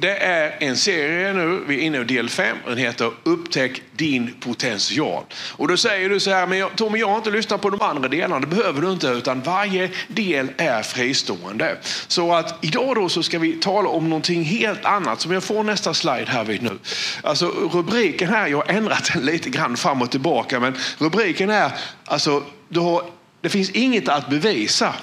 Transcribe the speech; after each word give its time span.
Det 0.00 0.16
är 0.16 0.56
en 0.58 0.76
serie 0.76 1.32
nu, 1.32 1.64
vi 1.66 1.76
är 1.76 1.80
inne 1.80 2.00
i 2.00 2.04
del 2.04 2.28
5, 2.28 2.56
den 2.66 2.78
heter 2.78 3.10
Upptäck 3.22 3.82
din 3.92 4.34
potential. 4.40 5.24
Och 5.56 5.68
då 5.68 5.76
säger 5.76 6.08
du 6.08 6.20
så 6.20 6.30
här, 6.30 6.46
men 6.46 6.58
jag, 6.58 6.76
Tommy 6.76 6.98
jag 6.98 7.08
har 7.08 7.16
inte 7.16 7.30
lyssnat 7.30 7.60
på 7.60 7.70
de 7.70 7.82
andra 7.82 8.08
delarna, 8.08 8.40
det 8.40 8.46
behöver 8.46 8.80
du 8.80 8.92
inte, 8.92 9.06
utan 9.08 9.40
varje 9.40 9.90
del 10.08 10.50
är 10.56 10.82
fristående. 10.82 11.76
Så 12.06 12.34
att 12.34 12.64
idag 12.64 12.94
då 12.94 13.08
så 13.08 13.22
ska 13.22 13.38
vi 13.38 13.52
tala 13.52 13.88
om 13.88 14.08
någonting 14.08 14.44
helt 14.44 14.84
annat, 14.84 15.20
som 15.20 15.32
jag 15.32 15.44
får 15.44 15.64
nästa 15.64 15.94
slide 15.94 16.26
här 16.28 16.44
vid 16.44 16.62
nu. 16.62 16.78
Alltså 17.22 17.46
rubriken 17.46 18.28
här, 18.28 18.48
jag 18.48 18.56
har 18.56 18.68
ändrat 18.68 19.10
den 19.14 19.26
lite 19.26 19.50
grann 19.50 19.76
fram 19.76 20.02
och 20.02 20.10
tillbaka, 20.10 20.60
men 20.60 20.76
rubriken 20.98 21.50
är, 21.50 21.72
alltså, 22.04 22.42
du 22.68 22.80
har, 22.80 23.02
det 23.40 23.48
finns 23.48 23.70
inget 23.70 24.08
att 24.08 24.30
bevisa. 24.30 24.94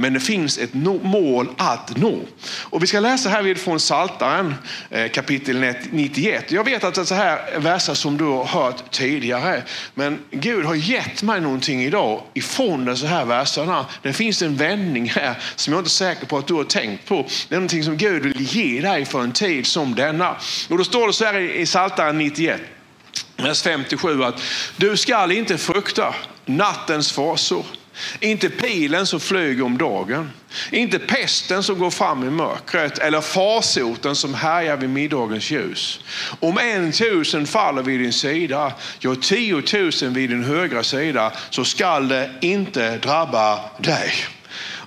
Men 0.00 0.12
det 0.12 0.20
finns 0.20 0.58
ett 0.58 0.74
mål 1.02 1.48
att 1.56 1.96
nå. 1.96 2.20
Och 2.60 2.82
vi 2.82 2.86
ska 2.86 3.00
läsa 3.00 3.28
här 3.28 3.42
vid 3.42 3.58
från 3.58 3.80
Saltaren 3.80 4.54
eh, 4.90 5.10
kapitel 5.10 5.74
91. 5.90 6.52
Jag 6.52 6.64
vet 6.64 6.84
att 6.84 6.94
det 6.94 7.00
är 7.00 7.04
så 7.04 7.14
här 7.14 7.58
verser 7.58 7.94
som 7.94 8.16
du 8.16 8.24
har 8.24 8.44
hört 8.44 8.90
tidigare. 8.90 9.62
Men 9.94 10.18
Gud 10.30 10.64
har 10.64 10.74
gett 10.74 11.22
mig 11.22 11.40
någonting 11.40 11.82
idag 11.82 12.22
ifrån 12.34 12.84
de 12.84 12.96
så 12.96 13.06
här 13.06 13.24
verserna. 13.24 13.86
Det 14.02 14.12
finns 14.12 14.42
en 14.42 14.56
vändning 14.56 15.08
här 15.08 15.34
som 15.56 15.72
jag 15.72 15.80
inte 15.80 15.88
är 15.88 15.90
säker 15.90 16.26
på 16.26 16.38
att 16.38 16.46
du 16.46 16.54
har 16.54 16.64
tänkt 16.64 17.06
på. 17.06 17.26
Det 17.48 17.54
är 17.54 17.58
någonting 17.58 17.84
som 17.84 17.96
Gud 17.96 18.22
vill 18.22 18.42
ge 18.42 18.80
dig 18.80 19.04
för 19.04 19.20
en 19.20 19.32
tid 19.32 19.66
som 19.66 19.94
denna. 19.94 20.36
Och 20.68 20.78
då 20.78 20.84
står 20.84 21.06
det 21.06 21.12
så 21.12 21.24
här 21.24 21.38
i 21.38 21.66
Saltaren 21.66 22.18
91. 22.18 22.60
Vers 23.36 23.62
57 23.62 24.24
att 24.24 24.42
du 24.76 24.96
skall 24.96 25.32
inte 25.32 25.58
frukta 25.58 26.14
nattens 26.46 27.12
fasor 27.12 27.64
inte 28.20 28.48
pilen 28.48 29.06
som 29.06 29.20
flyger 29.20 29.64
om 29.64 29.78
dagen. 29.78 30.30
Inte 30.70 30.98
pesten 30.98 31.62
som 31.62 31.78
går 31.78 31.90
fram 31.90 32.24
i 32.24 32.30
mörkret 32.30 32.98
eller 32.98 33.20
farsoten 33.20 34.16
som 34.16 34.34
härjar 34.34 34.76
vid 34.76 34.90
middagens 34.90 35.50
ljus. 35.50 36.00
Om 36.40 36.58
en 36.58 36.92
tusen 36.92 37.46
faller 37.46 37.82
vid 37.82 38.00
din 38.00 38.12
sida, 38.12 38.72
ja 38.98 39.14
tiotusen 39.14 40.14
vid 40.14 40.30
din 40.30 40.44
högra 40.44 40.82
sida, 40.82 41.32
så 41.50 41.64
skall 41.64 42.08
det 42.08 42.30
inte 42.40 42.96
drabba 42.96 43.60
dig. 43.78 44.12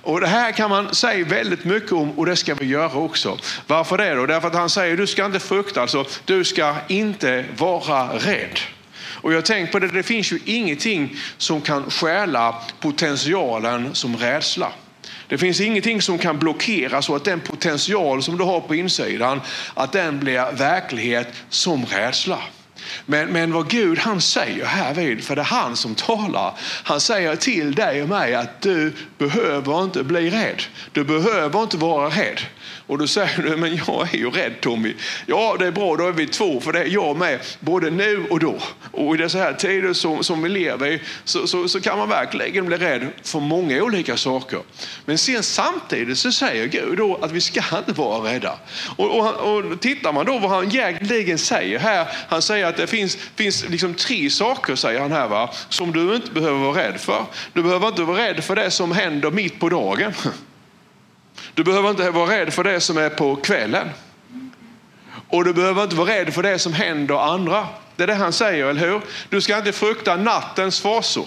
Och 0.04 0.20
Det 0.20 0.26
här 0.26 0.52
kan 0.52 0.70
man 0.70 0.94
säga 0.94 1.24
väldigt 1.24 1.64
mycket 1.64 1.92
om 1.92 2.18
och 2.18 2.26
det 2.26 2.36
ska 2.36 2.54
vi 2.54 2.66
göra 2.66 2.94
också. 2.94 3.38
Varför 3.66 3.98
det 3.98 4.14
då? 4.14 4.26
Därför 4.26 4.48
att 4.48 4.54
han 4.54 4.70
säger 4.70 4.96
du 4.96 5.06
ska 5.06 5.26
inte 5.26 5.40
frukta, 5.40 5.82
alltså 5.82 6.04
du 6.24 6.44
ska 6.44 6.74
inte 6.88 7.44
vara 7.56 8.08
rädd. 8.18 8.58
Och 9.14 9.32
jag 9.32 9.44
tänker 9.44 9.72
på 9.72 9.78
det, 9.78 9.88
det 9.88 10.02
finns 10.02 10.32
ju 10.32 10.38
ingenting 10.44 11.16
som 11.38 11.60
kan 11.60 11.90
stjäla 11.90 12.54
potentialen 12.80 13.94
som 13.94 14.16
rädsla. 14.16 14.72
Det 15.28 15.38
finns 15.38 15.60
ingenting 15.60 16.02
som 16.02 16.18
kan 16.18 16.38
blockera 16.38 17.02
så 17.02 17.16
att 17.16 17.24
den 17.24 17.40
potential 17.40 18.22
som 18.22 18.38
du 18.38 18.44
har 18.44 18.60
på 18.60 18.74
insidan, 18.74 19.40
att 19.74 19.92
den 19.92 20.20
blir 20.20 20.52
verklighet 20.56 21.32
som 21.48 21.86
rädsla. 21.86 22.38
Men, 23.06 23.28
men 23.28 23.52
vad 23.52 23.70
Gud 23.70 23.98
han 23.98 24.20
säger 24.20 24.64
här 24.64 24.94
vid, 24.94 25.24
för 25.24 25.36
det 25.36 25.42
är 25.42 25.44
han 25.44 25.76
som 25.76 25.94
talar. 25.94 26.54
Han 26.60 27.00
säger 27.00 27.36
till 27.36 27.74
dig 27.74 28.02
och 28.02 28.08
mig 28.08 28.34
att 28.34 28.62
du 28.62 28.92
behöver 29.18 29.82
inte 29.82 30.04
bli 30.04 30.30
rädd. 30.30 30.62
Du 30.92 31.04
behöver 31.04 31.62
inte 31.62 31.76
vara 31.76 32.08
rädd. 32.08 32.40
Och 32.86 32.98
då 32.98 33.06
säger 33.06 33.42
du, 33.42 33.56
men 33.56 33.76
jag 33.76 34.14
är 34.14 34.18
ju 34.18 34.30
rädd 34.30 34.60
Tommy. 34.60 34.94
Ja, 35.26 35.56
det 35.58 35.66
är 35.66 35.70
bra, 35.70 35.96
då 35.96 36.08
är 36.08 36.12
vi 36.12 36.26
två, 36.26 36.60
för 36.60 36.72
det 36.72 36.80
är 36.80 36.88
jag 36.88 37.16
med, 37.16 37.40
både 37.60 37.90
nu 37.90 38.26
och 38.30 38.40
då. 38.40 38.58
Och 38.90 39.14
i 39.14 39.18
dessa 39.18 39.38
här 39.38 39.52
tider 39.52 39.92
som, 39.92 40.24
som 40.24 40.42
vi 40.42 40.48
lever 40.48 40.86
i 40.86 41.00
så, 41.24 41.46
så, 41.46 41.68
så, 41.68 41.80
kan 41.80 41.98
man 41.98 42.08
verkligen 42.08 42.66
bli 42.66 42.76
rädd 42.76 43.08
för 43.22 43.40
många 43.40 43.82
olika 43.82 44.16
saker. 44.16 44.60
Men 45.04 45.18
sen 45.18 45.42
samtidigt 45.42 46.18
så 46.18 46.32
säger 46.32 46.66
Gud 46.66 46.98
då 46.98 47.18
att 47.22 47.32
vi 47.32 47.40
ska 47.40 47.60
inte 47.78 47.92
vara 47.92 48.32
rädda. 48.32 48.58
Och, 48.96 49.18
och, 49.18 49.56
och 49.56 49.80
tittar 49.80 50.12
man 50.12 50.26
då 50.26 50.38
vad 50.38 50.50
han 50.50 50.64
egentligen 50.64 51.38
säger 51.38 51.78
här, 51.78 52.08
han 52.28 52.42
säger 52.42 52.66
att 52.66 52.76
det 52.76 52.86
finns, 52.86 53.16
finns 53.36 53.68
liksom 53.68 53.94
tre 53.94 54.30
saker, 54.30 54.74
säger 54.74 55.00
han 55.00 55.12
här, 55.12 55.28
va, 55.28 55.50
som 55.68 55.92
du 55.92 56.14
inte 56.14 56.30
behöver 56.30 56.58
vara 56.58 56.78
rädd 56.78 57.00
för. 57.00 57.24
Du 57.52 57.62
behöver 57.62 57.88
inte 57.88 58.02
vara 58.02 58.18
rädd 58.18 58.44
för 58.44 58.56
det 58.56 58.70
som 58.70 58.92
händer 58.92 59.30
mitt 59.30 59.60
på 59.60 59.68
dagen. 59.68 60.12
Du 61.54 61.64
behöver 61.64 61.90
inte 61.90 62.10
vara 62.10 62.30
rädd 62.30 62.52
för 62.52 62.64
det 62.64 62.80
som 62.80 62.98
är 62.98 63.08
på 63.08 63.36
kvällen. 63.36 63.88
Och 65.28 65.44
du 65.44 65.52
behöver 65.52 65.82
inte 65.82 65.96
vara 65.96 66.08
rädd 66.08 66.34
för 66.34 66.42
det 66.42 66.58
som 66.58 66.72
händer 66.72 67.32
andra. 67.32 67.66
Det 67.96 68.02
är 68.02 68.06
det 68.06 68.14
han 68.14 68.32
säger, 68.32 68.66
eller 68.66 68.80
hur? 68.80 69.00
Du 69.28 69.40
ska 69.40 69.58
inte 69.58 69.72
frukta 69.72 70.16
nattens 70.16 70.80
fasor. 70.80 71.26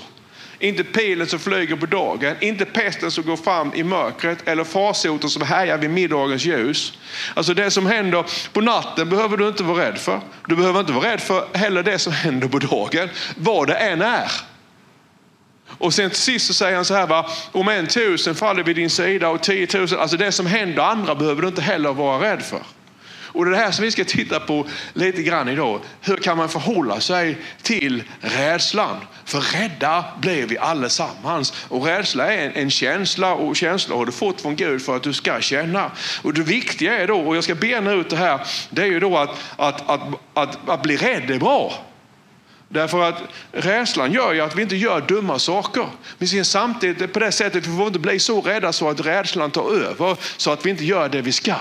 Inte 0.59 0.83
pilen 0.83 1.27
som 1.27 1.39
flyger 1.39 1.75
på 1.75 1.85
dagen, 1.85 2.35
inte 2.39 2.65
pesten 2.65 3.11
som 3.11 3.23
går 3.23 3.37
fram 3.37 3.71
i 3.75 3.83
mörkret 3.83 4.47
eller 4.47 4.63
farsoten 4.63 5.29
som 5.29 5.41
härjar 5.41 5.77
vid 5.77 5.89
middagens 5.89 6.45
ljus. 6.45 6.93
Alltså 7.33 7.53
det 7.53 7.71
som 7.71 7.85
händer 7.85 8.25
på 8.53 8.61
natten 8.61 9.09
behöver 9.09 9.37
du 9.37 9.47
inte 9.47 9.63
vara 9.63 9.85
rädd 9.85 9.97
för. 9.97 10.21
Du 10.47 10.55
behöver 10.55 10.79
inte 10.79 10.91
vara 10.91 11.11
rädd 11.11 11.21
för 11.21 11.47
heller 11.53 11.83
det 11.83 11.99
som 11.99 12.13
händer 12.13 12.47
på 12.47 12.59
dagen, 12.59 13.09
vad 13.35 13.67
det 13.67 13.75
än 13.75 14.01
är. 14.01 14.31
Och 15.77 15.93
sen 15.93 16.09
till 16.09 16.19
sist 16.19 16.47
så 16.47 16.53
säger 16.53 16.75
han 16.75 16.85
så 16.85 16.93
här, 16.93 17.07
va? 17.07 17.29
om 17.51 17.67
en 17.67 17.87
tusen 17.87 18.35
faller 18.35 18.63
vid 18.63 18.75
din 18.75 18.89
sida 18.89 19.29
och 19.29 19.43
tiotusen, 19.43 19.99
alltså 19.99 20.17
det 20.17 20.31
som 20.31 20.45
händer 20.45 20.83
andra 20.83 21.15
behöver 21.15 21.41
du 21.41 21.47
inte 21.47 21.61
heller 21.61 21.93
vara 21.93 22.31
rädd 22.31 22.41
för. 22.41 22.61
Och 23.37 23.45
det 23.45 23.51
är 23.51 23.51
det 23.51 23.57
här 23.57 23.71
som 23.71 23.85
vi 23.85 23.91
ska 23.91 24.03
titta 24.03 24.39
på 24.39 24.65
lite 24.93 25.23
grann 25.23 25.49
idag. 25.49 25.79
Hur 26.01 26.17
kan 26.17 26.37
man 26.37 26.49
förhålla 26.49 26.99
sig 26.99 27.37
till 27.61 28.03
rädslan? 28.21 28.97
För 29.25 29.39
rädda 29.39 30.05
blir 30.21 30.45
vi 30.45 30.57
allesammans. 30.57 31.53
Och 31.69 31.85
rädsla 31.85 32.33
är 32.33 32.45
en, 32.45 32.51
en 32.51 32.69
känsla 32.69 33.33
och 33.33 33.55
känsla 33.55 33.95
har 33.95 34.05
du 34.05 34.11
fått 34.11 34.41
från 34.41 34.55
Gud 34.55 34.81
för 34.81 34.95
att 34.95 35.03
du 35.03 35.13
ska 35.13 35.41
känna. 35.41 35.91
Och 36.21 36.33
det 36.33 36.41
viktiga 36.41 36.97
är 36.97 37.07
då, 37.07 37.19
och 37.19 37.35
jag 37.35 37.43
ska 37.43 37.55
bena 37.55 37.91
ut 37.91 38.09
det 38.09 38.15
här, 38.15 38.47
det 38.69 38.81
är 38.81 38.85
ju 38.85 38.99
då 38.99 39.17
att, 39.17 39.29
att, 39.57 39.89
att, 39.89 40.01
att, 40.33 40.69
att 40.69 40.83
bli 40.83 40.97
rädd 40.97 41.31
är 41.31 41.39
bra. 41.39 41.73
Därför 42.69 43.03
att 43.03 43.21
rädslan 43.51 44.11
gör 44.11 44.33
ju 44.33 44.41
att 44.41 44.55
vi 44.55 44.61
inte 44.61 44.75
gör 44.75 45.01
dumma 45.01 45.39
saker. 45.39 45.87
Men 46.17 46.45
samtidigt 46.45 47.13
på 47.13 47.19
det 47.19 47.31
sättet 47.31 47.67
vi 47.67 47.77
får 47.77 47.87
inte 47.87 47.99
bli 47.99 48.19
så 48.19 48.41
rädda 48.41 48.73
så 48.73 48.89
att 48.89 49.05
rädslan 49.05 49.51
tar 49.51 49.73
över 49.73 50.17
så 50.37 50.51
att 50.51 50.65
vi 50.65 50.69
inte 50.69 50.85
gör 50.85 51.09
det 51.09 51.21
vi 51.21 51.31
ska. 51.31 51.55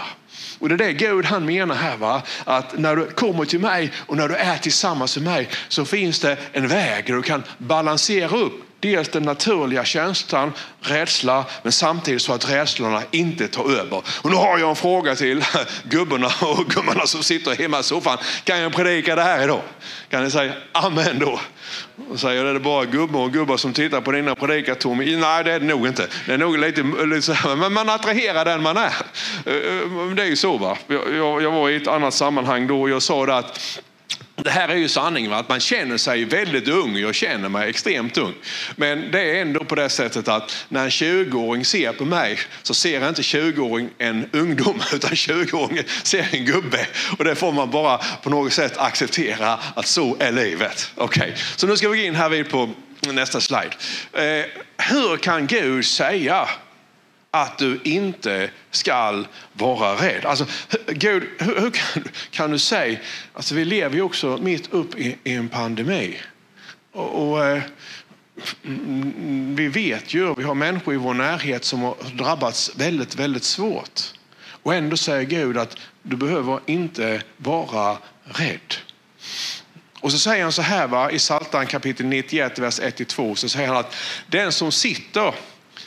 Och 0.59 0.69
det 0.69 0.75
är 0.75 0.79
det 0.79 0.93
Gud 0.93 1.25
han 1.25 1.47
menar 1.47 1.75
här. 1.75 1.97
Va? 1.97 2.23
Att 2.45 2.79
när 2.79 2.97
du 2.97 3.07
kommer 3.07 3.45
till 3.45 3.61
mig 3.61 3.93
och 4.07 4.17
när 4.17 4.29
du 4.29 4.35
är 4.35 4.59
tillsammans 4.59 5.17
med 5.17 5.25
mig 5.25 5.49
så 5.69 5.85
finns 5.85 6.21
det 6.21 6.37
en 6.53 6.69
väg 6.69 7.07
där 7.07 7.15
du 7.15 7.23
kan 7.23 7.43
balansera 7.59 8.37
upp 8.37 8.66
dels 8.81 9.09
den 9.09 9.23
naturliga 9.23 9.85
känslan, 9.85 10.53
rädsla, 10.81 11.45
men 11.63 11.73
samtidigt 11.73 12.23
så 12.23 12.33
att 12.33 12.51
rädslorna 12.51 13.03
inte 13.11 13.49
tar 13.49 13.71
över. 13.71 14.03
Och 14.23 14.31
nu 14.31 14.37
har 14.37 14.59
jag 14.59 14.71
en 14.71 14.77
fråga 14.77 15.15
till 15.15 15.45
gubbarna 15.85 16.31
och 16.41 16.67
gummorna 16.67 17.07
som 17.07 17.23
sitter 17.23 17.57
hemma 17.57 17.81
i 17.81 17.83
soffan. 17.83 18.19
Kan 18.45 18.61
jag 18.61 18.73
predika 18.73 19.17
det 19.17 19.23
här 19.23 19.45
idag? 19.45 19.63
Kan 20.11 20.25
ni 20.25 20.31
säga 20.31 20.53
amen 20.73 21.19
då? 21.19 21.41
Och 22.11 22.21
säger 22.21 22.45
det 22.45 22.61
bara 22.61 22.85
gubbar 22.85 23.21
och 23.21 23.33
gubbar 23.33 23.57
som 23.57 23.73
tittar 23.73 24.01
på 24.01 24.13
dina 24.13 24.35
predikar 24.35 24.75
Tommy? 24.75 25.17
Nej, 25.17 25.45
det 25.45 25.53
är 25.53 25.61
det 25.61 25.67
nog 25.67 25.87
inte. 25.87 26.07
Det 26.27 26.33
är 26.33 26.39
nog 26.39 26.59
lite, 26.59 26.83
lite 26.83 27.57
men 27.57 27.73
man 27.73 27.89
attraherar 27.89 28.45
den 28.45 28.63
man 28.63 28.77
är. 28.77 28.93
Eh, 29.47 29.55
eh, 29.55 30.11
det 30.17 30.23
är 30.23 30.27
ju 30.27 30.37
så. 30.37 30.57
va. 30.57 30.79
Jag, 30.87 31.43
jag 31.43 31.51
var 31.51 31.71
i 31.71 31.77
ett 31.77 31.89
annat 31.89 32.15
sammanhang 32.15 32.67
då 32.67 32.81
och 32.81 32.91
jag 32.91 33.03
sa 33.03 33.27
det 33.27 33.37
att 33.37 33.81
det 34.37 34.51
här 34.51 34.69
är 34.69 34.77
ju 34.77 34.89
sanningen, 34.89 35.33
att 35.33 35.49
man 35.49 35.61
känner 35.61 35.97
sig 35.97 36.25
väldigt 36.25 36.69
ung. 36.69 36.97
Jag 36.97 37.15
känner 37.15 37.49
mig 37.49 37.71
extremt 37.71 38.19
ung. 38.19 38.35
Men 38.77 39.11
det 39.11 39.21
är 39.21 39.43
ändå 39.43 39.65
på 39.65 39.75
det 39.75 39.89
sättet 39.89 40.29
att 40.29 40.67
när 40.69 40.85
en 40.85 40.91
20-åring 40.91 41.65
ser 41.65 41.93
på 41.93 42.05
mig 42.05 42.39
så 42.63 42.75
ser 42.75 43.09
inte 43.09 43.23
20-åring 43.23 43.91
en 43.99 44.31
ungdom 44.33 44.83
utan 44.93 45.11
20-åringen 45.11 45.85
ser 46.03 46.29
en 46.33 46.45
gubbe. 46.45 46.87
Och 47.19 47.25
det 47.25 47.35
får 47.35 47.53
man 47.53 47.71
bara 47.71 47.99
på 47.99 48.31
något 48.31 48.53
sätt 48.53 48.77
acceptera 48.77 49.59
att 49.75 49.87
så 49.87 50.17
är 50.19 50.33
livet. 50.33 50.93
Okej, 50.95 51.23
okay. 51.23 51.35
så 51.57 51.67
nu 51.67 51.77
ska 51.77 51.89
vi 51.89 51.99
gå 51.99 52.05
in 52.05 52.15
här 52.15 52.29
vid 52.29 52.49
på 52.51 52.71
nästa 53.01 53.41
slide. 53.41 53.71
Eh, 54.13 54.45
hur 54.79 55.17
kan 55.17 55.47
Gud 55.47 55.85
säga 55.85 56.49
att 57.31 57.59
du 57.59 57.81
inte 57.85 58.51
skall 58.71 59.29
vara 59.53 59.95
rädd. 59.95 60.25
Alltså, 60.25 60.47
Gud, 60.87 61.23
hur, 61.39 61.61
hur 61.61 61.71
kan, 61.71 62.05
kan, 62.31 62.51
du 62.51 62.59
säga, 62.59 62.99
alltså 63.33 63.55
vi 63.55 63.65
lever 63.65 63.97
ju 63.97 64.03
också 64.03 64.39
mitt 64.43 64.73
upp 64.73 64.99
i, 64.99 65.19
i 65.25 65.33
en 65.33 65.49
pandemi. 65.49 66.21
Och, 66.93 67.29
och 67.29 67.47
eh, 67.47 67.63
vi 69.55 69.69
vet 69.69 70.15
ju, 70.15 70.35
vi 70.35 70.43
har 70.43 70.55
människor 70.55 70.95
i 70.95 70.97
vår 70.97 71.15
närhet 71.15 71.65
som 71.65 71.81
har 71.81 71.97
drabbats 72.15 72.73
väldigt, 72.77 73.15
väldigt 73.15 73.45
svårt. 73.45 74.01
Och 74.63 74.75
ändå 74.75 74.97
säger 74.97 75.23
Gud 75.23 75.59
att 75.59 75.77
du 76.03 76.17
behöver 76.17 76.61
inte 76.67 77.23
vara 77.37 77.99
rädd. 78.25 78.75
Och 80.01 80.13
så 80.13 80.19
säger 80.19 80.43
han 80.43 80.53
så 80.53 80.63
här 80.63 80.87
va, 80.87 81.11
i 81.11 81.19
Psaltaren 81.19 81.67
kapitel 81.67 82.07
91, 82.07 82.59
vers 82.59 82.81
1-2, 82.81 83.35
så 83.35 83.49
säger 83.49 83.69
han 83.69 83.77
att 83.77 83.95
den 84.27 84.53
som 84.53 84.73
sitter 84.73 85.35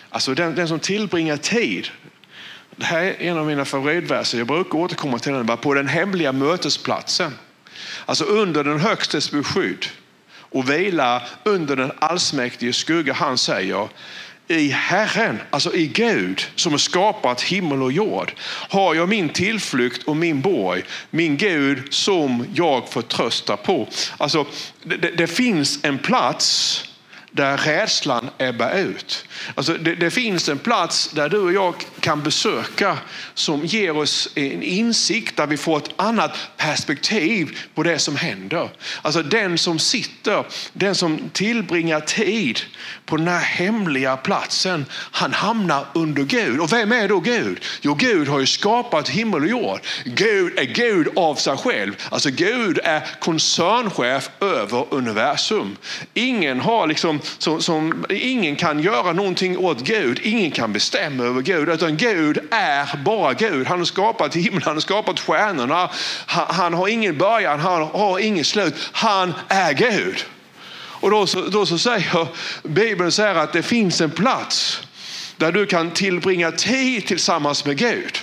Alltså 0.09 0.33
den, 0.33 0.55
den 0.55 0.67
som 0.67 0.79
tillbringar 0.79 1.37
tid. 1.37 1.87
Det 2.75 2.85
här 2.85 3.01
är 3.01 3.15
en 3.19 3.37
av 3.37 3.45
mina 3.45 3.65
favoritverser. 3.65 4.37
Jag 4.37 4.47
brukar 4.47 4.79
återkomma 4.79 5.19
till 5.19 5.33
den. 5.33 5.57
På 5.57 5.73
den 5.73 5.87
hemliga 5.87 6.31
mötesplatsen. 6.31 7.33
Alltså 8.05 8.23
under 8.23 8.63
den 8.63 8.79
högstes 8.79 9.31
beskydd 9.31 9.85
och 10.31 10.69
vila 10.69 11.21
under 11.43 11.75
den 11.75 11.91
allsmäktige 11.99 12.73
skugga. 12.73 13.13
Han 13.13 13.37
säger 13.37 13.87
i 14.47 14.69
Herren, 14.69 15.39
alltså 15.49 15.73
i 15.73 15.87
Gud 15.87 16.41
som 16.55 16.71
har 16.71 16.79
skapat 16.79 17.41
himmel 17.41 17.83
och 17.83 17.91
jord, 17.91 18.33
har 18.69 18.95
jag 18.95 19.09
min 19.09 19.29
tillflykt 19.29 20.03
och 20.03 20.15
min 20.15 20.41
borg, 20.41 20.83
min 21.09 21.37
Gud 21.37 21.93
som 21.93 22.45
jag 22.53 22.89
förtröstar 22.89 23.57
på. 23.57 23.87
Alltså, 24.17 24.45
det, 24.83 24.97
det 24.97 25.27
finns 25.27 25.79
en 25.83 25.97
plats 25.97 26.83
där 27.31 27.57
rädslan 27.57 28.29
ebbar 28.37 28.77
ut. 28.77 29.25
Alltså 29.55 29.73
det, 29.73 29.95
det, 29.95 30.11
finns 30.11 30.49
en 30.49 30.57
plats 30.57 31.07
där 31.07 31.29
du 31.29 31.37
och 31.37 31.53
jag 31.53 31.75
kan 31.99 32.23
besöka 32.23 32.97
som 33.33 33.65
ger 33.65 33.97
oss 33.97 34.29
en 34.35 34.63
insikt 34.63 35.37
där 35.37 35.47
vi 35.47 35.57
får 35.57 35.77
ett 35.77 35.89
annat 35.95 36.37
perspektiv 36.57 37.57
på 37.75 37.83
det 37.83 37.99
som 37.99 38.15
händer. 38.15 38.69
Alltså 39.01 39.23
den 39.23 39.57
som 39.57 39.79
sitter, 39.79 40.45
den 40.73 40.95
som 40.95 41.29
tillbringar 41.33 41.99
tid 41.99 42.59
på 43.05 43.17
den 43.17 43.27
här 43.27 43.39
hemliga 43.39 44.17
platsen, 44.17 44.85
han 44.91 45.33
hamnar 45.33 45.85
under 45.93 46.23
Gud. 46.23 46.59
Och 46.59 46.73
vem 46.73 46.91
är 46.91 47.07
då 47.07 47.19
Gud? 47.19 47.65
Jo, 47.81 47.93
Gud 47.93 48.27
har 48.27 48.39
ju 48.39 48.45
skapat 48.45 49.09
himmel 49.09 49.41
och 49.41 49.47
jord. 49.47 49.79
Gud 50.05 50.59
är 50.59 50.63
Gud 50.63 51.07
av 51.15 51.35
sig 51.35 51.57
själv. 51.57 51.95
Alltså 52.09 52.29
Gud 52.29 52.79
är 52.83 53.19
koncernchef 53.19 54.29
över 54.39 54.85
universum. 54.93 55.77
Ingen 56.13 56.59
har 56.59 56.87
liksom, 56.87 57.19
som, 57.37 57.61
som, 57.61 58.05
ingen 58.09 58.55
kan 58.55 58.79
göra 58.79 59.13
någonting 59.13 59.28
någonting 59.29 59.57
åt 59.57 59.79
Gud. 59.79 60.19
Ingen 60.23 60.51
kan 60.51 60.73
bestämma 60.73 61.23
över 61.23 61.41
Gud, 61.41 61.69
utan 61.69 61.97
Gud 61.97 62.39
är 62.51 62.97
bara 63.03 63.33
Gud. 63.33 63.67
Han 63.67 63.77
har 63.77 63.85
skapat 63.85 64.35
himlen, 64.35 64.61
han 64.61 64.73
har 64.73 64.81
skapat 64.81 65.19
stjärnorna. 65.19 65.89
Han, 66.25 66.45
han 66.49 66.73
har 66.73 66.87
ingen 66.87 67.17
början, 67.17 67.59
han 67.59 67.81
har 67.81 68.19
ingen 68.19 68.45
slut. 68.45 68.75
Han 68.91 69.33
är 69.47 69.73
Gud. 69.73 70.25
Och 71.01 71.11
då 71.11 71.27
så, 71.27 71.41
då 71.41 71.65
så 71.65 71.77
säger 71.77 72.27
Bibeln 72.63 73.11
så 73.11 73.23
att 73.23 73.53
det 73.53 73.63
finns 73.63 74.01
en 74.01 74.11
plats 74.11 74.81
där 75.37 75.51
du 75.51 75.65
kan 75.65 75.91
tillbringa 75.91 76.51
tid 76.51 77.07
tillsammans 77.07 77.65
med 77.65 77.77
Gud. 77.77 78.17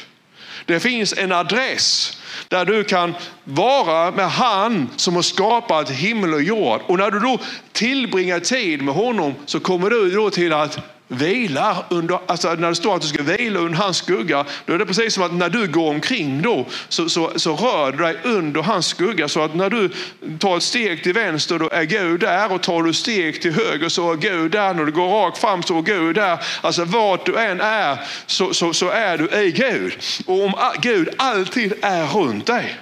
Det 0.65 0.81
finns 0.81 1.15
en 1.19 1.33
adress 1.33 2.19
där 2.49 2.65
du 2.65 2.85
kan 2.85 3.15
vara 3.45 4.11
med 4.11 4.31
han 4.31 4.89
som 4.97 5.15
har 5.15 5.23
skapat 5.23 5.91
himmel 5.91 6.35
och 6.35 6.43
jord. 6.43 6.81
Och 6.87 6.99
när 6.99 7.11
du 7.11 7.19
då 7.19 7.39
tillbringar 7.73 8.41
tid 8.41 8.83
med 8.83 8.95
honom 8.95 9.35
så 9.47 9.61
kommer 9.61 9.91
du 9.91 10.11
då 10.11 10.31
till 10.31 10.53
att 10.53 10.96
vilar 11.09 11.85
under, 11.89 12.19
alltså 12.27 12.55
när 12.55 12.69
det 12.69 12.75
står 12.75 12.97
att 12.97 13.03
du 13.03 13.09
ska 13.09 13.23
vila 13.23 13.61
under 13.61 13.79
hans 13.79 13.97
skugga, 13.97 14.45
då 14.67 14.73
är 14.73 14.79
det 14.79 14.87
precis 14.87 15.15
som 15.15 15.23
att 15.23 15.33
när 15.33 15.49
du 15.49 15.67
går 15.67 15.91
omkring 15.91 16.43
då 16.43 16.67
så, 16.89 17.09
så, 17.09 17.33
så 17.37 17.57
rör 17.57 17.93
du 17.93 17.99
dig 17.99 18.17
under 18.23 18.63
hans 18.63 18.87
skugga. 18.87 19.29
Så 19.29 19.41
att 19.41 19.55
när 19.55 19.71
du 19.71 19.91
tar 20.39 20.57
ett 20.57 20.63
steg 20.63 21.03
till 21.03 21.13
vänster 21.13 21.59
då 21.59 21.69
är 21.71 21.85
Gud 21.85 22.21
där 22.21 22.53
och 22.53 22.63
tar 22.63 22.83
du 22.83 22.93
steg 22.93 23.43
till 23.43 23.53
höger 23.53 23.89
så 23.89 24.13
är 24.13 24.17
Gud 24.17 24.51
där. 24.51 24.75
När 24.75 24.85
du 24.85 24.93
går 24.93 25.09
rakt 25.09 25.39
fram 25.39 25.63
så 25.63 25.79
är 25.79 25.83
Gud 25.83 26.15
där. 26.15 26.39
Alltså 26.61 26.85
vart 26.85 27.27
du 27.27 27.37
än 27.37 27.61
är 27.61 27.99
så, 28.27 28.55
så, 28.55 28.73
så 28.73 28.89
är 28.89 29.19
du 29.19 29.41
i 29.41 29.53
Gud. 29.53 29.99
Och 30.27 30.45
om 30.45 30.53
Gud 30.79 31.09
alltid 31.17 31.73
är 31.83 32.07
runt 32.07 32.47
dig, 32.47 32.77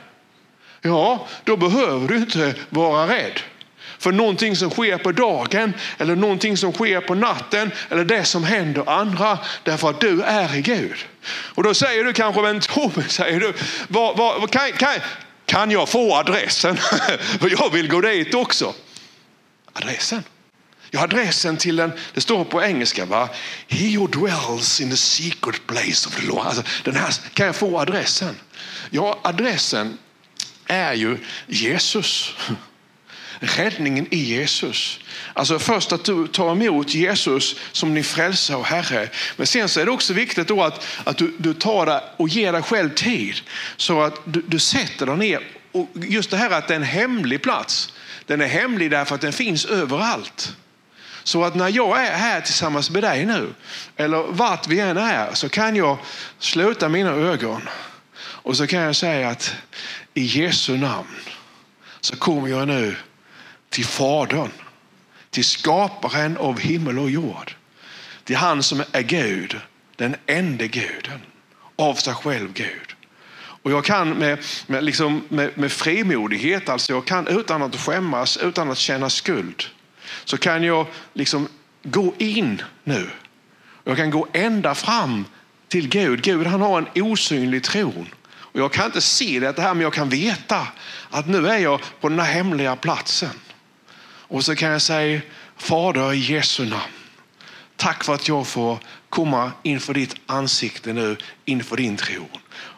ja 0.82 1.26
då 1.44 1.56
behöver 1.56 2.08
du 2.08 2.16
inte 2.16 2.54
vara 2.70 3.08
rädd 3.08 3.40
för 4.04 4.12
någonting 4.12 4.56
som 4.56 4.70
sker 4.70 4.98
på 4.98 5.12
dagen 5.12 5.74
eller 5.98 6.16
någonting 6.16 6.56
som 6.56 6.72
sker 6.72 7.00
på 7.00 7.14
natten 7.14 7.70
eller 7.90 8.04
det 8.04 8.24
som 8.24 8.44
händer 8.44 8.90
andra 8.90 9.38
därför 9.62 9.90
att 9.90 10.00
du 10.00 10.22
är 10.22 10.56
i 10.56 10.60
Gud. 10.62 10.96
Och 11.26 11.62
då 11.62 11.74
säger 11.74 12.04
du 12.04 12.12
kanske, 12.12 12.42
men 12.42 12.60
Tobbe, 12.60 13.02
säger 13.08 13.40
du, 13.40 13.52
vad, 13.88 14.16
vad, 14.16 14.50
kan, 14.50 14.72
kan, 14.72 14.94
kan 15.46 15.70
jag 15.70 15.88
få 15.88 16.14
adressen? 16.14 16.76
För 17.40 17.50
jag 17.50 17.70
vill 17.72 17.88
gå 17.88 18.00
dit 18.00 18.34
också. 18.34 18.74
Adressen? 19.72 20.22
Ja, 20.90 21.02
adressen 21.02 21.56
till 21.56 21.76
den, 21.76 21.92
det 22.14 22.20
står 22.20 22.44
på 22.44 22.62
engelska, 22.62 23.04
va? 23.04 23.28
He 23.68 23.98
who 23.98 24.06
dwells 24.06 24.80
in 24.80 24.90
the 24.90 24.96
secret 24.96 25.66
place 25.66 26.08
of 26.08 26.16
the 26.16 26.26
Lord. 26.26 26.46
Alltså, 26.46 26.62
den 26.84 26.96
här, 26.96 27.14
kan 27.34 27.46
jag 27.46 27.56
få 27.56 27.78
adressen? 27.78 28.36
Ja, 28.90 29.18
adressen 29.22 29.98
är 30.66 30.94
ju 30.94 31.18
Jesus 31.46 32.34
räddningen 33.40 34.06
i 34.10 34.18
Jesus. 34.18 35.00
Alltså 35.32 35.58
först 35.58 35.92
att 35.92 36.04
du 36.04 36.26
tar 36.26 36.52
emot 36.52 36.94
Jesus 36.94 37.56
som 37.72 37.94
din 37.94 38.04
frälsare 38.04 38.56
och 38.56 38.66
Herre. 38.66 39.08
Men 39.36 39.46
sen 39.46 39.68
så 39.68 39.80
är 39.80 39.84
det 39.84 39.90
också 39.90 40.12
viktigt 40.12 40.48
då 40.48 40.62
att, 40.62 40.86
att 41.04 41.18
du, 41.18 41.34
du 41.38 41.54
tar 41.54 41.86
det 41.86 42.02
och 42.16 42.28
ger 42.28 42.52
dig 42.52 42.62
själv 42.62 42.94
tid. 42.94 43.34
Så 43.76 44.02
att 44.02 44.20
du, 44.24 44.42
du 44.46 44.58
sätter 44.58 45.06
dig 45.06 45.16
ner. 45.16 45.40
Och 45.72 45.88
just 45.94 46.30
det 46.30 46.36
här 46.36 46.50
att 46.50 46.68
det 46.68 46.74
är 46.74 46.76
en 46.76 46.82
hemlig 46.82 47.42
plats. 47.42 47.92
Den 48.26 48.40
är 48.40 48.46
hemlig 48.46 48.90
därför 48.90 49.14
att 49.14 49.20
den 49.20 49.32
finns 49.32 49.64
överallt. 49.64 50.56
Så 51.24 51.44
att 51.44 51.54
när 51.54 51.68
jag 51.68 52.06
är 52.06 52.16
här 52.16 52.40
tillsammans 52.40 52.90
med 52.90 53.02
dig 53.02 53.26
nu, 53.26 53.54
eller 53.96 54.22
vart 54.28 54.68
vi 54.68 54.80
än 54.80 54.96
är, 54.96 55.34
så 55.34 55.48
kan 55.48 55.76
jag 55.76 55.98
sluta 56.38 56.88
mina 56.88 57.10
ögon 57.10 57.68
och 58.16 58.56
så 58.56 58.66
kan 58.66 58.80
jag 58.80 58.96
säga 58.96 59.28
att 59.28 59.54
i 60.14 60.22
Jesu 60.22 60.76
namn 60.76 61.16
så 62.00 62.16
kommer 62.16 62.48
jag 62.48 62.68
nu 62.68 62.96
till 63.74 63.84
Fadern, 63.84 64.50
till 65.30 65.44
skaparen 65.44 66.36
av 66.36 66.60
himmel 66.60 66.98
och 66.98 67.10
jord. 67.10 67.54
Till 68.24 68.36
han 68.36 68.62
som 68.62 68.82
är 68.92 69.02
Gud, 69.02 69.56
den 69.96 70.16
enda 70.26 70.66
guden, 70.66 71.20
av 71.76 71.94
sig 71.94 72.14
själv 72.14 72.52
Gud. 72.52 72.94
Och 73.36 73.70
jag 73.70 73.84
kan 73.84 74.10
med, 74.10 74.38
med, 74.66 74.84
liksom, 74.84 75.24
med, 75.28 75.58
med 75.58 75.72
frimodighet, 75.72 76.68
alltså 76.68 76.92
jag 76.92 77.04
kan 77.04 77.26
utan 77.26 77.62
att 77.62 77.76
skämmas, 77.76 78.36
utan 78.36 78.70
att 78.70 78.78
känna 78.78 79.10
skuld, 79.10 79.64
så 80.24 80.38
kan 80.38 80.62
jag 80.62 80.86
liksom 81.12 81.48
gå 81.82 82.14
in 82.18 82.62
nu. 82.84 83.10
Jag 83.84 83.96
kan 83.96 84.10
gå 84.10 84.26
ända 84.32 84.74
fram 84.74 85.24
till 85.68 85.88
Gud. 85.88 86.22
Gud 86.22 86.46
han 86.46 86.60
har 86.60 86.78
en 86.78 87.02
osynlig 87.02 87.62
tron. 87.62 88.08
Och 88.26 88.60
jag 88.60 88.72
kan 88.72 88.86
inte 88.86 89.00
se 89.00 89.40
det 89.40 89.58
här 89.58 89.74
men 89.74 89.82
jag 89.82 89.92
kan 89.92 90.08
veta 90.08 90.68
att 91.10 91.28
nu 91.28 91.48
är 91.48 91.58
jag 91.58 91.80
på 92.00 92.08
den 92.08 92.20
här 92.20 92.32
hemliga 92.32 92.76
platsen. 92.76 93.30
Och 94.28 94.44
så 94.44 94.54
kan 94.54 94.70
jag 94.70 94.82
säga 94.82 95.20
Fader 95.56 96.12
i 96.12 96.18
Jesu 96.18 96.64
namn. 96.64 96.82
Tack 97.76 98.04
för 98.04 98.14
att 98.14 98.28
jag 98.28 98.46
får 98.46 98.78
komma 99.08 99.52
inför 99.62 99.94
ditt 99.94 100.14
ansikte 100.26 100.92
nu, 100.92 101.16
inför 101.44 101.76
din 101.76 101.96
tron. 101.96 102.28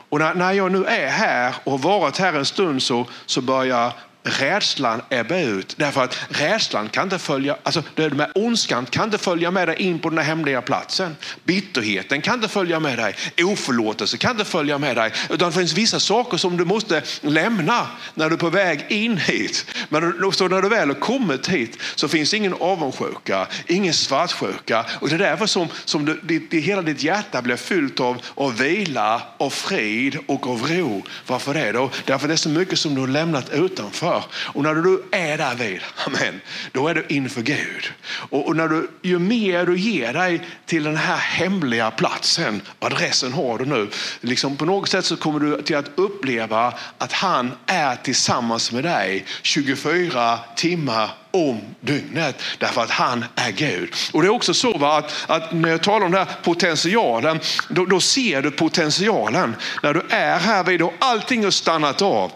Och 0.09 0.19
när, 0.19 0.35
när 0.35 0.53
jag 0.53 0.73
nu 0.73 0.85
är 0.85 1.11
här 1.11 1.55
och 1.65 1.83
varit 1.83 2.19
här 2.19 2.33
en 2.33 2.47
stund 2.47 2.83
så, 2.83 3.07
så 3.27 3.41
börjar 3.41 3.93
rädslan 4.27 5.03
ebba 5.11 5.39
ut. 5.39 5.75
Därför 5.79 6.05
att 6.05 6.19
rädslan 6.29 6.89
kan 6.89 7.03
inte 7.03 7.19
följa, 7.19 7.57
alltså 7.63 7.83
det 7.95 8.11
med 8.11 8.31
ondskan 8.35 8.87
kan 8.87 9.05
inte 9.05 9.19
följa 9.19 9.51
med 9.51 9.69
dig 9.69 9.77
in 9.83 9.99
på 9.99 10.09
den 10.09 10.19
här 10.19 10.25
hemliga 10.25 10.63
platsen. 10.63 11.17
Bitterheten 11.45 12.23
kan 12.23 12.35
inte 12.35 12.49
följa 12.49 12.81
med 12.81 12.99
dig. 12.99 13.15
Oförlåtelse 13.43 14.17
kan 14.17 14.31
inte 14.31 14.45
följa 14.45 14.79
med 14.79 14.97
dig. 14.97 15.13
Utan 15.31 15.51
det 15.51 15.57
finns 15.59 15.73
vissa 15.73 16.01
saker 16.01 16.37
som 16.37 16.57
du 16.57 16.65
måste 16.65 17.03
lämna 17.21 17.87
när 18.15 18.29
du 18.29 18.35
är 18.35 18.39
på 18.39 18.51
väg 18.51 18.87
in 18.89 19.17
hit. 19.17 19.67
Men 19.89 20.33
så 20.33 20.49
när 20.49 20.63
du 20.63 20.69
väl 20.69 20.89
har 20.89 20.95
kommit 20.95 21.49
hit 21.49 21.79
så 21.95 22.09
finns 22.09 22.35
ingen 22.35 22.55
avundsjuka, 22.55 23.47
ingen 23.67 23.95
svartsjuka. 23.95 24.87
Och 25.01 25.09
det 25.09 25.15
är 25.15 25.19
därför 25.19 25.47
som, 25.47 25.69
som 25.85 26.05
du, 26.05 26.21
ditt, 26.23 26.65
hela 26.65 26.83
ditt 26.83 27.03
hjärta 27.03 27.43
blir 27.43 27.57
fyllt 27.57 28.01
av, 28.01 28.23
av 28.35 28.57
vila, 28.57 29.23
av 29.39 29.51
frid 29.51 30.19
och 30.27 30.47
av 30.47 30.67
ro. 30.71 31.03
Varför 31.27 31.55
det 31.55 31.73
då? 31.73 31.91
Därför 32.05 32.29
det 32.29 32.35
är 32.35 32.37
så 32.37 32.49
mycket 32.49 32.79
som 32.79 32.95
du 32.95 33.01
har 33.01 33.09
lämnat 33.09 33.51
utanför 33.51 34.16
för. 34.21 34.57
Och 34.57 34.63
när 34.63 34.75
du 34.75 35.03
är 35.11 35.39
där 35.39 35.55
vid, 35.55 35.81
amen, 36.07 36.41
då 36.73 36.89
är 36.89 36.95
du 36.95 37.07
inför 37.09 37.43
Gud. 37.43 37.93
Och, 38.31 38.47
och, 38.47 38.57
när 38.57 38.69
du, 38.69 38.91
ju 39.03 39.19
mer 39.19 39.67
du 39.67 39.79
ger 39.79 40.13
dig 40.13 40.41
till 40.67 40.85
den 40.85 40.97
här 40.97 41.17
hemliga 41.17 41.91
platsen, 41.91 42.63
adressen 42.79 43.33
har 43.33 43.59
du 43.59 43.65
nu, 43.65 43.89
liksom 44.21 44.57
på 44.57 44.65
något 44.65 44.89
sätt 44.89 45.05
så 45.05 45.17
kommer 45.17 45.41
du 45.41 45.63
till 45.63 45.77
att 45.77 45.91
uppleva 45.95 46.73
att 46.99 47.13
han 47.13 47.53
är 47.67 47.97
tillsammans 47.97 48.73
med 48.73 48.85
dig 48.85 49.25
24 49.43 50.39
timmar 50.57 51.11
om 51.31 51.61
dygnet 51.81 52.43
därför 52.59 52.83
att 52.83 52.91
han 52.91 53.25
är 53.35 53.51
Gud. 53.51 53.95
Och 54.13 54.23
det 54.23 54.29
är 54.29 54.33
också 54.33 54.55
så 54.55 54.79
va, 54.79 54.99
att, 54.99 55.31
att 55.31 55.53
när 55.53 55.69
jag 55.69 55.83
talar 55.83 56.07
om 56.07 56.13
den 56.13 56.27
här 56.27 56.37
potentialen, 56.43 57.41
då, 57.69 57.87
då 57.87 58.01
ser 58.01 58.43
du 58.43 58.51
potentialen 58.51 59.57
när 59.83 59.95
du 59.95 60.03
är 60.11 60.39
här 60.39 60.65
vid 60.65 60.83
och 60.83 60.93
allting 60.99 61.45
har 61.45 61.51
stannat 61.51 62.03
av. 62.03 62.33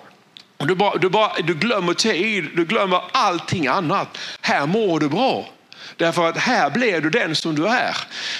Du, 0.67 0.75
bara, 0.75 0.99
du, 0.99 1.09
bara, 1.09 1.33
du 1.43 1.55
glömmer 1.55 1.95
tid, 1.95 2.45
du 2.57 2.65
glömmer 2.65 3.01
allting 3.13 3.67
annat. 3.67 4.19
Här 4.41 4.67
mår 4.67 5.01
du 5.01 5.09
bra. 5.09 5.49
Därför 5.97 6.29
att 6.29 6.37
här 6.37 6.71
blir 6.71 7.01
du 7.01 7.11
den 7.11 7.35
som 7.35 7.55
du 7.55 7.67
är. 7.67 7.97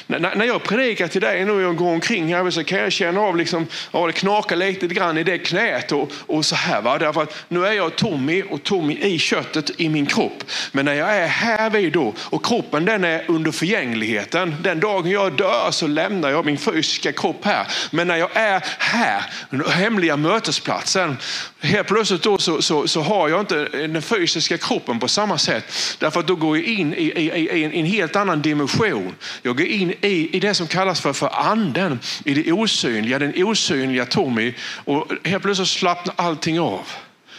när 0.07 0.45
jag 0.45 0.63
predikar 0.63 1.09
till 1.09 1.21
dig 1.21 1.45
nu 1.45 1.67
och 1.67 1.77
går 1.77 1.91
omkring 1.91 2.35
här 2.35 2.51
så 2.51 2.65
kan 2.65 2.79
jag 2.79 2.93
känna 2.93 3.21
av 3.21 3.37
liksom, 3.37 3.67
ja, 3.93 4.07
det 4.07 4.13
knakar 4.13 4.57
lite 4.57 4.87
grann 4.87 5.19
i 5.19 5.25
det 5.25 5.39
knät 5.39 5.93
och, 5.93 6.13
och 6.27 6.45
så 6.45 6.55
här. 6.55 6.83
Va? 6.83 6.99
Därför 6.99 7.23
att 7.23 7.35
nu 7.49 7.67
är 7.67 7.73
jag 7.73 7.97
Tommy 7.97 8.43
och 8.43 8.63
Tommy 8.63 8.99
i 8.99 9.19
köttet 9.19 9.71
i 9.81 9.89
min 9.89 10.07
kropp. 10.07 10.45
Men 10.73 10.85
när 10.85 10.95
jag 10.95 11.17
är 11.17 11.27
här 11.27 11.71
vid 11.71 11.93
då 11.93 12.15
och 12.19 12.45
kroppen 12.45 12.85
den 12.85 13.05
är 13.05 13.25
under 13.29 13.51
förgängligheten. 13.51 14.57
Den 14.63 14.81
dagen 14.81 15.11
jag 15.11 15.33
dör 15.33 15.71
så 15.71 15.87
lämnar 15.87 16.31
jag 16.31 16.47
min 16.47 16.59
fysiska 16.59 17.13
kropp 17.13 17.45
här. 17.45 17.67
Men 17.91 18.09
när 18.09 18.17
jag 18.17 18.31
är 18.35 18.65
här, 18.79 19.23
den 19.51 19.65
hemliga 19.71 20.17
mötesplatsen, 20.17 21.17
helt 21.61 21.89
plötsligt 21.89 22.23
då 22.23 22.39
så, 22.39 22.63
så, 22.63 22.89
så 22.89 23.01
har 23.01 23.29
jag 23.29 23.41
inte 23.41 23.65
den 23.65 24.03
fysiska 24.03 24.59
kroppen 24.59 25.01
på 25.01 25.09
samma 25.09 25.39
sätt. 25.39 25.97
Därför 25.99 26.21
att 26.21 26.27
då 26.27 26.35
går 26.35 26.57
jag 26.57 26.67
in 26.67 26.95
i, 26.95 27.07
i 27.17 27.40
i, 27.41 27.59
i, 27.59 27.65
en, 27.65 27.73
i 27.73 27.81
en 27.81 27.87
helt 27.87 28.17
annan 28.17 28.43
dimension. 28.43 29.15
Jag 29.43 29.57
går 29.57 29.67
in 29.67 29.91
i, 30.01 30.37
i 30.37 30.41
det 30.41 30.55
som 30.55 30.67
kallas 30.67 31.01
för, 31.01 31.13
för 31.13 31.31
anden, 31.51 32.01
i 32.25 32.35
det 32.35 32.53
osynliga, 32.53 33.19
den 33.19 33.45
osynliga 33.45 34.07
Tommy. 34.07 34.55
Och 34.85 35.13
helt 35.25 35.43
plötsligt 35.43 35.69
slappnar 35.69 36.15
allting 36.19 36.61
av. 36.61 36.87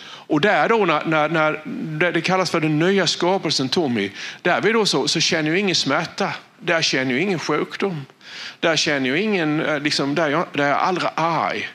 Och 0.04 0.42
där 0.42 0.70
då 0.70 0.86
när, 0.86 1.06
när, 1.06 1.62
när 2.00 2.12
det 2.12 2.22
kallas 2.22 2.52
för 2.52 2.60
den 2.60 2.80
nya 2.80 3.08
skapelsen 3.08 3.70
Tommy, 3.70 4.12
där 4.42 4.62
vi 4.62 4.72
då 4.72 4.86
så, 4.86 5.08
så 5.08 5.20
känner 5.20 5.50
jag 5.50 5.60
ingen 5.60 5.76
smärta. 5.76 6.34
Där 6.60 6.82
känner 6.82 7.12
jag 7.12 7.22
ingen 7.22 7.40
sjukdom. 7.40 8.06
Där 8.60 8.76
känner 8.76 9.10
jag 9.10 9.20
ingen, 9.20 9.62
eh, 9.62 9.80
liksom, 9.80 10.16
där, 10.16 10.30
jag, 10.30 10.46
där 10.54 10.64
är 10.64 10.70
jag 10.70 10.80
aldrig 10.80 11.10
arg. 11.16 11.70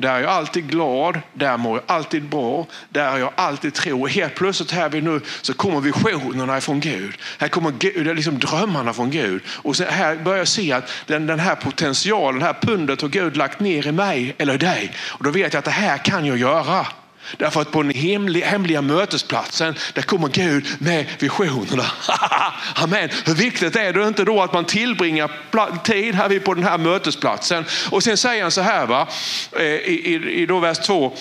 Där 0.00 0.14
är 0.14 0.20
jag 0.20 0.30
alltid 0.30 0.70
glad, 0.70 1.20
där 1.34 1.56
mår 1.56 1.76
jag 1.76 1.96
alltid 1.96 2.22
bra, 2.22 2.66
där 2.88 3.10
har 3.10 3.18
jag 3.18 3.32
alltid 3.34 3.74
tro. 3.74 4.02
Och 4.02 4.08
helt 4.08 4.34
plötsligt 4.34 4.70
här 4.70 4.88
vi 4.88 5.00
nu 5.00 5.20
så 5.42 5.54
kommer 5.54 5.80
visionerna 5.80 6.60
från 6.60 6.80
Gud. 6.80 7.14
Här 7.38 7.48
kommer 7.48 7.70
Gud, 7.70 8.16
liksom 8.16 8.38
drömmarna 8.38 8.92
från 8.92 9.10
Gud. 9.10 9.42
Och 9.46 9.76
så 9.76 9.84
här 9.84 10.16
börjar 10.16 10.38
jag 10.38 10.48
se 10.48 10.72
att 10.72 10.90
den, 11.06 11.26
den 11.26 11.40
här 11.40 11.54
potentialen, 11.54 12.40
det 12.40 12.46
här 12.46 12.56
pundet 12.60 13.02
har 13.02 13.08
Gud 13.08 13.36
lagt 13.36 13.60
ner 13.60 13.86
i 13.86 13.92
mig 13.92 14.34
eller 14.38 14.58
dig. 14.58 14.92
Och 14.98 15.24
då 15.24 15.30
vet 15.30 15.52
jag 15.52 15.58
att 15.58 15.64
det 15.64 15.70
här 15.70 15.98
kan 15.98 16.26
jag 16.26 16.36
göra. 16.36 16.86
Därför 17.36 17.60
att 17.60 17.70
på 17.70 17.82
den 17.82 17.90
hemliga, 17.94 18.46
hemliga 18.46 18.82
mötesplatsen, 18.82 19.74
där 19.94 20.02
kommer 20.02 20.28
Gud 20.28 20.66
med 20.78 21.06
visionerna. 21.18 21.86
Amen. 22.74 23.08
Hur 23.24 23.34
viktigt 23.34 23.76
är 23.76 23.92
det 23.92 24.08
inte 24.08 24.24
då 24.24 24.42
att 24.42 24.52
man 24.52 24.64
tillbringar 24.64 25.30
tid 25.84 26.14
här 26.14 26.38
på 26.38 26.54
den 26.54 26.64
här 26.64 26.78
mötesplatsen? 26.78 27.64
Och 27.90 28.02
sen 28.02 28.16
säger 28.16 28.42
han 28.42 28.50
så 28.50 28.60
här 28.60 28.86
va, 28.86 29.08
eh, 29.52 29.62
i, 29.64 30.02
i, 30.04 30.42
i 30.42 30.46
då 30.46 30.58
vers 30.58 30.78
2. 30.78 31.16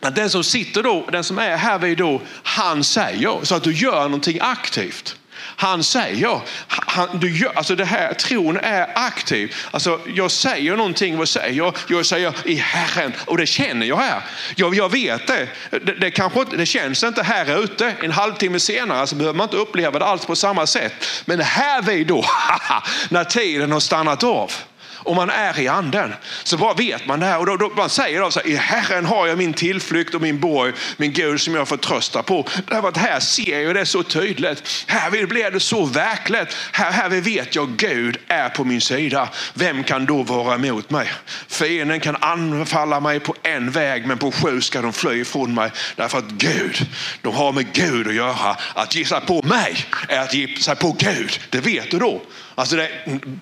Att 0.00 0.16
den 0.16 0.30
som 0.30 0.44
sitter 0.44 0.82
då, 0.82 1.06
den 1.12 1.24
som 1.24 1.38
är 1.38 1.56
här 1.56 1.78
vid 1.78 1.98
då, 1.98 2.20
han 2.42 2.84
säger 2.84 3.44
så 3.44 3.54
att 3.54 3.62
du 3.62 3.72
gör 3.72 4.02
någonting 4.02 4.38
aktivt. 4.40 5.16
Han 5.60 5.84
säger, 5.84 6.40
han, 6.68 7.18
du 7.18 7.38
gör, 7.38 7.52
alltså 7.54 7.74
det 7.74 7.84
här, 7.84 8.14
tron 8.14 8.56
är 8.56 8.88
aktiv. 8.94 9.54
Alltså 9.70 10.00
jag 10.14 10.30
säger 10.30 10.76
någonting, 10.76 11.16
vad 11.16 11.28
säger 11.28 11.54
jag? 11.54 11.76
Jag 11.88 12.06
säger 12.06 12.34
i 12.44 12.54
Herren 12.54 13.12
och 13.26 13.36
det 13.36 13.46
känner 13.46 13.86
jag 13.86 13.96
här. 13.96 14.20
Jag, 14.56 14.74
jag 14.74 14.92
vet 14.92 15.26
det. 15.26 15.48
Det, 15.70 15.94
det, 15.94 16.10
kanske, 16.10 16.44
det 16.56 16.66
känns 16.66 17.04
inte 17.04 17.22
här 17.22 17.64
ute. 17.64 17.94
En 18.02 18.10
halvtimme 18.10 18.60
senare 18.60 19.06
så 19.06 19.14
behöver 19.14 19.36
man 19.36 19.44
inte 19.44 19.56
uppleva 19.56 19.98
det 19.98 20.04
alls 20.04 20.26
på 20.26 20.36
samma 20.36 20.66
sätt. 20.66 20.92
Men 21.24 21.40
här 21.40 21.82
vi 21.82 22.04
då, 22.04 22.24
när 23.08 23.24
tiden 23.24 23.72
har 23.72 23.80
stannat 23.80 24.24
av 24.24 24.52
och 24.98 25.16
man 25.16 25.30
är 25.30 25.60
i 25.60 25.68
anden 25.68 26.14
så 26.44 26.56
bara 26.56 26.74
vet 26.74 27.06
man 27.06 27.20
det 27.20 27.26
här. 27.26 27.38
Och 27.38 27.46
då, 27.46 27.56
då 27.56 27.72
man 27.76 27.90
säger 27.90 28.20
då 28.20 28.30
så 28.30 28.40
här, 28.40 28.48
i 28.48 28.56
Herren 28.56 29.06
har 29.06 29.26
jag 29.26 29.38
min 29.38 29.54
tillflykt 29.54 30.14
och 30.14 30.22
min 30.22 30.40
borg, 30.40 30.72
min 30.96 31.12
Gud 31.12 31.40
som 31.40 31.54
jag 31.54 31.68
får 31.68 31.76
trösta 31.76 32.22
på. 32.22 32.46
Därför 32.66 32.88
att 32.88 32.96
här 32.96 33.20
ser 33.20 33.60
jag 33.60 33.74
det 33.74 33.86
så 33.86 34.02
tydligt. 34.02 34.84
Här 34.86 35.26
blir 35.26 35.50
det 35.50 35.60
så 35.60 35.84
verkligt. 35.84 36.56
Här, 36.72 36.90
här 36.90 37.08
vet 37.08 37.54
jag 37.54 37.76
Gud 37.76 38.16
är 38.28 38.48
på 38.48 38.64
min 38.64 38.80
sida. 38.80 39.28
Vem 39.54 39.84
kan 39.84 40.06
då 40.06 40.22
vara 40.22 40.54
emot 40.54 40.90
mig? 40.90 41.12
Fienden 41.48 42.00
kan 42.00 42.16
anfalla 42.16 43.00
mig 43.00 43.20
på 43.20 43.34
en 43.42 43.70
väg 43.70 44.06
men 44.06 44.18
på 44.18 44.32
sju 44.32 44.60
ska 44.60 44.82
de 44.82 44.92
fly 44.92 45.20
ifrån 45.20 45.54
mig. 45.54 45.70
Därför 45.96 46.18
att 46.18 46.30
Gud, 46.30 46.86
de 47.22 47.34
har 47.34 47.52
med 47.52 47.72
Gud 47.72 48.08
att 48.08 48.14
göra. 48.14 48.56
Att 48.74 48.94
gissa 48.94 49.20
på 49.20 49.42
mig 49.42 49.76
är 50.08 50.20
att 50.20 50.34
gissa 50.34 50.74
på 50.74 50.92
Gud. 50.98 51.40
Det 51.50 51.60
vet 51.60 51.90
du 51.90 51.98
då. 51.98 52.22
Alltså 52.58 52.76
det, 52.76 52.90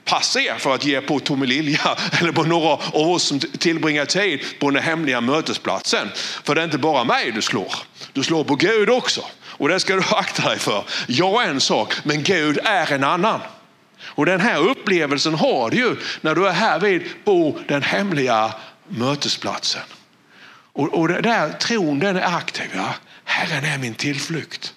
passa 0.05 0.41
er 0.41 0.55
för 0.59 0.75
att 0.75 0.85
ge 0.85 1.01
på 1.01 1.21
Tommy 1.21 1.47
Lilja 1.47 1.97
eller 2.21 2.33
på 2.33 2.43
några 2.43 2.69
av 2.69 3.11
oss 3.11 3.23
som 3.23 3.41
tillbringar 3.41 4.05
tid 4.05 4.41
på 4.61 4.71
den 4.71 4.83
hemliga 4.83 5.21
mötesplatsen. 5.21 6.09
För 6.45 6.55
det 6.55 6.61
är 6.61 6.65
inte 6.65 6.79
bara 6.79 7.05
mig 7.05 7.33
du 7.33 7.43
slår. 7.43 7.75
Du 8.13 8.23
slår 8.23 8.45
på 8.45 8.55
Gud 8.55 8.91
också. 8.91 9.25
Och 9.43 9.69
det 9.69 9.81
ska 9.81 9.95
du 9.95 10.03
akta 10.11 10.49
dig 10.49 10.59
för. 10.59 10.85
Jag 11.07 11.45
är 11.45 11.51
en 11.51 11.61
sak, 11.61 11.95
men 12.05 12.23
Gud 12.23 12.59
är 12.65 12.93
en 12.93 13.05
annan. 13.05 13.41
Och 14.01 14.27
den 14.27 14.41
här 14.41 14.59
upplevelsen 14.59 15.35
har 15.35 15.71
du 15.71 15.77
ju 15.77 15.97
när 16.21 16.35
du 16.35 16.49
är 16.49 16.53
här 16.53 16.81
vid 16.81 17.03
på 17.25 17.59
den 17.69 17.83
hemliga 17.83 18.53
mötesplatsen. 18.89 19.83
Och, 20.73 20.95
och 20.95 21.09
där 21.09 21.53
tron 21.53 21.99
den 21.99 22.17
är 22.17 22.37
aktiv. 22.37 22.71
Ja? 22.75 22.95
Herren 23.25 23.65
är 23.65 23.79
min 23.79 23.95
tillflykt. 23.95 24.75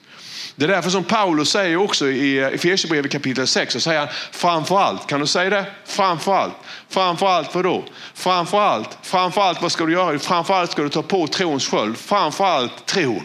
Det 0.59 0.65
är 0.65 0.69
därför 0.69 0.89
som 0.89 1.03
Paulus 1.03 1.49
säger 1.49 1.77
också 1.77 2.09
i 2.09 2.37
eh, 2.37 2.47
Efesierbrevet 2.47 3.11
kapitel 3.11 3.47
6, 3.47 3.73
så 3.73 3.79
säger 3.79 3.99
han 3.99 4.09
framförallt, 4.31 5.07
kan 5.07 5.19
du 5.19 5.27
säga 5.27 5.49
det? 5.49 5.65
Framför 5.85 7.27
allt, 7.27 7.55
vad 7.55 7.63
då? 7.63 7.83
Framför 8.13 8.61
allt, 9.41 9.61
vad 9.61 9.71
ska 9.71 9.85
du 9.85 9.91
göra? 9.91 10.19
Framför 10.19 10.65
ska 10.65 10.81
du 10.81 10.89
ta 10.89 11.01
på 11.01 11.27
trons 11.27 11.67
sköld, 11.67 11.97
framför 11.97 12.69
tron. 12.85 13.21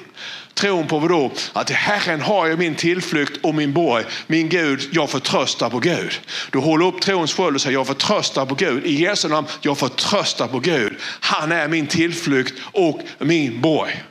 Tron 0.55 0.87
på 0.87 0.99
vad 0.99 1.11
då? 1.11 1.31
Att 1.53 1.71
i 1.71 1.75
Herren 1.75 2.21
har 2.21 2.47
jag 2.47 2.59
min 2.59 2.75
tillflykt 2.75 3.45
och 3.45 3.55
min 3.55 3.73
borg. 3.73 4.05
Min 4.27 4.49
Gud, 4.49 4.89
jag 4.93 5.11
förtröstar 5.11 5.71
på 5.71 5.79
Gud. 5.79 6.21
Du 6.51 6.59
håller 6.59 6.87
upp 6.87 7.01
trons 7.01 7.35
sköld 7.35 7.57
och 7.57 7.63
säger 7.63 7.79
jag 7.79 7.87
förtröstar 7.87 8.47
på 8.47 8.55
Gud. 8.55 8.87
I 8.87 8.95
Jesu 8.95 9.29
namn, 9.29 9.47
jag 9.61 9.79
förtröstar 9.79 10.47
på 10.47 10.59
Gud. 10.59 10.97
Han 11.21 11.53
är 11.53 11.69
min 11.69 11.87
tillflykt 11.87 12.55
och 12.73 13.01
min 13.19 13.61
borg. 13.61 14.05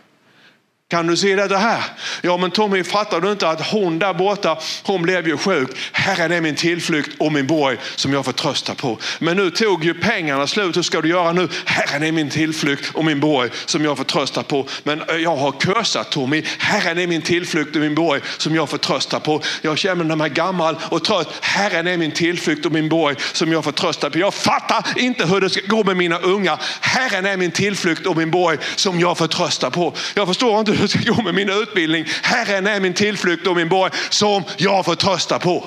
Kan 0.93 1.07
du 1.07 1.17
se 1.17 1.35
detta 1.35 1.57
här? 1.57 1.83
Ja 2.21 2.37
men 2.37 2.51
Tommy, 2.51 2.83
fattar 2.83 3.21
du 3.21 3.31
inte 3.31 3.49
att 3.49 3.67
hon 3.67 3.99
där 3.99 4.13
borta, 4.13 4.57
hon 4.83 5.01
blev 5.01 5.27
ju 5.27 5.37
sjuk. 5.37 5.69
Herren 5.91 6.31
är 6.31 6.41
min 6.41 6.55
tillflykt 6.55 7.09
och 7.19 7.31
min 7.31 7.47
borg 7.47 7.77
som 7.95 8.13
jag 8.13 8.25
får 8.25 8.31
trösta 8.31 8.75
på. 8.75 8.97
Men 9.19 9.37
nu 9.37 9.49
tog 9.51 9.83
ju 9.83 9.93
pengarna 9.93 10.47
slut. 10.47 10.77
Hur 10.77 10.81
ska 10.81 11.01
du 11.01 11.09
göra 11.09 11.31
nu? 11.31 11.49
Herren 11.65 12.03
är 12.03 12.11
min 12.11 12.29
tillflykt 12.29 12.95
och 12.95 13.05
min 13.05 13.19
borg 13.19 13.49
som 13.65 13.85
jag 13.85 13.97
får 13.97 14.03
trösta 14.03 14.43
på. 14.43 14.67
Men 14.83 15.01
eh, 15.01 15.15
jag 15.15 15.35
har 15.35 15.51
kösat 15.51 16.11
Tommy. 16.11 16.43
Herren 16.59 16.99
är 16.99 17.07
min 17.07 17.21
tillflykt 17.21 17.75
och 17.75 17.81
min 17.81 17.95
borg 17.95 18.21
som 18.37 18.55
jag 18.55 18.69
får 18.69 18.77
trösta 18.77 19.19
på. 19.19 19.41
Jag 19.61 19.77
känner 19.77 20.15
mig 20.15 20.29
gammal 20.29 20.77
och 20.89 21.03
trött. 21.03 21.33
Herren 21.41 21.87
är 21.87 21.97
min 21.97 22.11
tillflykt 22.11 22.65
och 22.65 22.71
min 22.71 22.89
borg 22.89 23.15
som 23.31 23.51
jag 23.51 23.63
får 23.63 23.71
trösta 23.71 24.09
på. 24.09 24.19
Jag 24.19 24.33
fattar 24.33 24.85
inte 24.95 25.25
hur 25.25 25.41
det 25.41 25.49
ska 25.49 25.61
gå 25.67 25.83
med 25.83 25.97
mina 25.97 26.19
unga. 26.19 26.59
Herren 26.81 27.25
är 27.25 27.37
min 27.37 27.51
tillflykt 27.51 28.05
och 28.05 28.17
min 28.17 28.31
borg 28.31 28.57
som 28.75 28.99
jag 28.99 29.17
får 29.17 29.27
trösta 29.27 29.71
på. 29.71 29.93
Jag 30.13 30.27
förstår 30.27 30.59
inte 30.59 30.82
hur 30.83 30.87
ska 30.87 31.13
gå 31.13 31.21
med 31.21 31.33
min 31.33 31.49
utbildning. 31.49 32.05
Herren 32.23 32.67
är 32.67 32.79
min 32.79 32.93
tillflykt 32.93 33.47
och 33.47 33.55
min 33.55 33.69
borg 33.69 33.91
som 34.09 34.43
jag 34.57 34.85
får 34.85 34.95
trösta 34.95 35.39
på. 35.39 35.65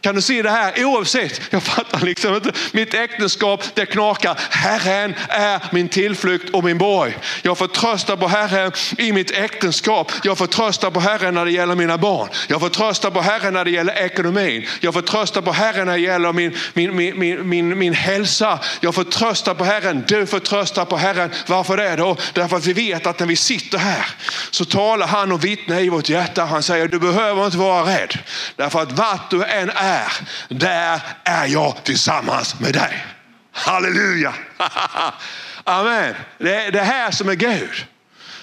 Kan 0.00 0.14
du 0.14 0.22
se 0.22 0.42
det 0.42 0.50
här? 0.50 0.84
Oavsett, 0.84 1.40
jag 1.50 1.62
fattar 1.62 2.00
liksom 2.00 2.34
inte. 2.34 2.52
Mitt 2.72 2.94
äktenskap, 2.94 3.64
det 3.74 3.86
knakar. 3.86 4.38
Herren 4.50 5.14
är 5.28 5.62
min 5.72 5.88
tillflykt 5.88 6.50
och 6.50 6.64
min 6.64 6.78
borg. 6.78 7.18
Jag 7.42 7.58
får 7.58 7.66
trösta 7.66 8.16
på 8.16 8.28
Herren 8.28 8.72
i 8.98 9.12
mitt 9.12 9.30
äktenskap. 9.30 10.12
Jag 10.22 10.38
får 10.38 10.46
trösta 10.46 10.90
på 10.90 11.00
Herren 11.00 11.34
när 11.34 11.44
det 11.44 11.50
gäller 11.50 11.74
mina 11.74 11.98
barn. 11.98 12.28
Jag 12.48 12.60
får 12.60 12.68
trösta 12.68 13.10
på 13.10 13.20
Herren 13.20 13.52
när 13.54 13.64
det 13.64 13.70
gäller 13.70 13.92
ekonomin. 13.92 14.66
Jag 14.80 14.94
får 14.94 15.02
trösta 15.02 15.42
på 15.42 15.52
Herren 15.52 15.86
när 15.86 15.92
det 15.92 16.00
gäller 16.00 16.32
min, 16.32 16.56
min, 16.72 16.96
min, 16.96 17.18
min, 17.18 17.48
min, 17.48 17.78
min 17.78 17.94
hälsa. 17.94 18.58
Jag 18.80 18.94
får 18.94 19.04
trösta 19.04 19.54
på 19.54 19.64
Herren. 19.64 20.04
Du 20.08 20.26
får 20.26 20.38
trösta 20.38 20.84
på 20.84 20.96
Herren. 20.96 21.30
Varför 21.46 21.76
det 21.76 21.96
då? 21.96 22.16
Därför 22.32 22.56
att 22.56 22.66
vi 22.66 22.72
vet 22.72 23.06
att 23.06 23.18
när 23.18 23.26
vi 23.26 23.36
sitter 23.36 23.78
här 23.78 24.06
så 24.50 24.64
talar 24.64 25.06
han 25.06 25.32
och 25.32 25.44
vittnar 25.44 25.80
i 25.80 25.88
vårt 25.88 26.08
hjärta. 26.08 26.44
Han 26.44 26.62
säger 26.62 26.88
du 26.88 26.98
behöver 26.98 27.44
inte 27.44 27.58
vara 27.58 27.86
rädd. 27.86 28.18
Därför 28.56 28.82
att 28.82 28.92
vart 28.92 29.30
du 29.30 29.44
än 29.44 29.70
är 29.70 29.89
är, 29.90 30.12
där 30.48 31.00
är 31.24 31.46
jag 31.46 31.84
tillsammans 31.84 32.60
med 32.60 32.72
dig. 32.72 33.06
Halleluja! 33.52 34.34
Amen. 35.64 36.14
Det 36.38 36.54
är 36.64 36.72
det 36.72 36.82
här 36.82 37.10
som 37.10 37.28
är 37.28 37.34
Gud. 37.34 37.86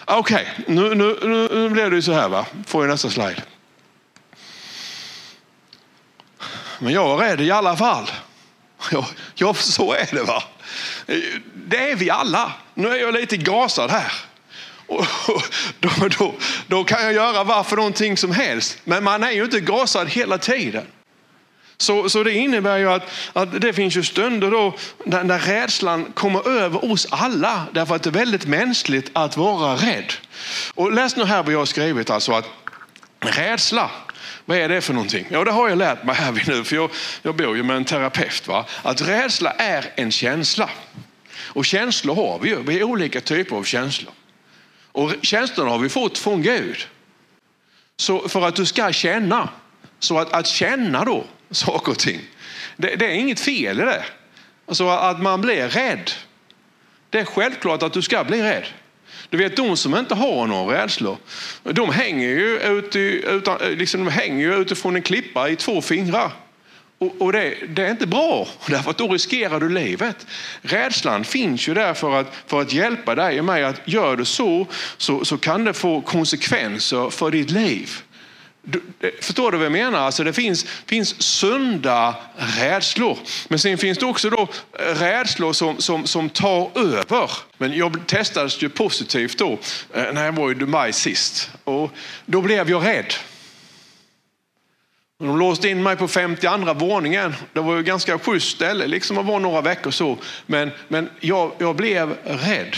Okej, 0.06 0.54
okay. 0.58 0.75
nu, 0.75 0.96
nu, 0.96 1.18
nu, 1.22 1.50
nu 1.51 1.70
blir 1.70 1.89
det 1.89 2.01
så 2.01 2.13
här. 2.13 2.30
va. 2.30 2.46
Får 2.68 2.84
jag 2.84 2.92
nästa 2.92 3.10
slide. 3.10 3.44
Men 6.80 6.94
jag 6.94 7.24
är 7.24 7.30
rädd 7.30 7.42
i 7.42 7.51
alla 7.51 7.77
fall. 7.77 8.12
Ja, 8.92 9.08
ja, 9.36 9.54
så 9.54 9.94
är 9.94 10.08
det. 10.12 10.24
va. 10.24 10.44
Det 11.54 11.92
är 11.92 11.96
vi 11.96 12.10
alla. 12.10 12.51
Nu 12.74 12.89
är 12.89 12.96
jag 12.96 13.13
lite 13.13 13.38
gasad 13.38 13.92
här. 13.92 14.13
Och 14.88 15.06
då, 15.80 16.08
då, 16.18 16.36
då 16.68 16.84
kan 16.84 17.04
jag 17.04 17.13
göra 17.13 17.44
varför 17.44 17.75
någonting 17.75 18.18
som 18.18 18.32
helst. 18.32 18.77
Men 18.84 19.04
man 19.04 19.24
är 19.24 19.32
ju 19.32 19.44
inte 19.44 19.60
gasad 19.60 20.10
hela 20.10 20.38
tiden. 20.38 20.86
Så, 21.77 22.10
så 22.10 22.24
det 22.24 22.34
innebär 22.34 22.77
ju 22.77 22.89
att, 22.89 23.10
att 23.34 23.62
det 23.62 23.74
finns 23.74 23.96
ju 23.96 24.03
stunder 24.03 24.51
då 24.51 24.75
när, 25.05 25.24
när 25.24 25.39
rädslan 25.39 26.12
kommer 26.13 26.50
över 26.50 26.91
oss 26.91 27.07
alla. 27.10 27.65
Därför 27.72 27.96
att 27.96 28.03
det 28.03 28.10
är 28.10 28.12
väldigt 28.12 28.46
mänskligt 28.46 29.10
att 29.13 29.38
vara 29.38 29.75
rädd. 29.75 30.13
Och 30.74 30.91
läs 30.91 31.15
nu 31.15 31.25
här 31.25 31.43
vad 31.43 31.53
jag 31.53 31.60
har 31.60 31.65
skrivit. 31.65 32.10
Alltså 32.10 32.31
att 32.31 32.50
rädsla, 33.19 33.91
vad 34.46 34.57
är 34.57 34.69
det 34.69 34.81
för 34.81 34.93
någonting? 34.93 35.27
Ja, 35.29 35.43
det 35.43 35.51
har 35.51 35.69
jag 35.69 35.77
lärt 35.77 36.03
mig 36.03 36.15
här 36.15 36.43
nu, 36.48 36.63
för 36.63 36.75
jag, 36.75 36.89
jag 37.22 37.36
bor 37.36 37.55
ju 37.57 37.63
med 37.63 37.75
en 37.77 37.86
terapeut. 37.86 38.48
Va? 38.48 38.65
Att 38.84 39.01
rädsla 39.01 39.51
är 39.51 39.93
en 39.96 40.12
känsla. 40.12 40.69
Och 41.39 41.65
känslor 41.65 42.15
har 42.15 42.39
vi 42.39 42.50
ju. 42.50 42.63
Vi 42.63 42.79
har 42.79 42.84
olika 42.84 43.22
typer 43.22 43.55
av 43.55 43.63
känslor. 43.63 44.13
Och 44.91 45.13
känslorna 45.22 45.72
har 45.72 45.79
vi 45.79 45.89
fått 45.89 46.17
från 46.17 46.41
Gud. 46.41 46.88
Så 47.98 48.29
för 48.29 48.41
att 48.48 48.55
du 48.55 48.65
ska 48.65 48.91
känna, 48.91 49.50
så 50.00 50.19
att, 50.19 50.34
att 50.34 50.48
känna 50.48 51.05
då, 51.05 51.25
saker 51.51 51.92
och 51.92 52.00
ting. 52.00 52.22
Det, 52.75 52.96
det 52.96 53.06
är 53.06 53.13
inget 53.13 53.39
fel 53.39 53.80
i 53.80 53.84
det. 53.84 54.04
Alltså 54.68 54.89
att 54.89 55.22
man 55.22 55.42
blir 55.42 55.68
rädd. 55.68 56.12
Det 57.10 57.20
är 57.20 57.25
självklart 57.25 57.84
att 57.84 57.94
du 57.94 58.01
ska 58.01 58.24
bli 58.24 58.42
rädd. 58.42 58.66
Du 59.30 59.38
vet 59.38 59.56
de 59.56 59.77
som 59.77 59.96
inte 59.96 60.16
har 60.16 60.48
några 60.48 60.82
rädslor, 60.82 61.18
de 61.63 61.89
hänger 61.89 62.30
ju, 62.30 62.60
ut 62.60 62.96
i, 62.96 63.24
utan, 63.27 63.58
liksom, 63.62 64.06
de 64.06 64.12
hänger 64.12 64.46
ju 64.46 64.62
utifrån 64.62 64.96
en 64.96 65.01
klippa 65.01 65.50
i 65.50 65.56
två 65.56 65.82
fingrar. 65.82 66.32
Och, 67.00 67.22
och 67.22 67.32
det, 67.32 67.56
det, 67.68 67.86
är 67.86 67.92
inte 67.92 68.08
bra, 68.08 68.48
därför 68.68 68.92
att 68.92 68.98
då 68.98 69.08
riskerar 69.08 69.60
du 69.60 69.70
livet. 69.70 70.27
Rädslan 70.62 71.24
finns 71.24 71.68
ju 71.68 71.74
där 71.74 71.94
för 71.94 72.20
att, 72.20 72.36
för 72.48 72.62
att 72.62 72.74
hjälpa 72.74 73.16
dig 73.16 73.39
och 73.39 73.46
mig 73.46 73.63
att 73.63 73.82
gör 73.86 74.16
du 74.16 74.25
så, 74.25 74.68
så, 74.98 75.25
så 75.25 75.38
kan 75.38 75.63
det 75.63 75.74
få 75.74 76.01
konsekvenser 76.01 77.10
för 77.10 77.32
ditt 77.32 77.51
liv. 77.51 77.89
Eh, 78.74 79.09
förstår 79.21 79.51
du 79.51 79.57
vad 79.57 79.65
jag 79.65 79.71
menar? 79.71 80.00
Alltså 80.00 80.24
det 80.24 80.33
finns, 80.33 80.65
finns 80.86 81.21
sunda 81.21 82.15
rädslor. 82.36 83.17
Men 83.47 83.59
sen 83.59 83.77
finns 83.77 83.97
det 83.97 84.05
också 84.05 84.29
då 84.29 84.47
eh, 84.79 85.00
rädslor 85.00 85.53
som, 85.53 85.81
som, 85.81 86.07
som 86.07 86.29
tar 86.29 86.71
över. 86.75 87.31
Men 87.57 87.77
jag 87.77 88.07
testades 88.07 88.63
ju 88.63 88.69
positivt 88.69 89.38
då 89.38 89.59
eh, 89.93 90.13
när 90.13 90.25
jag 90.25 90.31
var 90.31 90.51
i 90.51 90.53
Dubai 90.53 90.93
sist. 90.93 91.51
Och 91.63 91.91
då 92.25 92.41
blev 92.41 92.69
jag 92.69 92.86
rädd. 92.86 93.13
De 95.19 95.39
låste 95.39 95.69
in 95.69 95.83
mig 95.83 95.95
på 95.95 96.07
52 96.07 96.74
våningen. 96.74 97.36
Det 97.53 97.59
var 97.59 97.75
ju 97.75 97.83
ganska 97.83 98.19
schysst 98.19 98.55
ställe 98.55 98.88
liksom 98.88 99.17
att 99.17 99.25
vara 99.25 99.39
några 99.39 99.62
veckor 99.62 99.91
så. 99.91 100.17
Men, 100.45 100.71
men 100.88 101.09
jag, 101.19 101.51
jag 101.57 101.75
blev 101.75 102.17
rädd. 102.24 102.77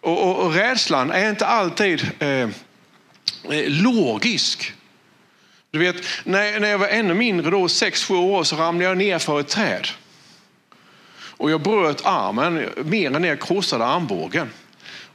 Och, 0.00 0.22
och, 0.22 0.44
och 0.44 0.54
rädslan 0.54 1.10
är 1.10 1.30
inte 1.30 1.46
alltid 1.46 2.10
eh, 2.18 2.48
Eh, 3.50 3.64
logisk. 3.66 4.72
Du 5.70 5.78
vet, 5.78 5.96
när, 6.24 6.60
när 6.60 6.68
jag 6.68 6.78
var 6.78 6.88
ännu 6.88 7.14
mindre, 7.14 7.50
då, 7.50 7.66
6-7 7.66 8.14
år, 8.14 8.44
så 8.44 8.56
ramlade 8.56 8.84
jag 8.84 8.98
ner 8.98 9.18
för 9.18 9.40
ett 9.40 9.48
träd. 9.48 9.88
Och 11.38 11.50
jag 11.50 11.62
bröt 11.62 12.06
armen, 12.06 12.68
mer 12.84 13.16
än 13.16 13.24
jag 13.24 13.40
krossade 13.40 13.84
armbågen. 13.84 14.50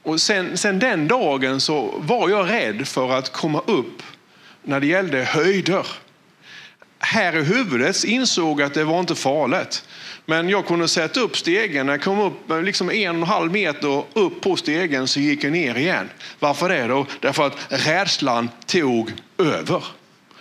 Och 0.03 0.21
sen, 0.21 0.57
sen 0.57 0.79
den 0.79 1.07
dagen 1.07 1.61
så 1.61 1.93
var 1.97 2.29
jag 2.29 2.49
rädd 2.49 2.87
för 2.87 3.11
att 3.11 3.31
komma 3.31 3.61
upp 3.67 4.03
när 4.63 4.79
det 4.79 4.87
gällde 4.87 5.23
höjder. 5.23 5.87
Här 6.99 7.37
i 7.37 7.43
huvudet 7.43 8.03
insåg 8.03 8.61
jag 8.61 8.67
att 8.67 8.73
det 8.73 8.83
var 8.83 8.99
inte 8.99 9.15
farligt. 9.15 9.85
Men 10.25 10.49
jag 10.49 10.67
kunde 10.67 10.87
sätta 10.87 11.19
upp 11.19 11.37
stegen. 11.37 11.85
När 11.85 11.93
jag 11.93 12.01
kom 12.01 12.19
upp 12.19 12.51
eh, 12.51 12.61
liksom 12.61 12.89
en 12.91 13.09
och 13.09 13.15
en 13.15 13.23
halv 13.23 13.51
meter 13.51 14.03
upp 14.13 14.41
på 14.41 14.55
stegen 14.55 15.07
så 15.07 15.19
gick 15.19 15.43
jag 15.43 15.51
ner 15.51 15.77
igen. 15.77 16.09
Varför 16.39 16.69
det 16.69 16.87
då? 16.87 17.05
Därför 17.19 17.47
att 17.47 17.57
rädslan 17.69 18.49
tog 18.65 19.11
över. 19.37 19.83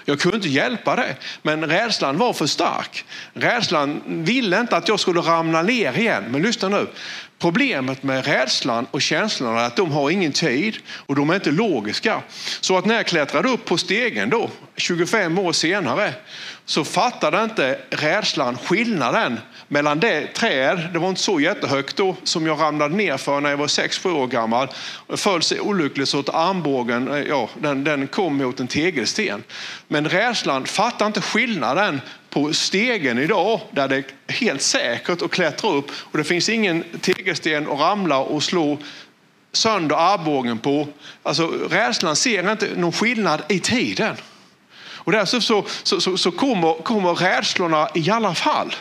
Jag 0.04 0.20
kunde 0.20 0.36
inte 0.36 0.48
hjälpa 0.48 0.96
det, 0.96 1.16
men 1.42 1.66
rädslan 1.66 2.18
var 2.18 2.32
för 2.32 2.46
stark. 2.46 3.04
Rädslan 3.32 4.02
ville 4.06 4.60
inte 4.60 4.76
att 4.76 4.88
jag 4.88 5.00
skulle 5.00 5.20
ramla 5.20 5.62
ner 5.62 5.98
igen. 5.98 6.24
Men 6.28 6.42
lyssna 6.42 6.68
nu, 6.68 6.86
Problemet 7.42 8.02
med 8.02 8.26
rädslan 8.26 8.86
och 8.90 9.02
känslorna 9.02 9.60
är 9.60 9.66
att 9.66 9.76
de 9.76 9.92
har 9.92 10.10
ingen 10.10 10.32
tid 10.32 10.76
och 10.88 11.14
de 11.14 11.30
är 11.30 11.34
inte 11.34 11.50
logiska. 11.50 12.22
Så 12.60 12.78
att 12.78 12.84
när 12.84 12.94
jag 12.94 13.06
klättrade 13.06 13.48
upp 13.48 13.64
på 13.64 13.78
stegen 13.78 14.30
då, 14.30 14.50
25 14.76 15.38
år 15.38 15.52
senare, 15.52 16.14
så 16.64 16.84
fattade 16.84 17.44
inte 17.44 17.78
rädslan 17.90 18.58
skillnaden 18.58 19.40
mellan 19.68 20.00
det 20.00 20.26
träd, 20.26 20.88
det 20.92 20.98
var 20.98 21.08
inte 21.08 21.20
så 21.20 21.40
jättehögt 21.40 21.96
då, 21.96 22.16
som 22.24 22.46
jag 22.46 22.60
ramlade 22.60 22.96
ner 22.96 23.16
för 23.16 23.40
när 23.40 23.50
jag 23.50 23.56
var 23.56 23.66
6-7 23.66 24.12
år 24.12 24.26
gammal. 24.26 24.68
Det 25.08 25.16
föll 25.16 25.42
sig 25.42 25.60
olyckligt 25.60 26.08
så 26.08 26.18
att 26.18 26.28
armbågen 26.28 27.08
eh, 27.08 27.18
ja, 27.18 27.48
den, 27.60 27.84
den 27.84 28.06
kom 28.06 28.36
mot 28.36 28.60
en 28.60 28.66
tegelsten. 28.66 29.42
Men 29.88 30.08
rädslan 30.08 30.64
fattade 30.64 31.06
inte 31.06 31.20
skillnaden 31.20 32.00
på 32.30 32.52
stegen 32.52 33.18
idag 33.18 33.60
där 33.70 33.88
det 33.88 33.96
är 33.96 34.32
helt 34.32 34.62
säkert 34.62 35.22
att 35.22 35.30
klättra 35.30 35.70
upp 35.70 35.90
och 35.96 36.18
det 36.18 36.24
finns 36.24 36.48
ingen 36.48 36.84
tegelsten 37.00 37.68
att 37.70 37.80
ramla 37.80 38.18
och 38.18 38.42
slå 38.42 38.78
sönder 39.52 39.96
armbågen 39.96 40.58
på. 40.58 40.88
Alltså, 41.22 41.46
rädslan 41.70 42.16
ser 42.16 42.50
inte 42.52 42.68
någon 42.76 42.92
skillnad 42.92 43.42
i 43.48 43.58
tiden. 43.58 44.16
Och 45.04 45.12
därför 45.12 45.40
så, 45.40 45.64
så, 45.82 46.00
så, 46.00 46.16
så 46.16 46.30
kommer, 46.30 46.82
kommer 46.82 47.14
rädslorna 47.14 47.88
i 47.94 48.10
alla 48.10 48.34
fall. 48.34 48.74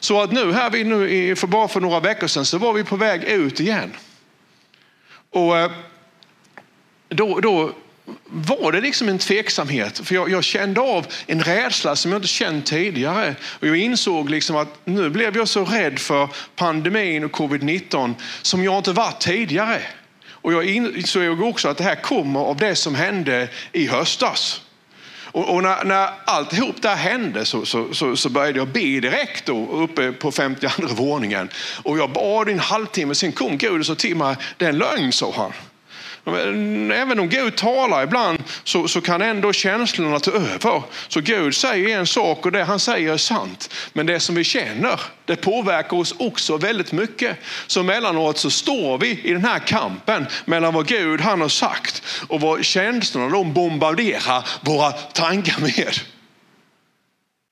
Så 0.00 0.22
att 0.22 0.32
nu 0.32 0.52
här 0.52 0.70
vi 0.70 0.84
nu 0.84 1.36
för 1.36 1.46
bara 1.46 1.68
för 1.68 1.80
några 1.80 2.00
veckor 2.00 2.26
sedan 2.26 2.44
så 2.44 2.58
var 2.58 2.72
vi 2.72 2.84
på 2.84 2.96
väg 2.96 3.24
ut 3.24 3.60
igen. 3.60 3.92
Och 5.30 5.58
eh, 5.58 5.70
då, 7.08 7.40
då 7.40 7.72
var 8.24 8.72
det 8.72 8.80
liksom 8.80 9.08
en 9.08 9.18
tveksamhet. 9.18 9.98
För 9.98 10.14
jag, 10.14 10.30
jag, 10.30 10.44
kände 10.44 10.80
av 10.80 11.06
en 11.26 11.42
rädsla 11.42 11.96
som 11.96 12.12
jag 12.12 12.18
inte 12.18 12.28
känt 12.28 12.66
tidigare. 12.66 13.34
Och 13.42 13.66
jag 13.66 13.76
insåg 13.76 14.30
liksom 14.30 14.56
att 14.56 14.78
nu 14.84 15.10
blev 15.10 15.36
jag 15.36 15.48
så 15.48 15.64
rädd 15.64 15.98
för 15.98 16.28
pandemin 16.56 17.24
och 17.24 17.32
covid-19 17.32 18.14
som 18.42 18.64
jag 18.64 18.78
inte 18.78 18.92
varit 18.92 19.20
tidigare. 19.20 19.82
Och 20.30 20.52
jag 20.52 20.64
insåg 20.64 21.42
också 21.42 21.68
att 21.68 21.78
det 21.78 21.84
här 21.84 22.02
kommer 22.02 22.40
av 22.40 22.56
det 22.56 22.74
som 22.74 22.94
hände 22.94 23.48
i 23.72 23.86
höstas. 23.86 24.60
Och, 25.32 25.54
och 25.54 25.62
när, 25.62 25.84
när 25.84 26.10
alltihop 26.24 26.82
det 26.82 26.88
här 26.88 26.96
hände 26.96 27.44
så, 27.44 27.66
så, 27.66 27.94
så, 27.94 28.16
så, 28.16 28.28
började 28.28 28.58
jag 28.58 28.68
be 28.68 28.80
direkt 28.80 29.46
då, 29.46 29.68
uppe 29.72 30.12
på 30.12 30.32
52 30.32 30.86
våningen. 30.86 31.48
Och 31.82 31.98
jag 31.98 32.12
bad 32.12 32.48
i 32.48 32.52
en 32.52 32.58
halvtimme, 32.58 33.14
sen 33.14 33.32
kom 33.32 33.58
Gud 33.58 33.80
och 33.80 33.86
sa 33.86 33.94
till 33.94 34.16
mig, 34.16 34.36
det 34.56 34.64
är 34.64 34.68
en 34.68 34.78
lögn, 34.78 35.12
sa 35.12 35.32
han. 35.36 35.52
Även 36.24 37.20
om 37.20 37.28
Gud 37.28 37.56
talar 37.56 38.02
ibland 38.02 38.42
så, 38.64 38.88
så 38.88 39.00
kan 39.00 39.22
ändå 39.22 39.52
känslorna 39.52 40.20
ta 40.20 40.30
över. 40.30 40.82
Så 41.08 41.20
Gud 41.20 41.54
säger 41.54 41.98
en 41.98 42.06
sak 42.06 42.46
och 42.46 42.52
det 42.52 42.64
han 42.64 42.80
säger 42.80 43.12
är 43.12 43.16
sant. 43.16 43.74
Men 43.92 44.06
det 44.06 44.20
som 44.20 44.34
vi 44.34 44.44
känner, 44.44 45.00
det 45.24 45.36
påverkar 45.36 45.96
oss 45.96 46.14
också 46.18 46.56
väldigt 46.56 46.92
mycket. 46.92 47.36
Så 47.66 47.82
mellanåt 47.82 48.38
så 48.38 48.50
står 48.50 48.98
vi 48.98 49.20
i 49.24 49.32
den 49.32 49.44
här 49.44 49.58
kampen 49.58 50.26
mellan 50.44 50.74
vad 50.74 50.86
Gud 50.86 51.20
han 51.20 51.40
har 51.40 51.48
sagt 51.48 52.02
och 52.28 52.40
vad 52.40 52.64
känslorna 52.64 53.28
de 53.28 53.52
bombarderar 53.52 54.48
våra 54.60 54.92
tankar 54.92 55.60
med. 55.60 56.00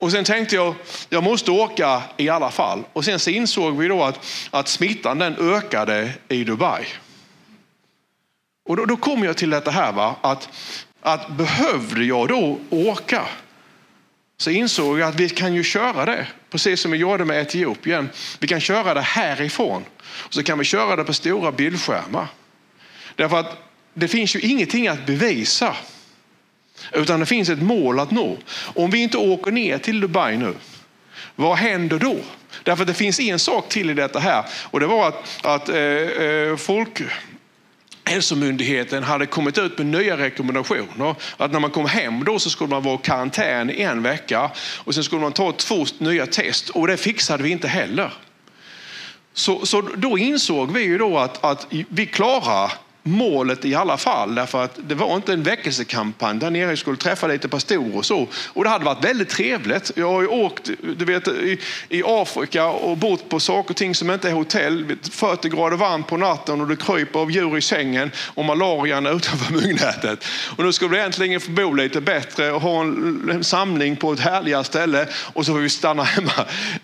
Och 0.01 0.13
sen 0.13 0.25
tänkte 0.25 0.55
jag, 0.55 0.75
jag 1.09 1.23
måste 1.23 1.51
åka 1.51 2.03
i 2.17 2.29
alla 2.29 2.51
fall. 2.51 2.83
Och 2.93 3.05
sen 3.05 3.19
så 3.19 3.31
insåg 3.31 3.79
vi 3.79 3.89
då 3.89 4.05
att, 4.05 4.27
att 4.51 4.69
smittan 4.69 5.19
den 5.19 5.37
ökade 5.55 6.11
i 6.29 6.45
Dubai. 6.45 6.85
Och 8.69 8.77
då, 8.77 8.85
då 8.85 8.97
kommer 8.97 9.27
jag 9.27 9.37
till 9.37 9.51
detta 9.51 9.71
här, 9.71 9.93
va? 9.93 10.17
Att, 10.21 10.49
att 11.01 11.29
behövde 11.29 12.05
jag 12.05 12.29
då 12.29 12.59
åka 12.71 13.23
så 14.37 14.51
insåg 14.51 14.99
jag 14.99 15.09
att 15.09 15.15
vi 15.15 15.29
kan 15.29 15.55
ju 15.55 15.63
köra 15.63 16.05
det, 16.05 16.27
precis 16.51 16.81
som 16.81 16.91
vi 16.91 16.99
gjorde 16.99 17.25
med 17.25 17.43
Etiopien. 17.43 18.11
Vi 18.41 18.49
kan 18.49 18.61
köra 18.61 18.95
det 18.95 19.01
härifrån 19.01 19.85
och 20.01 20.35
så 20.35 20.43
kan 20.43 20.59
vi 20.59 20.65
köra 20.65 20.97
det 20.97 21.05
på 21.05 21.13
stora 21.13 21.53
bildskärmar. 21.53 22.27
Därför 23.15 23.37
att 23.37 23.57
det 23.95 24.09
finns 24.09 24.37
ju 24.37 24.41
ingenting 24.41 24.89
att 24.89 25.07
bevisa, 25.07 25.77
utan 26.93 27.21
det 27.21 27.27
finns 27.27 27.49
ett 27.49 27.63
mål 27.63 28.01
att 28.01 28.11
nå. 28.11 28.37
Om 28.75 28.91
vi 28.91 28.99
inte 28.99 29.19
åker 29.19 29.51
ner 29.51 29.79
till 29.79 30.01
Dubai 30.01 30.37
nu, 30.37 30.55
vad 31.37 31.57
händer 31.57 31.99
då? 31.99 32.17
Därför 32.63 32.83
att 32.83 32.89
det 32.89 32.95
finns 32.95 33.21
en 33.21 33.39
sak 33.39 33.69
till 33.69 33.91
i 33.91 33.95
detta 33.95 34.19
här 34.19 34.45
och 34.71 34.81
det 34.81 34.87
var 34.87 35.09
att, 35.09 35.47
att 35.47 35.69
eh, 35.69 35.77
eh 35.77 36.57
folk 36.57 37.03
Hälsomyndigheten 38.09 39.03
hade 39.03 39.27
kommit 39.27 39.59
ut 39.59 39.79
med 39.79 39.87
nya 39.87 40.17
rekommendationer. 40.17 41.15
Att 41.37 41.53
när 41.53 41.61
man 41.61 41.71
kom 41.71 41.87
hem 41.87 42.25
då 42.25 42.39
så 42.39 42.51
skulle 42.51 42.71
man 42.71 42.83
vara 42.83 42.95
i 42.95 42.99
karantän 43.03 43.71
i 43.71 43.83
en 43.83 44.03
vecka 44.03 44.51
och 44.85 44.95
sen 44.95 45.05
skulle 45.05 45.23
man 45.23 45.33
ta 45.33 45.53
två 45.53 45.87
nya 45.99 46.27
test 46.27 46.69
och 46.69 46.87
det 46.87 46.97
fixade 46.97 47.43
vi 47.43 47.51
inte 47.51 47.69
heller. 47.69 48.13
Så, 49.33 49.67
så 49.67 49.81
då 49.81 50.19
insåg 50.19 50.73
vi 50.73 50.83
ju 50.83 50.99
då 50.99 51.19
att, 51.19 51.45
att 51.45 51.67
vi 51.71 52.07
klarar 52.07 52.73
målet 53.09 53.65
i 53.65 53.75
alla 53.75 53.97
fall. 53.97 54.35
Därför 54.35 54.65
att 54.65 54.79
det 54.89 54.95
var 54.95 55.17
inte 55.17 55.33
en 55.33 55.43
väckelsekampanj 55.43 56.39
där 56.39 56.51
nere. 56.51 56.69
Jag 56.69 56.79
skulle 56.79 56.97
träffa 56.97 57.27
lite 57.27 57.49
pastorer 57.49 57.97
och 57.97 58.07
så. 58.07 58.29
Och 58.47 58.65
det 58.65 58.71
hade 58.71 58.85
varit 58.85 59.05
väldigt 59.05 59.29
trevligt. 59.29 59.93
Jag 59.95 60.13
har 60.13 60.21
ju 60.21 60.27
åkt 60.27 60.71
du 60.97 61.05
vet, 61.05 61.29
i, 61.29 61.59
i 61.89 62.03
Afrika 62.07 62.67
och 62.67 62.97
bott 62.97 63.29
på 63.29 63.41
saker 63.41 63.71
och 63.71 63.77
ting 63.77 63.95
som 63.95 64.11
inte 64.11 64.29
är 64.29 64.33
hotell. 64.33 64.97
40 65.11 65.49
grader 65.49 65.77
varmt 65.77 66.07
på 66.07 66.17
natten 66.17 66.61
och 66.61 66.69
det 66.69 66.77
kryper 66.77 67.21
av 67.21 67.31
djur 67.31 67.59
i 67.59 67.63
sängen 67.63 68.11
och 68.35 68.45
malarian 68.45 69.07
utanför 69.17 69.55
myggnätet. 69.55 70.25
Och 70.57 70.65
nu 70.65 70.73
skulle 70.73 70.91
vi 70.91 70.99
äntligen 70.99 71.41
få 71.41 71.51
bo 71.51 71.73
lite 71.73 72.01
bättre 72.01 72.53
och 72.53 72.63
ha 72.63 72.81
en, 72.81 73.31
en 73.33 73.45
samling 73.45 73.97
på 73.97 74.13
ett 74.13 74.21
härligare 74.21 74.65
ställe 74.65 75.07
och 75.15 75.47
så 75.47 75.53
får 75.53 75.61
vi 75.61 75.69
stanna 75.69 76.03
hemma 76.19 76.33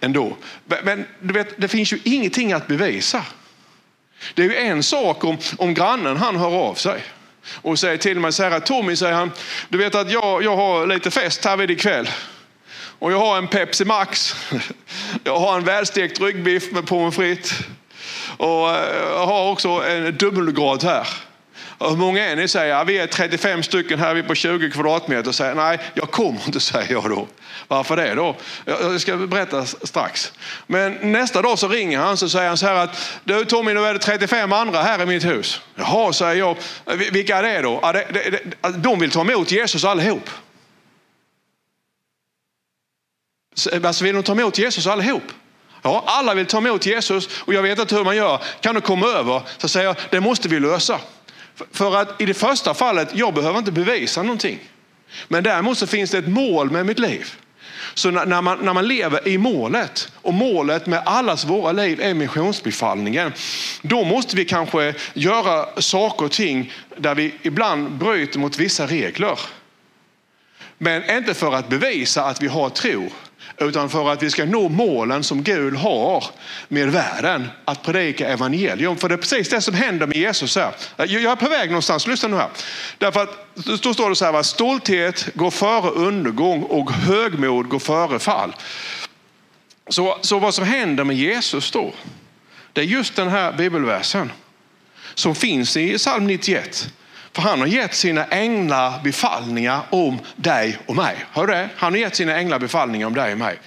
ändå. 0.01 0.37
Men 0.85 1.05
du 1.21 1.35
vet, 1.35 1.61
det 1.61 1.69
finns 1.69 1.93
ju 1.93 1.99
ingenting 2.05 2.53
att 2.53 2.67
bevisa. 2.67 3.23
Det 4.35 4.43
är 4.43 4.47
ju 4.47 4.57
en 4.57 4.83
sak 4.83 5.25
om, 5.25 5.39
om 5.59 5.75
grannen 5.75 6.17
han 6.17 6.37
hör 6.37 6.53
av 6.53 6.75
sig 6.75 7.03
och 7.63 7.79
säger 7.79 7.97
till 7.97 8.21
mig 8.21 8.33
så 8.33 8.43
här, 8.43 8.61
Tommy 8.61 8.97
säger 8.97 9.15
han, 9.15 9.31
du 9.69 9.79
vet 9.79 9.95
att 9.95 10.11
jag, 10.11 10.43
jag 10.43 10.57
har 10.57 10.87
lite 10.87 11.11
fest 11.11 11.45
här 11.45 11.57
vid 11.57 11.71
ikväll. 11.71 12.09
Och 12.99 13.13
jag 13.13 13.19
har 13.19 13.39
en 13.39 13.49
Pepsi 13.49 13.85
Max. 13.85 14.37
Jag 15.25 15.39
har 15.39 15.57
en 15.57 15.65
välstekt 15.65 16.21
ryggbiff 16.21 16.73
med 16.73 16.87
pommes 16.87 17.17
frites. 17.17 17.53
Och 18.37 18.71
eh, 18.71 18.97
jag 19.11 19.27
har 19.27 19.51
också 19.51 19.69
en 19.69 20.17
dubbelgrad 20.17 20.83
här. 20.83 21.09
Och 21.85 21.91
hur 21.91 21.97
många 21.97 22.25
är 22.25 22.37
ni 22.37 22.49
säger, 22.49 22.77
jag, 22.77 22.85
vi 22.85 22.99
är 22.99 23.07
35 23.07 23.63
stycken 23.63 23.99
här, 23.99 24.15
vi 24.15 24.21
är 24.21 24.25
på 24.25 24.35
20 24.35 24.71
kvadratmeter. 24.71 25.33
Säger, 25.33 25.55
nej, 25.55 25.79
jag 25.95 26.11
kommer 26.11 26.41
inte 26.47 26.61
säger 26.61 26.93
jag 26.93 27.11
då. 27.11 27.27
Varför 27.69 27.97
det 27.97 28.15
då? 28.15 28.37
Jag 28.65 29.01
ska 29.01 29.17
berätta 29.17 29.67
strax. 29.67 30.33
Men 30.67 31.13
nästa 31.13 31.43
dag 31.43 31.59
så 31.59 31.69
ringer 31.69 31.99
han 31.99 32.17
så 32.17 32.29
säger 32.29 32.49
han 32.49 32.59
så 32.59 32.67
här 32.67 32.75
att 32.75 33.21
du 33.25 33.45
Tommy, 33.45 33.75
nu 33.75 33.85
är 33.85 33.93
det 33.93 33.99
35 33.99 34.53
andra 34.53 34.83
här 34.83 35.03
i 35.03 35.07
mitt 35.07 35.25
hus. 35.25 35.61
Jaha, 35.75 36.13
säger 36.13 36.35
jag. 36.35 36.57
Vilka 37.13 37.37
är 37.37 37.43
det 37.43 37.61
då? 37.63 37.79
Ja, 37.83 37.93
det, 37.93 38.07
det, 38.13 38.31
det, 38.31 38.41
alltså, 38.61 38.81
de 38.81 38.99
vill 38.99 39.11
ta 39.11 39.21
emot 39.21 39.53
Jesus 39.53 39.85
allihop. 39.85 40.31
Alltså 43.85 44.05
vill 44.05 44.15
de 44.15 44.23
ta 44.23 44.33
emot 44.33 44.59
Jesus 44.59 44.87
allihop? 44.87 45.33
Ja, 45.83 46.05
alla 46.07 46.35
vill 46.35 46.47
ta 46.47 46.59
emot 46.59 46.87
Jesus 46.87 47.29
och 47.41 47.55
jag 47.55 47.63
vet 47.63 47.79
inte 47.79 47.95
hur 47.95 48.05
man 48.05 48.17
gör. 48.17 48.43
Kan 48.61 48.75
du 48.75 48.81
komma 48.81 49.07
över? 49.07 49.43
Så 49.59 49.69
säger 49.69 49.87
jag, 49.87 49.97
det 50.11 50.21
måste 50.21 50.49
vi 50.49 50.61
lösa. 50.61 51.01
För 51.73 51.97
att 51.97 52.21
i 52.21 52.27
det 52.27 52.35
första 52.35 52.75
fallet, 52.75 53.09
jag 53.15 53.35
behöver 53.35 53.59
inte 53.59 53.73
bevisa 53.73 54.23
någonting. 54.23 54.59
Men 55.29 55.45
däremot 55.45 55.79
så 55.79 55.87
finns 55.87 56.11
det 56.11 56.19
ett 56.19 56.29
mål 56.29 56.71
med 56.71 56.87
mitt 56.87 56.99
liv. 56.99 57.35
Så 57.95 58.11
när 58.11 58.43
man, 58.43 58.59
när 58.59 58.75
man 58.75 58.89
lever 58.89 59.29
i 59.29 59.39
målet 59.39 60.13
och 60.23 60.35
målet 60.35 60.87
med 60.87 61.03
allas 61.07 61.45
våra 61.45 61.73
liv 61.73 62.01
är 62.01 62.15
missionsbefallningen. 62.15 63.33
Då 63.83 64.05
måste 64.05 64.37
vi 64.37 64.45
kanske 64.45 64.95
göra 65.15 65.81
saker 65.81 66.25
och 66.25 66.33
ting 66.33 66.73
där 66.97 67.15
vi 67.15 67.35
ibland 67.43 67.91
bryter 67.91 68.39
mot 68.39 68.59
vissa 68.59 68.87
regler. 68.87 69.39
Men 70.79 71.11
inte 71.11 71.35
för 71.35 71.55
att 71.55 71.69
bevisa 71.69 72.25
att 72.25 72.43
vi 72.43 72.47
har 72.47 72.71
tro 72.71 73.11
utan 73.59 73.91
för 73.91 74.13
att 74.13 74.23
vi 74.23 74.31
ska 74.31 74.45
nå 74.45 74.69
målen 74.69 75.25
som 75.25 75.43
Gud 75.43 75.75
har 75.75 76.25
med 76.69 76.93
världen, 76.93 77.49
att 77.65 77.83
predika 77.83 78.29
evangelium. 78.29 78.97
För 78.97 79.09
det 79.09 79.15
är 79.15 79.19
precis 79.19 79.49
det 79.49 79.61
som 79.61 79.75
händer 79.75 80.07
med 80.07 80.17
Jesus 80.17 80.57
här. 80.57 80.75
Jag 80.97 81.23
är 81.25 81.37
på 81.37 81.49
väg 81.49 81.69
någonstans, 81.69 82.07
lyssna 82.07 82.29
nu 82.29 82.37
här. 82.37 82.49
Därför 82.99 83.23
att 83.23 83.55
då 83.83 83.95
står 83.95 84.09
det 84.09 84.17
så 84.17 84.25
här, 84.25 84.43
stolthet 84.43 85.29
går 85.35 85.51
före 85.51 85.91
undergång 85.91 86.63
och 86.63 86.93
högmod 86.93 87.69
går 87.69 87.79
före 87.79 88.19
fall. 88.19 88.55
Så, 89.89 90.19
så 90.21 90.39
vad 90.39 90.55
som 90.55 90.65
händer 90.65 91.05
med 91.05 91.17
Jesus 91.17 91.71
då, 91.71 91.93
det 92.73 92.81
är 92.81 92.85
just 92.85 93.17
den 93.17 93.29
här 93.29 93.53
bibelversen 93.53 94.33
som 95.15 95.35
finns 95.35 95.77
i 95.77 95.99
psalm 95.99 96.27
91. 96.27 96.89
För 97.35 97.43
han 97.43 97.61
har 97.61 97.67
gett 97.67 97.95
sina 97.95 98.25
änglar 98.25 99.01
befallningar 99.03 99.81
om 99.91 100.19
dig 100.37 100.79
och 100.87 100.97
mig. 100.97 101.25
Hör 101.33 101.47
det? 101.47 101.69
Han 101.77 101.93
har 101.93 101.99
gett 101.99 102.17
sina 102.17 102.37
änglar 102.37 102.59
befallningar 102.59 103.07
om 103.07 103.15
dig 103.15 103.33
och 103.33 103.39
mig. 103.39 103.59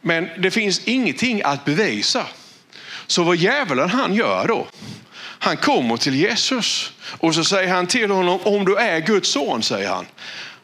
Men 0.00 0.28
det 0.38 0.50
finns 0.50 0.80
ingenting 0.84 1.42
att 1.44 1.64
bevisa. 1.64 2.26
Så 3.06 3.22
vad 3.22 3.36
djävulen 3.36 3.90
han 3.90 4.14
gör 4.14 4.48
då? 4.48 4.66
Han 5.38 5.56
kommer 5.56 5.96
till 5.96 6.14
Jesus 6.14 6.92
och 7.18 7.34
så 7.34 7.44
säger 7.44 7.68
han 7.68 7.86
till 7.86 8.10
honom, 8.10 8.40
om 8.42 8.64
du 8.64 8.76
är 8.76 9.00
Guds 9.00 9.30
son, 9.30 9.62
säger 9.62 9.88
han. 9.88 10.06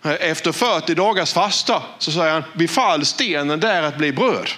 Efter 0.03 0.53
40 0.53 0.95
dagars 0.95 1.33
fasta 1.33 1.83
så 1.99 2.13
säger 2.13 2.33
han, 2.33 2.45
befall 2.55 3.07
stenen 3.07 3.61
där 3.61 3.83
att 3.83 3.97
bli 3.97 4.13
bröd. 4.13 4.49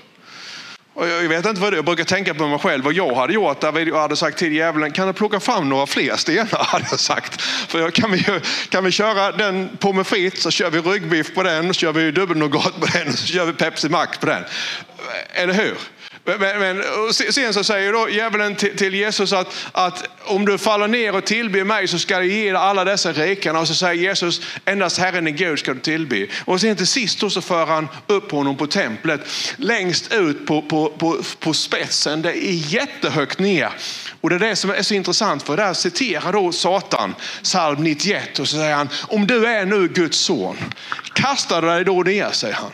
Och 1.01 1.09
jag 1.09 1.29
vet 1.29 1.47
inte 1.47 1.61
vad 1.61 1.73
det 1.73 1.75
är, 1.75 1.79
jag 1.79 1.85
brukar 1.85 2.05
tänka 2.05 2.35
på 2.35 2.47
mig 2.47 2.59
själv 2.59 2.85
vad 2.85 2.93
jag 2.93 3.15
hade 3.15 3.33
gjort. 3.33 3.61
Där 3.61 3.87
jag 3.89 4.01
hade 4.01 4.17
sagt 4.17 4.39
till 4.39 4.53
djävulen, 4.53 4.93
kan 4.93 5.07
du 5.07 5.13
plocka 5.13 5.41
fram 5.41 5.69
några 5.69 5.87
fler 5.87 6.17
stenar? 6.17 6.65
Hade 6.65 6.87
jag 6.91 7.01
sagt. 7.01 7.43
För 7.43 7.91
kan 7.91 8.13
vi, 8.13 8.25
kan 8.69 8.85
vi 8.85 8.91
köra 8.91 9.33
den 9.33 9.77
pommes 9.77 10.09
frites 10.09 10.43
så 10.43 10.51
kör 10.51 10.71
vi 10.71 10.81
ryggbiff 10.81 11.35
på 11.35 11.43
den, 11.43 11.75
så 11.75 11.81
kör 11.81 11.93
vi 11.93 12.11
dubbelnougat 12.11 12.81
på 12.81 12.87
den 12.87 13.13
så 13.13 13.27
kör 13.27 13.45
vi 13.45 13.53
Pepsi 13.53 13.89
Max 13.89 14.19
på 14.19 14.27
den. 14.27 14.45
Eller 15.35 15.55
hur? 15.55 15.75
Men, 16.25 16.59
men, 16.59 16.83
sen 17.13 17.55
så 17.55 17.65
säger 17.65 17.93
då 17.93 18.11
djävulen 18.11 18.57
till, 18.57 18.77
till 18.77 18.95
Jesus 18.95 19.33
att, 19.33 19.55
att 19.73 20.05
om 20.25 20.45
du 20.45 20.59
faller 20.59 20.89
ner 20.89 21.15
och 21.15 21.25
tillber 21.25 21.65
mig 21.65 21.89
så 21.89 21.99
ska 21.99 22.15
jag 22.15 22.27
ge 22.27 22.53
dig 22.53 22.61
alla 22.61 22.85
dessa 22.85 23.13
rikarna. 23.13 23.61
Och 23.61 23.69
så 23.69 23.75
säger 23.75 24.03
Jesus, 24.03 24.41
endast 24.65 24.99
Herren 24.99 25.27
är 25.27 25.31
Gud 25.31 25.59
ska 25.59 25.75
du 25.75 25.81
tillbe. 25.81 26.27
Och 26.45 26.61
sen 26.61 26.77
till 26.77 26.87
sist 26.87 27.21
då 27.21 27.31
så 27.31 27.41
för 27.41 27.67
han 27.67 27.89
upp 28.07 28.31
honom 28.31 28.57
på 28.57 28.67
templet 28.67 29.21
längst 29.57 30.13
ut 30.13 30.47
på, 30.47 30.63
på, 30.63 30.89
på, 30.89 31.23
på 31.39 31.53
spetsen. 31.53 32.23
Det 32.23 32.47
är 32.47 32.73
jättehögt 32.73 33.39
ner. 33.39 33.71
Och 34.21 34.31
det 34.31 34.37
är 34.37 34.41
det 34.41 34.57
som 34.57 34.71
är 34.71 34.83
så 34.83 34.95
intressant 34.95 35.43
för 35.43 35.57
där 35.57 35.75
citerar 35.75 36.33
då 36.33 36.53
Satan 36.53 37.15
psalm 37.43 37.85
91 37.85 38.39
och 38.39 38.49
så 38.49 38.57
säger 38.57 38.75
han, 38.75 38.89
om 39.09 39.27
du 39.27 39.47
är 39.47 39.65
nu 39.65 39.89
Guds 39.89 40.19
son, 40.19 40.57
kasta 41.15 41.61
dig 41.61 41.85
då 41.85 42.03
ner, 42.03 42.31
säger 42.31 42.55
han. 42.55 42.71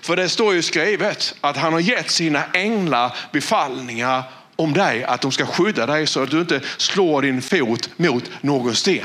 För 0.00 0.16
det 0.16 0.28
står 0.28 0.54
ju 0.54 0.62
skrivet 0.62 1.34
att 1.40 1.56
han 1.56 1.72
har 1.72 1.80
gett 1.80 2.10
sina 2.10 2.42
änglar 2.52 3.16
befallningar 3.32 4.22
om 4.56 4.72
dig, 4.72 5.04
att 5.04 5.20
de 5.20 5.32
ska 5.32 5.46
skydda 5.46 5.86
dig 5.86 6.06
så 6.06 6.22
att 6.22 6.30
du 6.30 6.40
inte 6.40 6.60
slår 6.76 7.22
din 7.22 7.42
fot 7.42 7.88
mot 7.96 8.30
någon 8.40 8.74
sten. 8.76 9.04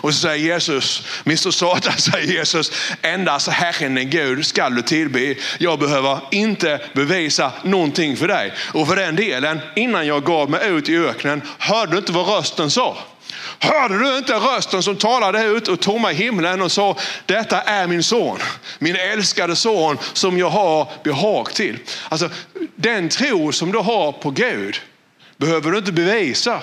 Och 0.00 0.14
så 0.14 0.20
säger 0.20 0.52
Jesus, 0.52 1.06
Mr 1.26 1.50
Satan 1.50 1.92
säger 1.98 2.32
Jesus, 2.32 2.72
endast 3.02 3.48
Herren 3.48 3.98
är 3.98 4.02
Gud 4.02 4.46
ska 4.46 4.70
du 4.70 4.82
tillbe. 4.82 5.34
Jag 5.58 5.78
behöver 5.78 6.20
inte 6.30 6.80
bevisa 6.92 7.52
någonting 7.62 8.16
för 8.16 8.28
dig. 8.28 8.52
Och 8.74 8.88
för 8.88 8.96
den 8.96 9.16
delen, 9.16 9.60
innan 9.76 10.06
jag 10.06 10.24
gav 10.24 10.50
mig 10.50 10.68
ut 10.68 10.88
i 10.88 10.96
öknen, 10.96 11.42
hörde 11.58 11.92
du 11.92 11.98
inte 11.98 12.12
vad 12.12 12.28
rösten 12.28 12.70
sa? 12.70 12.96
Hörde 13.60 13.98
du 13.98 14.18
inte 14.18 14.32
rösten 14.32 14.82
som 14.82 14.96
talade 14.96 15.42
ut 15.42 15.68
och 15.68 15.80
tomma 15.80 16.08
himlen 16.08 16.62
och 16.62 16.72
sa 16.72 16.96
detta 17.26 17.60
är 17.60 17.86
min 17.86 18.02
son, 18.02 18.38
min 18.78 18.96
älskade 18.96 19.56
son 19.56 19.98
som 20.12 20.38
jag 20.38 20.50
har 20.50 20.88
behag 21.04 21.54
till. 21.54 21.78
Alltså 22.08 22.30
den 22.76 23.08
tro 23.08 23.52
som 23.52 23.72
du 23.72 23.78
har 23.78 24.12
på 24.12 24.30
Gud 24.30 24.80
behöver 25.36 25.70
du 25.70 25.78
inte 25.78 25.92
bevisa. 25.92 26.62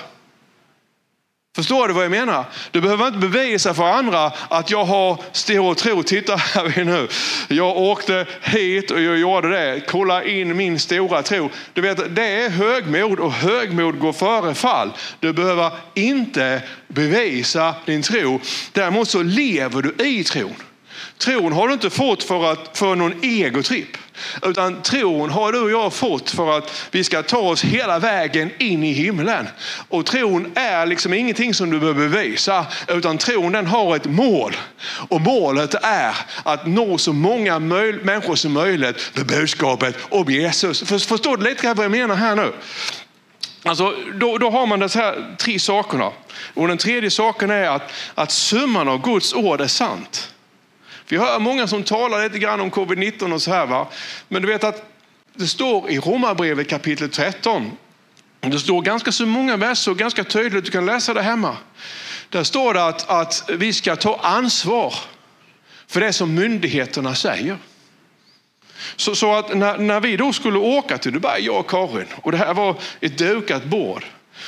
Förstår 1.56 1.88
du 1.88 1.94
vad 1.94 2.04
jag 2.04 2.12
menar? 2.12 2.46
Du 2.72 2.82
behöver 2.82 3.08
inte 3.08 3.20
bevisa 3.20 3.74
för 3.74 3.84
andra 3.84 4.32
att 4.50 4.72
jag 4.72 4.86
har 4.86 5.22
stor 5.32 5.74
tro. 5.74 6.04
Titta 6.04 6.36
här 6.36 6.84
nu. 6.86 7.08
Jag 7.48 7.78
åkte 7.78 8.26
hit 8.42 8.92
och 8.92 9.02
jag 9.02 9.18
gjorde 9.18 9.50
det. 9.50 9.82
Kolla 9.88 10.24
in 10.24 10.58
min 10.58 10.80
stora 10.80 11.24
tro. 11.24 11.50
Du 11.74 11.82
vet, 11.82 12.16
det 12.16 12.26
är 12.26 12.50
högmod 12.50 13.20
och 13.20 13.32
högmod 13.32 14.00
går 14.00 14.14
före 14.14 14.56
fall. 14.56 14.92
Du 15.20 15.34
behöver 15.34 15.72
inte 15.94 16.62
bevisa 16.88 17.76
din 17.86 18.02
tro. 18.02 18.40
Däremot 18.72 19.10
så 19.10 19.24
lever 19.24 19.82
du 19.82 20.06
i 20.06 20.24
tron. 20.24 20.56
Tron 21.18 21.54
har 21.54 21.68
du 21.68 21.74
inte 21.74 21.90
fått 21.90 22.24
för, 22.24 22.52
att, 22.52 22.78
för 22.78 22.96
någon 22.96 23.24
egotripp. 23.24 23.98
Utan 24.44 24.82
tron 24.82 25.30
har 25.30 25.52
du 25.52 25.60
och 25.60 25.72
jag 25.72 25.94
fått 25.94 26.30
för 26.30 26.58
att 26.58 26.88
vi 26.92 27.04
ska 27.04 27.24
ta 27.24 27.38
oss 27.38 27.64
hela 27.64 28.00
vägen 28.00 28.52
in 28.60 28.84
i 28.84 28.92
himlen. 28.92 29.48
Och 29.90 30.06
tron 30.06 30.52
är 30.56 30.86
liksom 30.86 31.14
ingenting 31.14 31.54
som 31.54 31.70
du 31.70 31.80
behöver 31.80 32.10
bevisa. 32.10 32.66
Utan 32.88 33.18
tron 33.18 33.52
den 33.52 33.66
har 33.66 33.96
ett 33.96 34.06
mål. 34.06 34.56
Och 35.10 35.22
målet 35.22 35.76
är 35.82 36.16
att 36.44 36.68
nå 36.68 36.98
så 36.98 37.14
många 37.14 37.60
människor 37.60 38.36
som 38.36 38.52
möjligt 38.52 39.12
med 39.14 39.26
budskapet 39.26 39.98
om 40.10 40.32
Jesus. 40.32 40.84
Förstår 40.84 41.38
du 41.38 41.44
lite 41.44 41.74
vad 41.74 41.86
jag 41.86 41.92
menar 41.92 42.16
här 42.16 42.36
nu? 42.36 42.54
Alltså, 43.64 43.94
då, 44.14 44.38
då 44.38 44.50
har 44.50 44.66
man 44.66 44.80
de 44.80 44.90
här 44.96 45.36
tre 45.38 45.60
sakerna. 45.60 46.12
Och 46.54 46.68
den 46.68 46.78
tredje 46.78 47.12
saken 47.12 47.52
är 47.52 47.68
att, 47.68 47.92
att 48.16 48.32
summan 48.32 48.88
av 48.88 49.02
Guds 49.02 49.34
ord 49.34 49.62
är 49.62 49.68
sant. 49.68 50.32
Vi 51.08 51.18
hör 51.18 51.40
många 51.40 51.68
som 51.68 51.84
talar 51.84 52.24
lite 52.24 52.40
grann 52.40 52.62
om 52.62 52.72
covid-19 52.72 53.34
och 53.34 53.42
så 53.42 53.52
här. 53.52 53.66
Va? 53.66 53.88
Men 54.28 54.42
du 54.42 54.48
vet 54.48 54.64
att 54.64 54.92
det 55.36 55.48
står 55.48 55.90
i 55.90 56.00
Romarbrevet 56.00 56.70
kapitel 56.70 57.10
13. 57.10 57.72
Det 58.40 58.60
står 58.60 58.82
ganska 58.82 59.12
så 59.12 59.26
många 59.26 59.58
verser, 59.58 59.94
ganska 59.94 60.24
tydligt, 60.24 60.66
du 60.66 60.72
kan 60.72 60.86
läsa 60.86 61.14
det 61.14 61.22
hemma. 61.22 61.58
Där 62.30 62.44
står 62.44 62.74
det 62.74 62.86
att, 62.86 63.10
att 63.10 63.50
vi 63.50 63.74
ska 63.74 63.96
ta 63.96 64.20
ansvar 64.24 64.94
för 65.88 66.02
det 66.02 66.14
som 66.14 66.36
myndigheterna 66.36 67.16
säger. 67.16 67.58
Så, 68.96 69.16
så 69.16 69.36
att 69.36 69.58
när, 69.58 69.78
när, 69.78 70.00
vi 70.00 70.18
då 70.18 70.34
skulle 70.34 70.58
åka 70.58 70.98
till 70.98 71.14
Dubai, 71.14 71.46
jag 71.46 71.60
och 71.60 71.70
Karin, 71.70 72.08
och 72.22 72.32
det 72.32 72.38
här 72.38 72.54
var 72.54 72.76
ett 73.02 73.18
dukat 73.18 73.64
bord, 73.64 74.06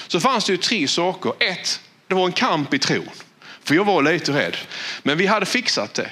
så 0.07 0.19
fanns 0.19 0.45
det 0.45 0.51
ju 0.51 0.57
tre 0.57 0.87
saker. 0.87 1.33
Ett, 1.39 1.81
det 2.07 2.15
var 2.15 2.25
en 2.25 2.31
kamp 2.31 2.73
i 2.73 2.79
tron. 2.79 3.09
För 3.63 3.75
jag 3.75 3.85
var 3.85 4.01
lite 4.01 4.31
rädd. 4.31 4.57
Men 5.03 5.17
vi 5.17 5.25
hade 5.25 5.45
fixat 5.45 5.93
det. 5.93 6.09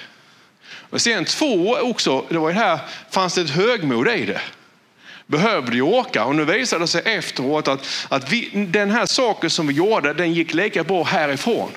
Och 0.95 1.01
sen 1.01 1.25
två 1.25 1.77
också, 1.81 2.25
det 2.29 2.37
var 2.37 2.49
ju 2.49 2.55
här, 2.55 2.79
fanns 3.09 3.35
det 3.35 3.41
ett 3.41 3.49
högmod 3.49 4.07
i 4.07 4.25
det. 4.25 4.41
Behövde 5.27 5.75
ju 5.75 5.81
åka 5.81 6.25
och 6.25 6.35
nu 6.35 6.45
visade 6.45 6.83
det 6.83 6.87
sig 6.87 7.01
efteråt 7.05 7.67
att, 7.67 7.87
att 8.09 8.31
vi, 8.31 8.67
den 8.67 8.91
här 8.91 9.05
saken 9.05 9.49
som 9.49 9.67
vi 9.67 9.73
gjorde, 9.73 10.13
den 10.13 10.33
gick 10.33 10.53
lika 10.53 10.83
bra 10.83 11.03
härifrån. 11.03 11.69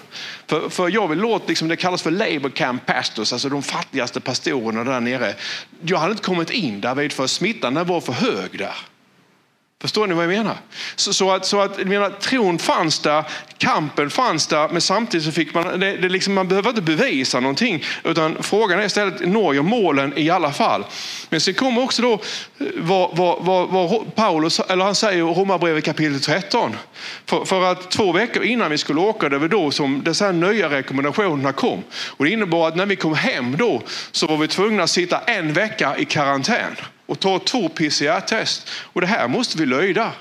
För, 0.47 0.69
för 0.69 0.89
jag 0.89 1.09
vill 1.09 1.19
låta, 1.19 1.45
liksom, 1.49 1.69
det 1.69 1.77
kallas 1.77 2.03
för 2.03 2.11
Labour 2.11 2.51
Camp 2.51 2.87
Pastors, 2.87 3.33
alltså 3.33 3.49
de 3.49 3.63
fattigaste 3.63 4.21
pastorerna 4.21 4.85
där 4.85 5.01
nere. 5.01 5.35
Jag 5.83 5.99
hade 5.99 6.11
inte 6.11 6.25
kommit 6.25 6.51
in 6.51 6.81
där 6.81 6.95
vid 6.95 7.13
för 7.13 7.27
smittan 7.27 7.87
var 7.87 8.01
för 8.01 8.13
hög 8.13 8.59
där. 8.59 8.75
Förstår 9.81 10.07
ni 10.07 10.15
vad 10.15 10.25
jag 10.25 10.31
menar? 10.31 10.57
Så, 10.97 11.13
så 11.13 11.31
att, 11.31 11.47
så 11.47 11.61
att 11.61 11.79
jag 11.79 11.87
menar, 11.87 12.11
tron 12.11 12.59
fanns 12.59 12.99
där, 12.99 13.25
kampen 13.59 14.11
fanns 14.11 14.47
där, 14.47 14.69
men 14.69 14.81
samtidigt 14.81 15.27
så 15.27 15.33
fick 15.33 15.55
man, 15.55 15.81
det, 15.81 15.97
det 15.97 16.09
liksom, 16.09 16.35
man 16.35 16.49
behöver 16.49 16.69
inte 16.69 16.83
bevisa 16.83 17.41
någonting. 17.41 17.85
Utan 18.05 18.43
frågan 18.43 18.79
är 18.79 18.85
istället, 18.85 19.29
når 19.29 19.55
jag 19.55 19.65
målen 19.65 20.13
i 20.17 20.31
alla 20.31 20.53
fall? 20.53 20.85
Men 21.29 21.41
sen 21.41 21.55
kommer 21.55 21.83
också 21.83 22.03
då 22.03 22.13
eh, 22.13 22.19
vad, 22.77 23.17
vad, 23.17 23.45
vad, 23.45 23.69
vad 23.69 24.15
Paulus, 24.15 24.61
eller 24.61 24.85
han 24.85 24.95
säger 24.95 25.19
i 25.19 25.23
Romarbrevet 25.23 25.85
kapitel 25.85 26.21
13. 26.21 26.77
För, 27.27 27.45
för, 27.45 27.65
att 27.73 27.91
två 27.91 28.13
veckor 28.13 28.43
innan 28.43 28.71
vi 28.71 28.79
skulle 28.79 29.01
åka, 29.01 29.29
det 29.29 29.39
var 29.39 29.49
då 29.49 29.71
som 29.71 30.03
dessa 30.05 30.33
nya 30.33 30.71
rekommendationerna 30.71 31.53
kom. 31.53 31.83
Och 32.09 32.25
det 32.25 32.31
innebar 32.31 32.69
att 32.69 32.77
när 32.77 32.87
vi 32.87 32.97
kom 32.97 33.15
hem 33.15 33.57
då 33.57 33.83
så 34.13 34.27
var 34.27 34.37
vi 34.37 34.49
tvungna 34.49 34.83
att 34.83 34.91
sitta 34.91 35.19
en 35.19 35.53
vecka 35.53 35.97
i 35.99 36.05
karantän 36.05 36.77
och 37.09 37.21
ta 37.21 37.39
två 37.39 37.69
PCR-test. 37.69 38.71
Och 38.71 39.01
det 39.01 39.07
här 39.07 39.29
måste 39.29 39.59
vi 39.59 39.67
löjda. 39.67 40.13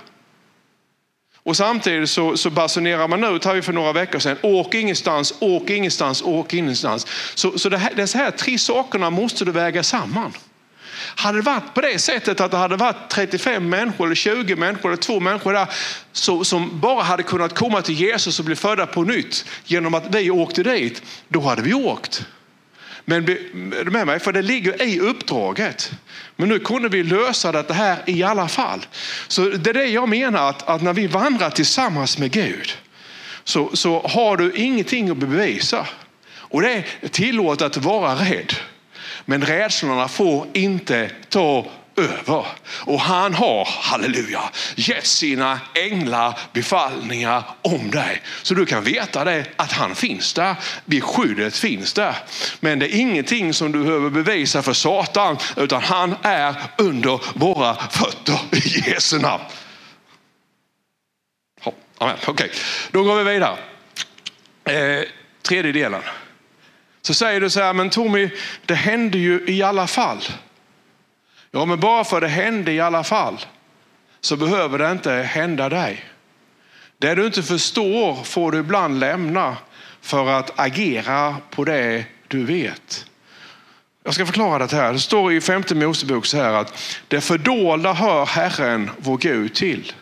Och 1.47 1.57
samtidigt 1.57 2.09
så, 2.09 2.37
så 2.37 2.49
basunerar 2.49 3.07
man 3.07 3.35
ut 3.35 3.45
här 3.45 3.61
för 3.61 3.73
några 3.73 3.93
veckor 3.93 4.19
sedan, 4.19 4.37
åk 4.41 4.73
ingenstans, 4.73 5.33
åk 5.39 5.69
ingenstans, 5.69 6.21
åk 6.21 6.53
ingenstans. 6.53 7.07
Så, 7.35 7.59
så 7.59 7.69
det 7.69 7.77
här, 7.77 7.93
dessa 7.95 8.17
här 8.17 8.31
tre 8.31 8.57
sakerna 8.57 9.09
måste 9.09 9.45
du 9.45 9.51
väga 9.51 9.83
samman. 9.83 10.33
Hade 11.15 11.37
det 11.37 11.41
varit 11.41 11.73
på 11.73 11.81
det 11.81 11.99
sättet 11.99 12.41
att 12.41 12.51
det 12.51 12.57
hade 12.57 12.75
varit 12.75 13.09
35 13.09 13.69
människor, 13.69 14.05
eller 14.05 14.15
20 14.15 14.55
människor 14.55 14.89
eller 14.89 15.01
två 15.01 15.19
människor 15.19 15.53
där 15.53 15.67
så, 16.11 16.43
som 16.43 16.79
bara 16.79 17.03
hade 17.03 17.23
kunnat 17.23 17.55
komma 17.55 17.81
till 17.81 17.95
Jesus 17.95 18.39
och 18.39 18.45
bli 18.45 18.55
födda 18.55 18.85
på 18.85 19.03
nytt 19.03 19.45
genom 19.65 19.93
att 19.93 20.15
vi 20.15 20.31
åkte 20.31 20.63
dit, 20.63 21.01
då 21.27 21.39
hade 21.39 21.61
vi 21.61 21.73
åkt. 21.73 22.25
Men 23.09 23.25
med 23.91 24.07
mig, 24.07 24.19
för 24.19 24.33
det 24.33 24.41
ligger 24.41 24.81
i 24.81 24.99
uppdraget. 24.99 25.91
Men 26.35 26.49
nu 26.49 26.59
kunde 26.59 26.89
vi 26.89 27.03
lösa 27.03 27.51
det 27.51 27.73
här 27.73 27.97
i 28.05 28.23
alla 28.23 28.47
fall. 28.47 28.85
Så 29.27 29.41
det 29.41 29.69
är 29.69 29.73
det 29.73 29.85
jag 29.85 30.09
menar, 30.09 30.49
att, 30.49 30.69
att 30.69 30.81
när 30.81 30.93
vi 30.93 31.07
vandrar 31.07 31.49
tillsammans 31.49 32.17
med 32.17 32.31
Gud 32.31 32.77
så, 33.43 33.75
så 33.75 34.07
har 34.07 34.37
du 34.37 34.51
ingenting 34.55 35.09
att 35.09 35.17
bevisa. 35.17 35.87
Och 36.29 36.61
det 36.61 36.83
är 37.01 37.07
tillåtet 37.07 37.77
att 37.77 37.83
vara 37.83 38.15
rädd. 38.15 38.53
Men 39.25 39.45
rädslorna 39.45 40.07
får 40.07 40.47
inte 40.53 41.11
ta 41.29 41.65
över. 41.97 42.45
Och 42.85 42.99
han 42.99 43.33
har, 43.33 43.65
halleluja, 43.65 44.41
gett 44.75 45.05
sina 45.05 45.59
änglar 45.73 46.39
befallningar 46.53 47.43
om 47.61 47.91
dig. 47.91 48.21
Så 48.43 48.53
du 48.53 48.65
kan 48.65 48.83
veta 48.83 49.23
det, 49.23 49.45
att 49.55 49.71
han 49.71 49.95
finns 49.95 50.33
där, 50.33 50.55
Det 50.85 51.01
skyddet 51.01 51.57
finns 51.57 51.93
där. 51.93 52.15
Men 52.59 52.79
det 52.79 52.95
är 52.95 52.99
ingenting 52.99 53.53
som 53.53 53.71
du 53.71 53.83
behöver 53.83 54.09
bevisa 54.09 54.61
för 54.61 54.73
Satan, 54.73 55.37
utan 55.55 55.83
han 55.83 56.15
är 56.21 56.55
under 56.77 57.21
våra 57.35 57.75
fötter 57.75 58.39
i 58.51 58.89
Jesu 58.89 59.19
namn. 59.19 59.43
Okej, 61.99 62.15
okay. 62.27 62.49
då 62.91 63.03
går 63.03 63.23
vi 63.23 63.33
vidare. 63.33 63.57
Eh, 64.63 65.03
tredje 65.41 65.71
delen. 65.71 66.01
Så 67.01 67.13
säger 67.13 67.41
du 67.41 67.49
så 67.49 67.59
här, 67.59 67.73
men 67.73 67.89
Tommy, 67.89 68.29
det 68.65 68.75
hände 68.75 69.17
ju 69.17 69.45
i 69.47 69.63
alla 69.63 69.87
fall. 69.87 70.21
Ja, 71.51 71.65
men 71.65 71.79
bara 71.79 72.03
för 72.03 72.21
det 72.21 72.27
hände 72.27 72.71
i 72.71 72.79
alla 72.79 73.03
fall 73.03 73.45
så 74.21 74.35
behöver 74.35 74.77
det 74.77 74.91
inte 74.91 75.11
hända 75.11 75.69
dig. 75.69 76.05
Det 76.97 77.15
du 77.15 77.25
inte 77.25 77.43
förstår 77.43 78.23
får 78.23 78.51
du 78.51 78.59
ibland 78.59 78.99
lämna 78.99 79.57
för 80.01 80.29
att 80.29 80.59
agera 80.59 81.35
på 81.49 81.63
det 81.63 82.05
du 82.27 82.43
vet. 82.43 83.05
Jag 84.03 84.13
ska 84.13 84.25
förklara 84.25 84.67
det 84.67 84.75
här. 84.75 84.93
Det 84.93 84.99
står 84.99 85.33
i 85.33 85.41
femte 85.41 85.75
Mosebok 85.75 86.25
så 86.25 86.37
här 86.37 86.53
att 86.53 87.01
det 87.07 87.21
fördolda 87.21 87.93
hör 87.93 88.25
Herren 88.25 88.89
vår 88.97 89.17
Gud 89.17 89.55
till. 89.55 89.93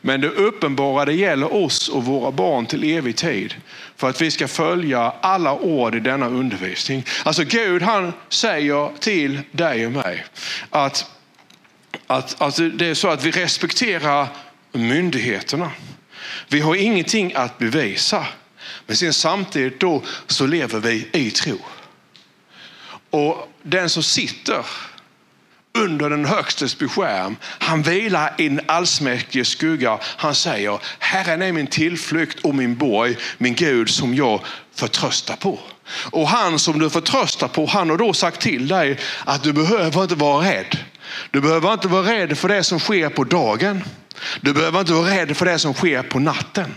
Men 0.00 0.20
det 0.20 0.28
uppenbara 0.28 1.04
det 1.04 1.12
gäller 1.12 1.54
oss 1.54 1.88
och 1.88 2.04
våra 2.04 2.32
barn 2.32 2.66
till 2.66 2.84
evig 2.84 3.16
tid. 3.16 3.54
För 3.96 4.08
att 4.08 4.20
vi 4.20 4.30
ska 4.30 4.48
följa 4.48 5.12
alla 5.20 5.54
ord 5.54 5.94
i 5.94 6.00
denna 6.00 6.28
undervisning. 6.28 7.04
Alltså 7.24 7.44
Gud 7.44 7.82
han 7.82 8.12
säger 8.28 8.90
till 8.98 9.40
dig 9.52 9.86
och 9.86 9.92
mig 9.92 10.24
att, 10.70 11.10
att, 12.06 12.42
att 12.42 12.56
det 12.56 12.86
är 12.86 12.94
så 12.94 13.08
att 13.08 13.24
vi 13.24 13.30
respekterar 13.30 14.28
myndigheterna. 14.72 15.70
Vi 16.48 16.60
har 16.60 16.74
ingenting 16.74 17.34
att 17.34 17.58
bevisa. 17.58 18.26
Men 18.86 18.96
sen 18.96 19.12
samtidigt 19.12 19.80
då 19.80 20.02
så 20.26 20.46
lever 20.46 20.80
vi 20.80 21.08
i 21.12 21.30
tro. 21.30 21.58
Och 23.10 23.48
den 23.62 23.90
som 23.90 24.02
sitter 24.02 24.66
under 25.76 26.10
den 26.10 26.24
högstes 26.24 26.78
beskärm. 26.78 27.36
Han 27.42 27.82
vilar 27.82 28.34
i 28.38 28.46
en 28.46 28.60
allsmäktig 28.66 29.46
skugga. 29.46 29.98
Han 30.02 30.34
säger, 30.34 30.78
Herren 30.98 31.42
är 31.42 31.52
min 31.52 31.66
tillflykt 31.66 32.40
och 32.44 32.54
min 32.54 32.76
borg, 32.76 33.16
min 33.38 33.54
Gud 33.54 33.90
som 33.90 34.14
jag 34.14 34.40
förtröstar 34.74 35.36
på. 35.36 35.58
Och 36.10 36.28
han 36.28 36.58
som 36.58 36.78
du 36.78 36.90
förtröstar 36.90 37.48
på, 37.48 37.66
han 37.66 37.90
har 37.90 37.96
då 37.96 38.12
sagt 38.12 38.40
till 38.40 38.68
dig 38.68 38.98
att 39.24 39.42
du 39.42 39.52
behöver 39.52 40.02
inte 40.02 40.14
vara 40.14 40.44
rädd. 40.44 40.78
Du 41.30 41.40
behöver 41.40 41.72
inte 41.72 41.88
vara 41.88 42.12
rädd 42.12 42.38
för 42.38 42.48
det 42.48 42.64
som 42.64 42.78
sker 42.78 43.08
på 43.08 43.24
dagen. 43.24 43.84
Du 44.40 44.52
behöver 44.52 44.80
inte 44.80 44.92
vara 44.92 45.10
rädd 45.10 45.36
för 45.36 45.46
det 45.46 45.58
som 45.58 45.74
sker 45.74 46.02
på 46.02 46.18
natten. 46.18 46.74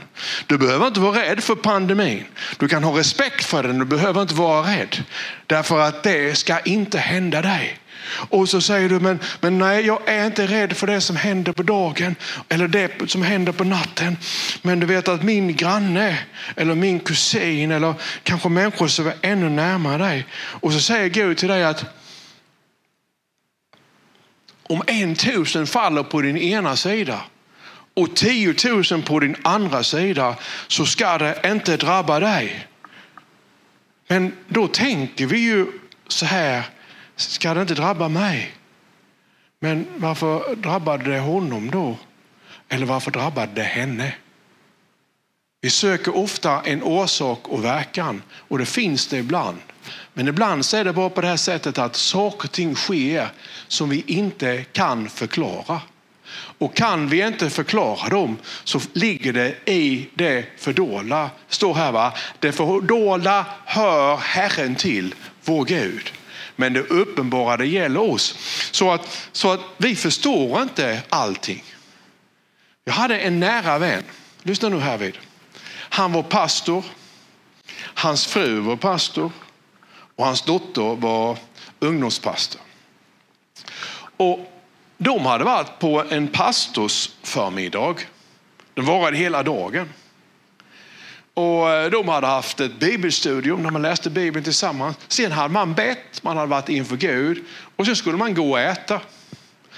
Du 0.48 0.58
behöver 0.58 0.88
inte 0.88 1.00
vara 1.00 1.22
rädd 1.22 1.44
för 1.44 1.56
pandemin. 1.56 2.26
Du 2.58 2.68
kan 2.68 2.84
ha 2.84 3.00
respekt 3.00 3.46
för 3.46 3.64
den, 3.64 3.80
du 3.80 3.86
behöver 3.86 4.22
inte 4.22 4.34
vara 4.34 4.72
rädd. 4.72 5.04
Därför 5.48 5.80
att 5.80 6.04
det 6.04 6.38
ska 6.38 6.60
inte 6.60 6.98
hända 6.98 7.42
dig. 7.42 7.80
Och 8.12 8.50
så 8.50 8.62
säger 8.62 8.90
du, 8.90 9.00
men, 9.00 9.20
men 9.42 9.58
nej, 9.58 9.86
jag 9.86 10.00
är 10.06 10.26
inte 10.26 10.48
rädd 10.48 10.78
för 10.78 10.88
det 10.88 11.02
som 11.02 11.16
händer 11.16 11.52
på 11.52 11.64
dagen 11.64 12.16
eller 12.50 12.68
det 12.68 13.10
som 13.10 13.22
händer 13.22 13.52
på 13.52 13.64
natten. 13.64 14.18
Men 14.62 14.80
du 14.80 14.86
vet 14.86 15.08
att 15.08 15.24
min 15.24 15.56
granne 15.56 16.18
eller 16.56 16.76
min 16.76 17.00
kusin 17.00 17.72
eller 17.72 17.94
kanske 18.24 18.50
människor 18.50 18.88
som 18.88 19.08
är 19.08 19.14
ännu 19.22 19.50
närmare 19.50 19.98
dig. 19.98 20.26
Och 20.34 20.74
så 20.74 20.80
säger 20.80 21.10
Gud 21.10 21.38
till 21.38 21.50
dig 21.50 21.64
att 21.64 21.86
om 24.64 24.84
en 24.88 25.16
tusen 25.16 25.68
faller 25.68 26.04
på 26.04 26.22
din 26.22 26.38
ena 26.38 26.76
sida 26.76 27.22
och 27.94 28.16
tiotusen 28.16 29.02
på 29.02 29.20
din 29.20 29.36
andra 29.44 29.84
sida 29.84 30.36
så 30.68 30.86
ska 30.86 31.18
det 31.18 31.42
inte 31.46 31.78
drabba 31.78 32.20
dig. 32.20 32.68
Men 34.08 34.36
då 34.48 34.68
tänker 34.68 35.26
vi 35.26 35.40
ju 35.40 35.66
så 36.08 36.26
här 36.26 36.64
ska 37.22 37.54
det 37.54 37.62
inte 37.62 37.74
drabba 37.74 38.10
mig. 38.10 38.52
Men 39.60 39.88
varför 39.96 40.56
drabbade 40.56 41.12
det 41.12 41.20
honom 41.20 41.72
då? 41.72 41.98
Eller 42.70 42.86
varför 42.86 43.12
drabbade 43.12 43.52
det 43.54 43.64
henne? 43.64 44.14
Vi 45.62 45.70
söker 45.70 46.16
ofta 46.16 46.62
en 46.62 46.84
orsak 46.84 47.48
och 47.48 47.66
verkan 47.66 48.22
och 48.32 48.58
det 48.58 48.66
finns 48.66 49.08
det 49.08 49.18
ibland. 49.18 49.58
Men 50.14 50.28
ibland 50.28 50.66
så 50.66 50.78
är 50.78 50.84
det 50.84 50.94
bara 50.94 51.10
på 51.10 51.22
det 51.22 51.28
här 51.28 51.38
sättet 51.38 51.78
att 51.78 51.96
saker 51.96 52.48
och 52.48 52.52
ting 52.52 52.76
sker 52.76 53.28
som 53.68 53.90
vi 53.90 54.04
inte 54.08 54.64
kan 54.64 55.10
förklara. 55.10 55.82
Och 56.58 56.76
kan 56.76 57.08
vi 57.08 57.28
inte 57.28 57.50
förklara 57.50 58.10
dem 58.10 58.38
så 58.64 58.80
ligger 58.94 59.34
det 59.34 59.56
i 59.66 60.10
det 60.14 60.46
fördolda. 60.58 61.30
står 61.48 61.74
här 61.74 61.92
va, 61.92 62.14
det 62.40 62.52
fördolda 62.52 63.46
hör 63.66 64.18
Herren 64.18 64.76
till, 64.76 65.16
vår 65.44 65.66
Gud 65.66 66.12
men 66.60 66.74
det 66.74 66.80
uppenbara 66.80 67.58
det 67.58 67.66
gäller 67.66 68.00
oss. 68.00 68.36
Så 68.72 68.92
att, 68.92 69.30
så 69.32 69.52
att 69.52 69.60
vi 69.78 69.96
förstår 69.96 70.62
inte 70.62 71.02
allting. 71.10 71.64
Jag 72.86 72.94
hade 72.94 73.20
en 73.20 73.40
nära 73.40 73.78
vän, 73.78 74.04
lyssna 74.44 74.70
nu 74.70 74.80
här 74.80 74.98
vid. 74.98 75.18
Han 75.72 76.12
var 76.12 76.24
pastor, 76.24 76.84
hans 77.76 78.26
fru 78.26 78.60
var 78.60 78.76
pastor 78.76 79.32
och 80.16 80.26
hans 80.26 80.42
dotter 80.42 80.96
var 80.96 81.38
ungdomspastor. 81.80 82.62
Och 84.18 84.54
de 84.98 85.26
hade 85.26 85.44
varit 85.44 85.80
på 85.80 86.04
en 86.10 86.28
pastorsförmiddag. 86.28 87.96
Den 88.74 88.86
varade 88.86 89.18
hela 89.18 89.44
dagen. 89.44 89.90
Och 91.40 91.70
eh, 91.72 91.90
de 91.90 92.08
hade 92.08 92.28
haft 92.28 92.60
ett 92.60 92.80
bibelstudium 92.80 93.64
när 93.64 93.72
man 93.72 93.82
läste 93.82 94.10
Bibeln 94.10 94.44
tillsammans. 94.44 94.98
Sen 95.08 95.32
hade 95.32 95.54
man 95.54 95.74
bett, 95.74 96.24
man 96.24 96.38
hade 96.38 96.50
varit 96.50 96.70
inför 96.70 96.98
Gud 96.98 97.44
och 97.76 97.86
sen 97.86 97.96
skulle 97.96 98.18
man 98.18 98.34
gå 98.34 98.52
och 98.52 98.60
äta. 98.60 99.02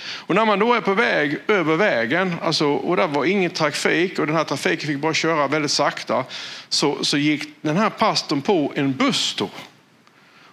Och 0.03 0.35
när 0.35 0.45
man 0.45 0.59
då 0.59 0.73
är 0.73 0.81
på 0.81 0.93
väg 0.93 1.37
över 1.47 1.75
vägen, 1.75 2.35
alltså, 2.41 2.67
och 2.67 2.97
det 2.97 3.07
var 3.07 3.25
ingen 3.25 3.51
trafik 3.51 4.19
och 4.19 4.27
den 4.27 4.35
här 4.35 4.43
trafiken 4.43 4.87
fick 4.87 4.99
bara 4.99 5.13
köra 5.13 5.47
väldigt 5.47 5.71
sakta, 5.71 6.23
så, 6.69 7.03
så 7.03 7.17
gick 7.17 7.43
den 7.61 7.77
här 7.77 7.89
pastorn 7.89 8.41
på 8.41 8.71
en 8.75 8.93
buss 8.93 9.35
då 9.37 9.49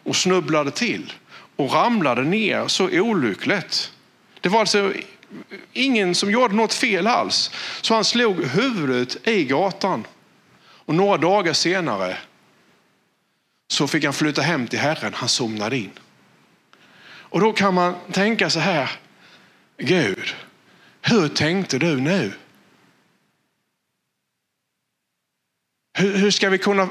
och 0.05 0.17
snubblade 0.17 0.71
till 0.71 1.13
och 1.57 1.73
ramlade 1.73 2.23
ner 2.23 2.69
så 2.69 2.89
olyckligt. 2.89 3.93
Det 4.41 4.49
var 4.49 4.61
alltså 4.61 4.93
ingen 5.73 6.15
som 6.15 6.31
gjorde 6.31 6.55
något 6.55 6.75
fel 6.75 7.07
alls. 7.07 7.51
Så 7.81 7.95
han 7.95 8.05
slog 8.05 8.45
huvudet 8.45 9.29
i 9.29 9.45
gatan. 9.45 10.05
Och 10.89 10.95
några 10.95 11.17
dagar 11.17 11.53
senare 11.53 12.17
så 13.71 13.89
fick 13.89 14.05
han 14.05 14.13
flytta 14.13 14.43
hem 14.43 14.67
till 14.67 14.79
Herren. 14.79 15.15
Han 15.15 15.29
somnade 15.29 15.77
in. 15.77 15.91
Och 17.07 17.41
då 17.41 17.53
kan 17.53 17.75
man 17.75 17.95
tänka 18.13 18.51
så 18.51 18.61
här. 18.61 18.91
Gud, 19.77 20.35
hur 21.03 21.29
tänkte 21.29 21.79
du 21.79 22.01
nu? 22.01 22.33
Hur, 25.99 26.17
hur 26.17 26.31
ska 26.31 26.51
vi 26.51 26.59
kunna 26.59 26.89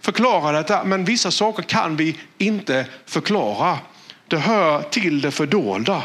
förklara 0.00 0.52
detta? 0.52 0.84
Men 0.84 1.04
vissa 1.04 1.30
saker 1.30 1.62
kan 1.62 1.96
vi 1.96 2.20
inte 2.38 2.86
förklara. 3.04 3.78
Det 4.26 4.38
hör 4.38 4.82
till 4.82 5.20
det 5.20 5.30
fördolda. 5.30 6.04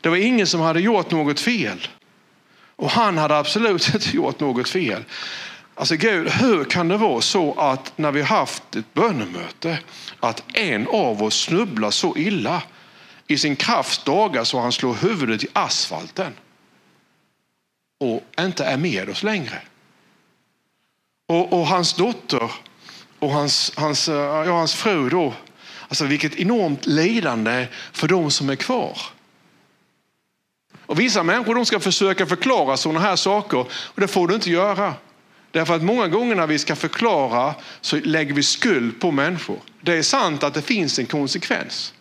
Det 0.00 0.08
var 0.08 0.16
ingen 0.16 0.46
som 0.46 0.60
hade 0.60 0.80
gjort 0.80 1.10
något 1.10 1.40
fel. 1.40 1.88
Och 2.80 2.90
han 2.90 3.18
hade 3.18 3.38
absolut 3.38 3.88
inte 3.94 4.16
gjort 4.16 4.40
något 4.40 4.68
fel. 4.68 5.04
Alltså 5.74 5.96
Gud, 5.96 6.28
hur 6.28 6.64
kan 6.64 6.88
det 6.88 6.96
vara 6.96 7.20
så 7.20 7.54
att 7.60 7.98
när 7.98 8.12
vi 8.12 8.22
haft 8.22 8.76
ett 8.76 8.94
bönemöte 8.94 9.78
att 10.20 10.42
en 10.52 10.88
av 10.88 11.22
oss 11.22 11.40
snubblar 11.40 11.90
så 11.90 12.16
illa 12.16 12.62
i 13.26 13.38
sin 13.38 13.56
krafts 13.56 14.04
dagar 14.04 14.44
så 14.44 14.60
han 14.60 14.72
slår 14.72 14.94
huvudet 14.94 15.44
i 15.44 15.46
asfalten 15.52 16.32
och 18.00 18.22
inte 18.40 18.64
är 18.64 18.76
med 18.76 19.08
oss 19.08 19.22
längre. 19.22 19.62
Och, 21.28 21.52
och 21.52 21.66
hans 21.66 21.92
dotter 21.92 22.50
och 23.18 23.30
hans, 23.30 23.72
hans, 23.76 24.08
eh, 24.08 24.14
ja, 24.16 24.52
hans 24.52 24.74
fru 24.74 25.08
då, 25.08 25.34
alltså 25.88 26.04
vilket 26.04 26.36
enormt 26.36 26.86
lidande 26.86 27.66
för 27.92 28.08
de 28.08 28.30
som 28.30 28.50
är 28.50 28.56
kvar. 28.56 28.98
Och 30.90 31.00
vissa 31.00 31.22
människor 31.22 31.54
de 31.54 31.66
ska 31.66 31.80
försöka 31.80 32.26
förklara 32.26 32.76
sådana 32.76 33.00
här 33.00 33.16
saker 33.16 33.58
och 33.70 34.00
det 34.00 34.08
får 34.08 34.28
du 34.28 34.34
inte 34.34 34.50
göra. 34.50 34.94
Därför 35.50 35.76
att 35.76 35.82
många 35.82 36.08
gånger 36.08 36.34
när 36.34 36.46
vi 36.46 36.58
ska 36.58 36.76
förklara 36.76 37.54
så 37.80 37.96
lägger 37.96 38.34
vi 38.34 38.42
skuld 38.42 39.00
på 39.00 39.10
människor. 39.10 39.58
Det 39.80 39.92
är 39.92 40.02
sant 40.02 40.42
att 40.42 40.54
det 40.54 40.62
finns 40.62 40.98
en 40.98 41.06
konsekvens. 41.06 41.94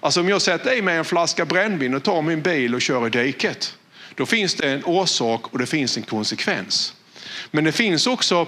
Alltså 0.00 0.20
om 0.20 0.28
jag 0.28 0.42
sätter 0.42 0.78
i 0.78 0.82
mig 0.82 0.96
en 0.96 1.04
flaska 1.04 1.44
brännvin 1.44 1.94
och 1.94 2.02
tar 2.02 2.22
min 2.22 2.42
bil 2.42 2.74
och 2.74 2.82
kör 2.82 3.06
i 3.06 3.10
diket. 3.10 3.76
Då 4.14 4.26
finns 4.26 4.54
det 4.54 4.70
en 4.70 4.84
orsak 4.84 5.52
och 5.52 5.58
det 5.58 5.66
finns 5.66 5.96
en 5.96 6.02
konsekvens. 6.02 6.94
Men 7.50 7.64
det 7.64 7.72
finns 7.72 8.06
också 8.06 8.46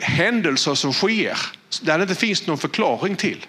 händelser 0.00 0.74
som 0.74 0.92
sker 0.92 1.38
där 1.82 1.98
det 1.98 2.02
inte 2.02 2.14
finns 2.14 2.46
någon 2.46 2.58
förklaring 2.58 3.16
till. 3.16 3.46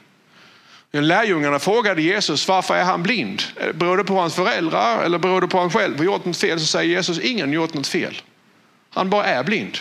Lärjungarna 1.03 1.59
frågade 1.59 2.01
Jesus 2.01 2.47
varför 2.47 2.75
är 2.75 2.83
han 2.83 3.03
blind? 3.03 3.43
Beror 3.73 3.97
det 3.97 4.03
på 4.03 4.15
hans 4.15 4.35
föräldrar 4.35 5.03
eller 5.03 5.17
beror 5.17 5.41
det 5.41 5.47
på 5.47 5.59
han 5.59 5.71
själv 5.71 5.97
har 5.97 6.05
gjort 6.05 6.25
något 6.25 6.37
fel? 6.37 6.59
Så 6.59 6.65
säger 6.65 6.89
Jesus 6.89 7.19
ingen 7.19 7.47
har 7.47 7.55
gjort 7.55 7.73
något 7.73 7.87
fel. 7.87 8.21
Han 8.93 9.09
bara 9.09 9.25
är 9.25 9.43
blind. 9.43 9.77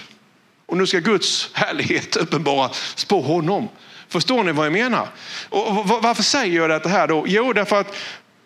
Och 0.67 0.77
nu 0.77 0.87
ska 0.87 0.99
Guds 0.99 1.51
härlighet 1.53 2.17
uppenbaras 2.23 3.05
på 3.05 3.21
honom. 3.21 3.69
Förstår 4.09 4.45
ni 4.45 4.53
vad 4.53 4.67
jag 4.67 4.73
menar? 4.73 5.09
Och 5.49 5.89
varför 5.89 6.23
säger 6.23 6.57
jag 6.57 6.83
det 6.83 6.89
här 6.89 7.09
då? 7.09 7.25
Jo, 7.27 7.53
därför 7.53 7.81
att 7.81 7.97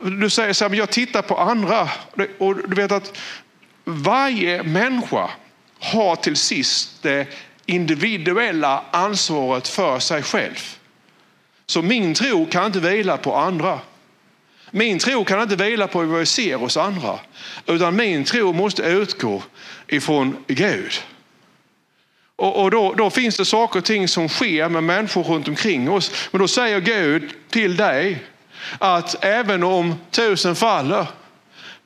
du 0.03 0.31
säger 0.31 0.53
så 0.53 0.69
här, 0.69 0.75
jag 0.75 0.91
tittar 0.91 1.23
på 1.23 1.37
andra. 1.37 1.89
Och 2.39 2.69
du 2.69 2.75
vet 2.75 2.93
att 2.93 3.19
varje 3.85 4.63
människa 4.63 5.31
har 5.81 6.17
till 6.17 6.37
sist 6.37 7.03
det 7.03 7.27
individuella 7.67 8.85
ansvaret 8.91 9.69
för 9.69 9.99
sig 9.99 10.23
själv. 10.23 10.78
Så 11.71 11.83
min 11.83 12.15
tro 12.15 12.47
kan 12.47 12.67
inte 12.67 12.81
vila 12.81 13.17
på 13.17 13.37
andra. 13.37 13.81
Min 14.71 14.99
tro 14.99 15.25
kan 15.25 15.43
inte 15.43 15.57
vila 15.57 15.87
på 15.87 16.03
vad 16.03 16.21
jag 16.21 16.29
ser 16.29 16.57
hos 16.57 16.77
andra. 16.77 17.19
Utan 17.67 17.97
min 17.97 18.25
tro 18.25 18.53
måste 18.53 18.83
utgå 18.83 19.43
ifrån 19.87 20.37
Gud. 20.47 20.93
Och, 22.37 22.63
och 22.63 22.71
då, 22.71 22.95
då, 22.95 23.11
finns 23.11 23.37
det 23.37 23.45
saker 23.45 23.79
och 23.79 23.85
ting 23.85 24.09
som 24.09 24.29
sker 24.29 24.69
med 24.69 24.85
människor 24.85 25.23
runt 25.23 25.49
omkring 25.49 25.91
oss. 25.91 26.29
Men 26.31 26.41
då 26.41 26.49
säger 26.49 26.81
Gud 26.81 27.31
till 27.51 27.77
dig 27.77 28.25
att 28.79 29.25
även 29.25 29.63
om 29.63 29.95
tusen 30.11 30.57
faller, 30.57 31.07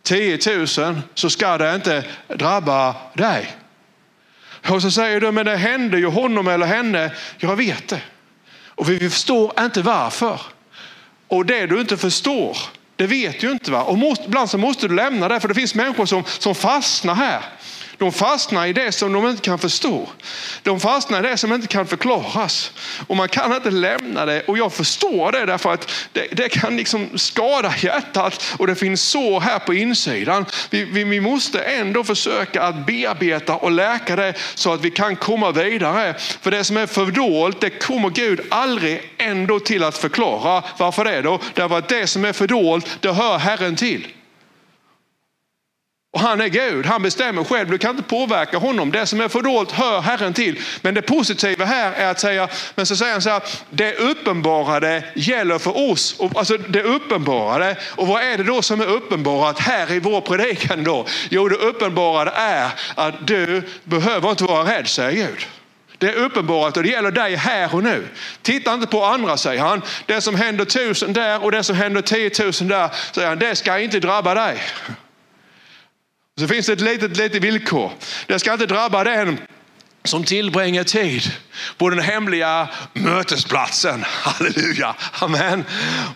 tiotusen, 0.02 1.02
så 1.14 1.30
ska 1.30 1.58
det 1.58 1.74
inte 1.74 2.04
drabba 2.28 2.94
dig. 3.14 3.56
Och 4.68 4.82
så 4.82 4.90
säger 4.90 5.20
du, 5.20 5.32
men 5.32 5.46
det 5.46 5.56
hände 5.56 5.98
ju 5.98 6.06
honom 6.06 6.48
eller 6.48 6.66
henne. 6.66 7.12
Jag 7.38 7.56
vet 7.56 7.88
det. 7.88 8.00
Och 8.74 8.90
vi 8.90 9.10
förstår 9.10 9.52
inte 9.60 9.82
varför. 9.82 10.40
Och 11.28 11.46
det 11.46 11.66
du 11.66 11.80
inte 11.80 11.96
förstår, 11.96 12.56
det 12.96 13.06
vet 13.06 13.40
du 13.40 13.50
inte. 13.50 13.70
Va? 13.70 13.82
Och 13.82 13.98
måste, 13.98 14.24
ibland 14.24 14.50
så 14.50 14.58
måste 14.58 14.88
du 14.88 14.94
lämna 14.94 15.28
det, 15.28 15.40
för 15.40 15.48
det 15.48 15.54
finns 15.54 15.74
människor 15.74 16.06
som, 16.06 16.24
som 16.38 16.54
fastnar 16.54 17.14
här. 17.14 17.42
De 18.02 18.12
fastnar 18.12 18.66
i 18.66 18.72
det 18.72 18.92
som 18.92 19.12
de 19.12 19.28
inte 19.28 19.42
kan 19.42 19.58
förstå. 19.58 20.08
De 20.62 20.80
fastnar 20.80 21.24
i 21.24 21.28
det 21.28 21.36
som 21.36 21.52
inte 21.52 21.66
kan 21.66 21.86
förklaras. 21.86 22.72
Och 23.06 23.16
man 23.16 23.28
kan 23.28 23.54
inte 23.54 23.70
lämna 23.70 24.26
det. 24.26 24.42
Och 24.42 24.58
jag 24.58 24.72
förstår 24.72 25.32
det 25.32 25.46
därför 25.46 25.72
att 25.72 25.90
det, 26.12 26.26
det 26.32 26.48
kan 26.48 26.76
liksom 26.76 27.18
skada 27.18 27.74
hjärtat 27.78 28.54
och 28.58 28.66
det 28.66 28.74
finns 28.74 29.02
så 29.02 29.40
här 29.40 29.58
på 29.58 29.74
insidan. 29.74 30.46
Vi, 30.70 30.84
vi, 30.84 31.04
vi, 31.04 31.20
måste 31.20 31.60
ändå 31.60 32.04
försöka 32.04 32.62
att 32.62 32.86
bearbeta 32.86 33.56
och 33.56 33.70
läka 33.70 34.16
det 34.16 34.34
så 34.54 34.72
att 34.72 34.80
vi 34.80 34.90
kan 34.90 35.16
komma 35.16 35.50
vidare. 35.50 36.14
För 36.18 36.50
det 36.50 36.64
som 36.64 36.76
är 36.76 36.86
fördolt, 36.86 37.60
det 37.60 37.70
kommer 37.70 38.10
Gud 38.10 38.40
aldrig 38.50 39.12
ändå 39.18 39.60
till 39.60 39.84
att 39.84 39.98
förklara. 39.98 40.62
Varför 40.76 41.04
det 41.04 41.22
då? 41.22 41.38
Därför 41.54 41.78
att 41.78 41.88
det 41.88 42.06
som 42.06 42.24
är 42.24 42.32
fördolt, 42.32 42.86
det 43.00 43.12
hör 43.12 43.38
Herren 43.38 43.76
till. 43.76 44.06
Och 46.14 46.20
han 46.20 46.40
är 46.40 46.48
Gud, 46.48 46.86
han 46.86 47.02
bestämmer 47.02 47.44
själv. 47.44 47.70
Du 47.70 47.78
kan 47.78 47.90
inte 47.90 48.02
påverka 48.02 48.58
honom. 48.58 48.92
Det 48.92 49.06
som 49.06 49.20
är 49.20 49.28
fördolt 49.28 49.70
hör 49.70 50.00
Herren 50.00 50.34
till. 50.34 50.60
Men 50.80 50.94
det 50.94 51.02
positiva 51.02 51.64
här 51.64 51.92
är 51.92 52.10
att 52.10 52.20
säga, 52.20 52.48
men 52.74 52.86
så 52.86 52.96
säger 52.96 53.12
han 53.12 53.22
så 53.22 53.30
här, 53.30 53.42
det 53.70 53.94
uppenbarade 53.94 55.04
gäller 55.14 55.58
för 55.58 55.90
oss. 55.90 56.20
Alltså 56.34 56.56
det 56.56 56.82
uppenbarade. 56.82 57.76
Och 57.90 58.06
vad 58.06 58.22
är 58.22 58.38
det 58.38 58.44
då 58.44 58.62
som 58.62 58.80
är 58.80 58.86
uppenbarat 58.86 59.58
här 59.58 59.92
i 59.92 60.00
vår 60.00 60.20
predikan 60.20 60.84
då? 60.84 61.06
Jo, 61.30 61.48
det 61.48 61.56
uppenbarade 61.56 62.30
är 62.30 62.70
att 62.94 63.26
du 63.26 63.62
behöver 63.84 64.30
inte 64.30 64.44
vara 64.44 64.76
rädd, 64.76 64.88
säger 64.88 65.26
Gud. 65.26 65.46
Det 65.98 66.08
är 66.08 66.14
uppenbarat 66.14 66.76
och 66.76 66.82
det 66.82 66.88
gäller 66.88 67.10
dig 67.10 67.36
här 67.36 67.74
och 67.74 67.82
nu. 67.82 68.08
Titta 68.42 68.74
inte 68.74 68.86
på 68.86 69.04
andra, 69.04 69.36
säger 69.36 69.62
han. 69.62 69.82
Det 70.06 70.20
som 70.20 70.34
händer 70.34 70.64
tusen 70.64 71.12
där 71.12 71.44
och 71.44 71.52
det 71.52 71.62
som 71.62 71.76
händer 71.76 72.02
tiotusen 72.02 72.68
där, 72.68 72.90
säger 73.12 73.28
han, 73.28 73.38
det 73.38 73.56
ska 73.56 73.78
inte 73.78 74.00
drabba 74.00 74.34
dig. 74.34 74.58
Så 76.42 76.48
finns 76.48 76.66
det 76.66 76.72
ett 76.72 76.80
litet, 76.80 77.16
litet 77.16 77.42
villkor. 77.42 77.92
Det 78.26 78.38
ska 78.38 78.52
inte 78.52 78.66
drabba 78.66 79.04
den 79.04 79.38
som 80.04 80.24
tillbringar 80.24 80.84
tid 80.84 81.32
på 81.78 81.90
den 81.90 81.98
hemliga 81.98 82.68
mötesplatsen. 82.92 84.04
Halleluja, 84.06 84.94
amen. 85.12 85.64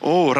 Oh, 0.01 0.39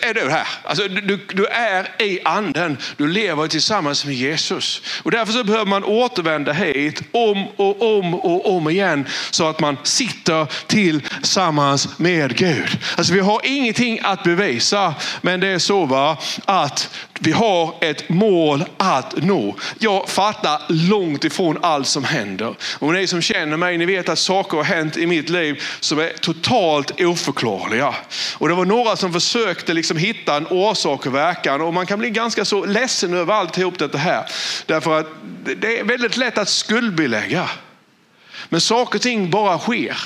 är 0.00 0.14
du 0.14 0.30
här? 0.30 0.48
Alltså, 0.64 0.88
du, 0.88 1.26
du, 1.32 1.46
är 1.46 2.02
i 2.02 2.20
anden, 2.24 2.78
du 2.96 3.08
lever 3.08 3.48
tillsammans 3.48 4.04
med 4.04 4.14
Jesus. 4.14 4.82
Och 5.02 5.10
därför 5.10 5.32
så 5.32 5.44
behöver 5.44 5.66
man 5.66 5.84
återvända 5.84 6.52
hit 6.52 7.02
om 7.12 7.48
och 7.56 7.98
om 7.98 8.14
och 8.14 8.56
om 8.56 8.70
igen 8.70 9.06
så 9.30 9.48
att 9.48 9.60
man 9.60 9.76
sitter 9.82 10.46
tillsammans 10.66 11.98
med 11.98 12.36
Gud. 12.36 12.78
Alltså, 12.96 13.12
vi 13.12 13.20
har 13.20 13.40
ingenting 13.44 14.00
att 14.02 14.22
bevisa, 14.22 14.94
men 15.20 15.40
det 15.40 15.48
är 15.48 15.58
så 15.58 15.84
va, 15.84 16.18
att 16.44 16.90
vi 17.20 17.32
har 17.32 17.74
ett 17.80 18.08
mål 18.08 18.64
att 18.76 19.14
nå. 19.16 19.56
Jag 19.78 20.08
fattar 20.08 20.62
långt 20.68 21.24
ifrån 21.24 21.58
allt 21.62 21.86
som 21.86 22.04
händer. 22.04 22.54
Och 22.78 22.92
ni 22.92 23.06
som 23.06 23.22
känner 23.22 23.56
mig, 23.56 23.78
ni 23.78 23.86
vet 23.86 24.08
att 24.08 24.18
saker 24.18 24.56
har 24.56 24.64
hänt 24.64 24.96
i 24.96 25.06
mitt 25.06 25.28
liv 25.28 25.62
som 25.80 25.98
är 25.98 26.08
totalt 26.08 27.00
oförklarliga. 27.00 27.94
Och 28.38 28.48
det 28.48 28.54
var 28.54 28.64
några 28.64 28.96
som 28.96 29.12
försökte 29.12 29.74
liksom 29.74 29.96
hitta 29.96 30.36
en 30.36 30.46
orsak 30.46 31.06
och 31.06 31.14
verkan 31.14 31.60
och 31.60 31.74
man 31.74 31.86
kan 31.86 31.98
bli 31.98 32.10
ganska 32.10 32.44
så 32.44 32.64
ledsen 32.64 33.14
över 33.14 33.34
alltihop 33.34 33.78
det 33.78 33.98
här. 33.98 34.24
Därför 34.66 35.00
att 35.00 35.06
det 35.60 35.80
är 35.80 35.84
väldigt 35.84 36.16
lätt 36.16 36.38
att 36.38 36.48
skuldbelägga. 36.48 37.50
Men 38.48 38.60
saker 38.60 38.98
och 38.98 39.02
ting 39.02 39.30
bara 39.30 39.58
sker. 39.58 39.96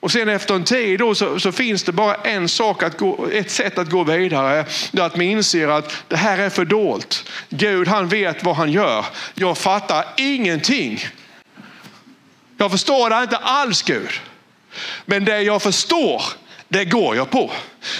Och 0.00 0.12
sen 0.12 0.28
efter 0.28 0.54
en 0.54 0.64
tid 0.64 0.98
då 0.98 1.14
så, 1.14 1.40
så, 1.40 1.52
finns 1.52 1.82
det 1.82 1.92
bara 1.92 2.14
en 2.14 2.48
sak 2.48 2.82
att 2.82 2.98
gå, 2.98 3.28
ett 3.32 3.50
sätt 3.50 3.78
att 3.78 3.90
gå 3.90 4.04
vidare. 4.04 4.64
Det 4.92 5.02
är 5.02 5.06
att 5.06 5.16
man 5.16 5.26
inser 5.26 5.68
att 5.68 5.92
det 6.08 6.16
här 6.16 6.38
är 6.38 6.50
för 6.50 6.64
dolt. 6.64 7.28
Gud 7.48 7.88
han 7.88 8.08
vet 8.08 8.44
vad 8.44 8.56
han 8.56 8.72
gör. 8.72 9.04
Jag 9.34 9.58
fattar 9.58 10.04
ingenting. 10.16 11.04
Jag 12.56 12.70
förstår 12.70 13.10
det 13.10 13.22
inte 13.22 13.36
alls 13.36 13.82
Gud. 13.82 14.10
Men 15.04 15.24
det 15.24 15.42
jag 15.42 15.62
förstår, 15.62 16.22
det 16.68 16.84
går 16.84 17.16
jag 17.16 17.30
på. 17.30 17.50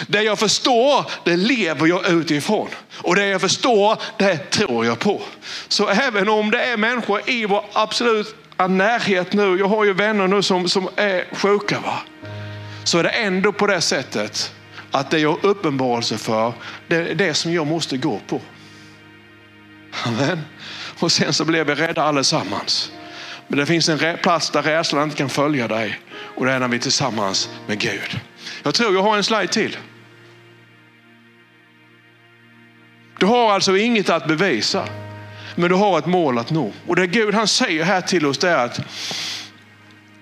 Det 0.07 0.23
jag 0.23 0.39
förstår, 0.39 1.05
det 1.25 1.37
lever 1.37 1.87
jag 1.87 2.09
utifrån. 2.09 2.69
Och 2.97 3.17
det 3.17 3.27
jag 3.27 3.41
förstår, 3.41 3.99
det 4.19 4.51
tror 4.51 4.87
jag 4.87 4.99
på. 4.99 5.23
Så 5.69 5.89
även 5.89 6.29
om 6.29 6.51
det 6.51 6.63
är 6.63 6.77
människor 6.77 7.31
i 7.31 7.47
vår 7.47 7.65
absolut 7.73 8.37
närhet 8.69 9.33
nu, 9.33 9.59
jag 9.59 9.69
har 9.69 9.85
ju 9.85 9.93
vänner 9.93 10.29
nu 10.29 10.43
som, 10.43 10.69
som 10.69 10.89
är 10.97 11.25
sjuka, 11.35 11.81
va? 11.81 12.01
så 12.85 12.99
är 12.99 13.03
det 13.03 13.09
ändå 13.09 13.53
på 13.53 13.67
det 13.67 13.81
sättet 13.81 14.55
att 14.91 15.11
det 15.11 15.19
jag 15.19 15.45
uppenbarelse 15.45 16.19
för, 16.19 16.53
det 16.89 16.97
är 16.97 17.15
det 17.15 17.35
som 17.35 17.53
jag 17.53 17.67
måste 17.67 17.97
gå 17.97 18.21
på. 18.27 18.41
Amen. 20.07 20.41
Och 20.99 21.13
sen 21.13 21.33
så 21.33 21.45
blev 21.45 21.67
vi 21.67 21.75
rädda 21.75 22.03
allesammans. 22.03 22.93
Men 23.49 23.59
det 23.59 23.67
finns 23.67 23.89
en 23.89 24.17
plats 24.19 24.51
där 24.51 24.63
rädslan 24.63 25.05
inte 25.05 25.17
kan 25.17 25.29
följa 25.29 25.69
dig 25.69 26.01
och 26.11 26.47
det 26.47 26.53
är 26.53 26.61
när 26.61 26.69
vi 26.69 26.77
är 26.77 26.81
tillsammans 26.81 27.51
med 27.67 27.79
Gud. 27.79 28.21
Jag 28.63 28.75
tror 28.75 28.95
jag 28.95 29.03
har 29.03 29.17
en 29.17 29.25
slide 29.25 29.53
till. 29.53 29.77
Du 33.19 33.27
har 33.27 33.53
alltså 33.53 33.77
inget 33.77 34.11
att 34.11 34.29
bevisa, 34.29 34.89
men 35.61 35.71
du 35.71 35.75
har 35.75 35.99
ett 35.99 36.07
mål 36.07 36.39
att 36.39 36.51
nå. 36.51 36.73
Och 36.87 36.97
det 36.97 37.07
Gud 37.07 37.35
han 37.35 37.49
säger 37.49 37.85
här 37.85 38.01
till 38.01 38.27
oss 38.27 38.45
är 38.45 38.57
att 38.57 38.81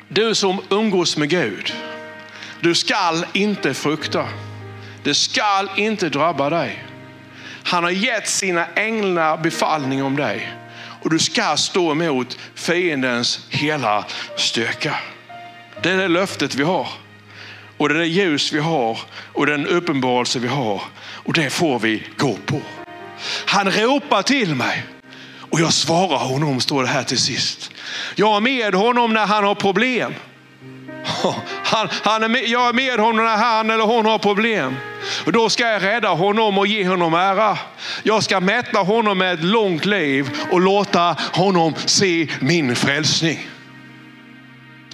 du 0.09 0.35
som 0.35 0.61
umgås 0.71 1.17
med 1.17 1.29
Gud, 1.29 1.75
du 2.61 2.75
skall 2.75 3.27
inte 3.33 3.75
frukta. 3.75 4.29
Det 5.03 5.15
skall 5.15 5.71
inte 5.77 6.09
drabba 6.09 6.51
dig. 6.51 6.85
Han 7.63 7.85
har 7.85 7.91
gett 7.91 8.29
sina 8.29 8.67
änglar 8.75 9.37
befallning 9.37 10.03
om 10.03 10.17
dig. 10.17 10.53
Och 11.03 11.11
du 11.11 11.19
ska 11.19 11.57
stå 11.57 11.93
emot 11.93 12.39
fiendens 12.55 13.47
hela 13.49 14.05
styrka. 14.37 14.95
Det 15.83 15.91
är 15.91 15.97
det 15.97 16.09
löftet 16.09 16.55
vi 16.55 16.63
har. 16.63 16.89
Och 17.77 17.89
det 17.89 17.95
är 17.95 17.99
det 17.99 18.07
ljus 18.07 18.53
vi 18.53 18.59
har 18.59 18.99
och 19.33 19.47
den 19.47 19.67
uppenbarelse 19.67 20.39
vi 20.39 20.49
har. 20.49 20.83
Och 20.99 21.33
det 21.33 21.51
får 21.51 21.79
vi 21.79 22.03
gå 22.17 22.37
på. 22.47 22.61
Han 23.47 23.71
ropar 23.71 24.23
till 24.23 24.55
mig 24.55 24.85
och 25.51 25.61
jag 25.61 25.73
svarar 25.73 26.19
honom, 26.19 26.61
står 26.61 26.83
det 26.83 26.89
här 26.89 27.03
till 27.03 27.19
sist. 27.19 27.71
Jag 28.15 28.37
är 28.37 28.41
med 28.41 28.75
honom 28.75 29.13
när 29.13 29.27
han 29.27 29.45
har 29.45 29.55
problem. 29.55 30.15
Han, 31.65 31.89
han 32.03 32.23
är 32.23 32.29
med, 32.29 32.45
jag 32.45 32.69
är 32.69 32.73
med 32.73 32.99
honom 32.99 33.25
när 33.25 33.37
han 33.37 33.71
eller 33.71 33.85
hon 33.85 34.07
har 34.07 34.19
problem. 34.19 34.77
Och 35.27 35.33
då 35.33 35.51
ska 35.51 35.69
jag 35.69 35.83
rädda 35.83 36.09
honom 36.09 36.59
och 36.59 36.67
ge 36.67 36.89
honom 36.89 37.15
ära. 37.15 37.59
Jag 38.03 38.23
ska 38.23 38.41
mätta 38.41 38.79
honom 38.79 39.19
med 39.19 39.35
ett 39.35 39.45
långt 39.45 39.85
liv 39.85 40.31
och 40.53 40.61
låta 40.61 41.17
honom 41.33 41.75
se 41.87 42.29
min 42.41 42.77
frälsning. 42.77 43.49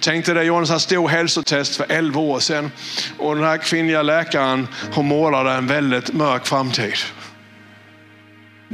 Tänkte 0.01 0.33
dig 0.33 0.43
det, 0.43 0.51
han 0.51 0.71
en 0.71 0.79
stor 0.79 1.07
hälsotest 1.07 1.75
för 1.75 1.85
11 1.89 2.21
år 2.21 2.39
sedan. 2.39 2.71
Och 3.17 3.35
den 3.35 3.43
här 3.43 3.57
kvinnliga 3.57 4.01
läkaren 4.01 4.67
hon 4.93 5.07
målade 5.07 5.51
en 5.51 5.67
väldigt 5.67 6.13
mörk 6.13 6.45
framtid. 6.45 6.93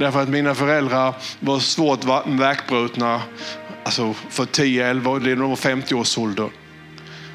Därför 0.01 0.21
att 0.21 0.29
mina 0.29 0.55
föräldrar 0.55 1.15
var 1.39 1.59
svårt 1.59 2.03
värkbrutna 2.25 3.21
alltså 3.83 4.13
för 4.13 4.43
10-11 4.45 5.19
de 5.19 5.49
var 5.49 5.55
50 5.55 5.95
års 5.95 6.17
ålder. 6.17 6.49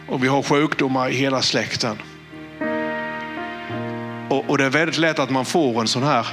Och 0.08 0.24
vi 0.24 0.28
har 0.28 0.42
sjukdomar 0.42 1.08
i 1.08 1.14
hela 1.14 1.42
släkten. 1.42 1.98
Och, 4.30 4.50
och 4.50 4.58
det 4.58 4.64
är 4.64 4.70
väldigt 4.70 4.98
lätt 4.98 5.18
att 5.18 5.30
man 5.30 5.44
får 5.44 5.80
en 5.80 5.88
sån 5.88 6.02
här 6.02 6.26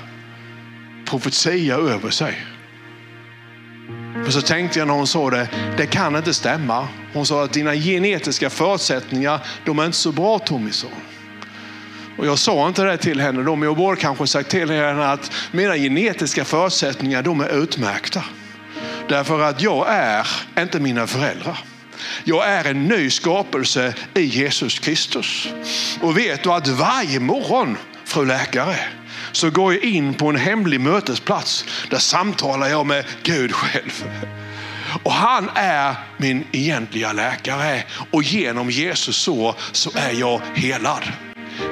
profetia 1.06 1.76
över 1.76 2.10
sig. 2.10 2.46
Men 4.14 4.32
så 4.32 4.42
tänkte 4.42 4.80
jag 4.80 4.88
när 4.88 4.96
hon 4.96 5.08
sa 5.08 5.30
det, 5.30 5.50
det 5.78 5.86
kan 5.86 6.16
inte 6.16 6.34
stämma. 6.34 6.88
Hon 7.14 7.26
sa 7.26 7.44
att 7.44 7.54
dina 7.54 7.76
genetiska 7.76 8.50
förutsättningar, 8.50 9.40
de 9.66 9.80
är 9.80 9.86
inte 9.86 9.98
så 9.98 10.12
bra 10.12 10.40
Tommy 10.40 10.72
sa. 10.72 10.88
Och 12.18 12.26
jag 12.26 12.40
sa 12.40 12.68
inte 12.68 12.84
det 12.84 12.98
till 12.98 13.20
henne 13.20 13.44
då, 13.44 13.56
men 13.56 13.68
jag 13.68 13.78
borde 13.78 14.02
kanske 14.02 14.28
sagt 14.28 14.50
till 14.50 14.70
henne 14.70 15.06
att 15.06 15.32
mina 15.52 15.78
genetiska 15.78 16.46
förutsättningar, 16.46 17.24
de 17.24 17.42
är 17.42 17.64
utmärkta. 17.64 18.24
Därför 19.10 19.40
att 19.40 19.62
jag 19.62 19.86
är 19.90 20.28
inte 20.60 20.80
mina 20.80 21.08
föräldrar. 21.08 21.60
Jag 22.24 22.50
är 22.50 22.66
en 22.66 22.88
ny 22.88 23.10
skapelse 23.10 23.94
i 24.14 24.22
Jesus 24.22 24.80
Kristus. 24.80 25.48
Och 26.02 26.18
vet 26.18 26.44
du 26.44 26.52
att 26.52 26.68
varje 26.68 27.20
morgon, 27.20 27.78
fru 28.06 28.26
läkare, 28.26 28.76
så 29.32 29.50
går 29.50 29.74
jag 29.74 29.84
in 29.84 30.14
på 30.14 30.30
en 30.30 30.36
hemlig 30.36 30.80
mötesplats. 30.80 31.66
Där 31.90 31.98
samtalar 31.98 32.68
jag 32.68 32.86
med 32.86 33.06
Gud 33.24 33.54
själv. 33.54 34.06
Och 35.04 35.14
han 35.14 35.50
är 35.56 35.96
min 36.18 36.44
egentliga 36.52 37.14
läkare 37.14 37.84
och 38.12 38.24
genom 38.24 38.70
Jesus 38.70 39.18
så, 39.18 39.56
så 39.72 39.92
är 39.96 40.20
jag 40.20 40.42
helad. 40.56 41.04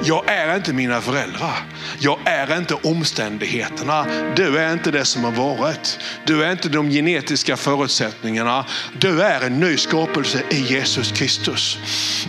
Jag 0.04 0.28
är 0.28 0.56
inte 0.56 0.72
mina 0.72 1.00
föräldrar. 1.00 1.64
Jag 1.98 2.18
är 2.24 2.58
inte 2.58 2.74
omständigheterna. 2.74 4.06
Du 4.36 4.58
är 4.58 4.72
inte 4.72 4.90
det 4.90 5.04
som 5.04 5.24
har 5.24 5.30
varit. 5.32 5.98
Du 6.26 6.44
är 6.44 6.52
inte 6.52 6.68
de 6.68 6.90
genetiska 6.90 7.56
förutsättningarna. 7.56 8.64
Du 8.98 9.22
är 9.22 9.40
en 9.40 9.60
ny 9.60 9.76
skapelse 9.76 10.42
i 10.50 10.60
Jesus 10.60 11.12
Kristus. 11.12 11.78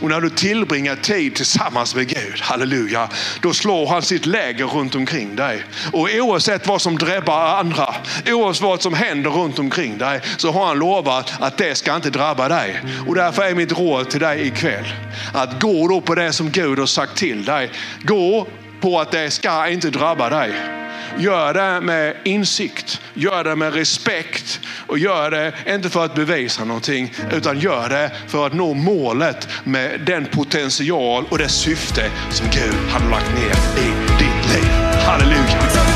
Och 0.02 0.10
när 0.10 0.22
du 0.22 0.30
tillbringar 0.30 0.96
tid 0.96 1.36
tillsammans 1.36 1.96
med 1.96 2.08
Gud, 2.08 2.42
halleluja, 2.42 3.10
då 3.42 3.54
slår 3.54 3.88
han 3.88 4.02
sitt 4.02 4.26
läger 4.26 4.66
runt 4.66 4.96
omkring 4.96 5.36
dig. 5.36 5.64
Och 5.94 6.10
oavsett 6.14 6.68
vad 6.68 6.82
som 6.82 6.98
drabbar 6.98 7.58
andra, 7.60 7.96
oavsett 8.28 8.64
vad 8.64 8.82
som 8.82 8.94
händer 8.94 9.30
runt 9.30 9.60
omkring 9.60 9.98
dig, 9.98 10.22
så 10.38 10.52
har 10.52 10.66
han 10.66 10.80
lovat 10.80 11.34
att 11.40 11.58
det 11.58 11.76
ska 11.76 11.96
inte 11.96 12.10
drabba 12.10 12.48
dig. 12.48 12.82
Och 13.08 13.16
därför 13.16 13.44
är 13.44 13.56
mitt 13.56 13.78
råd 13.78 14.10
till 14.10 14.20
dig 14.20 14.48
ikväll, 14.48 14.94
att 15.34 15.62
gå 15.62 15.88
då 15.88 16.02
på 16.02 16.16
det 16.16 16.34
som 16.34 16.52
Gud 16.52 16.80
har 16.80 16.86
sagt 16.86 17.16
till 17.16 17.46
dig. 17.46 17.53
Gå 18.02 18.48
på 18.82 19.00
att 19.00 19.12
det 19.12 19.32
ska 19.32 19.68
inte 19.70 19.90
drabba 19.90 20.30
dig. 20.30 20.54
Gör 21.18 21.54
det 21.54 21.82
med 21.82 22.16
insikt, 22.24 23.02
gör 23.14 23.44
det 23.44 23.56
med 23.56 23.74
respekt 23.74 24.60
och 24.88 25.00
gör 25.00 25.32
det 25.32 25.54
inte 25.68 25.90
för 25.90 26.06
att 26.06 26.16
bevisa 26.16 26.66
någonting 26.66 27.14
utan 27.32 27.60
gör 27.60 27.90
det 27.90 28.12
för 28.28 28.48
att 28.48 28.54
nå 28.54 28.74
målet 28.74 29.48
med 29.64 30.02
den 30.06 30.26
potential 30.26 31.26
och 31.30 31.38
det 31.38 31.50
syfte 31.50 32.12
som 32.32 32.48
Gud 32.52 32.92
har 32.92 33.10
lagt 33.10 33.32
ner 33.36 33.84
i 33.84 33.90
ditt 34.20 34.56
liv. 34.56 34.72
Halleluja! 35.06 35.93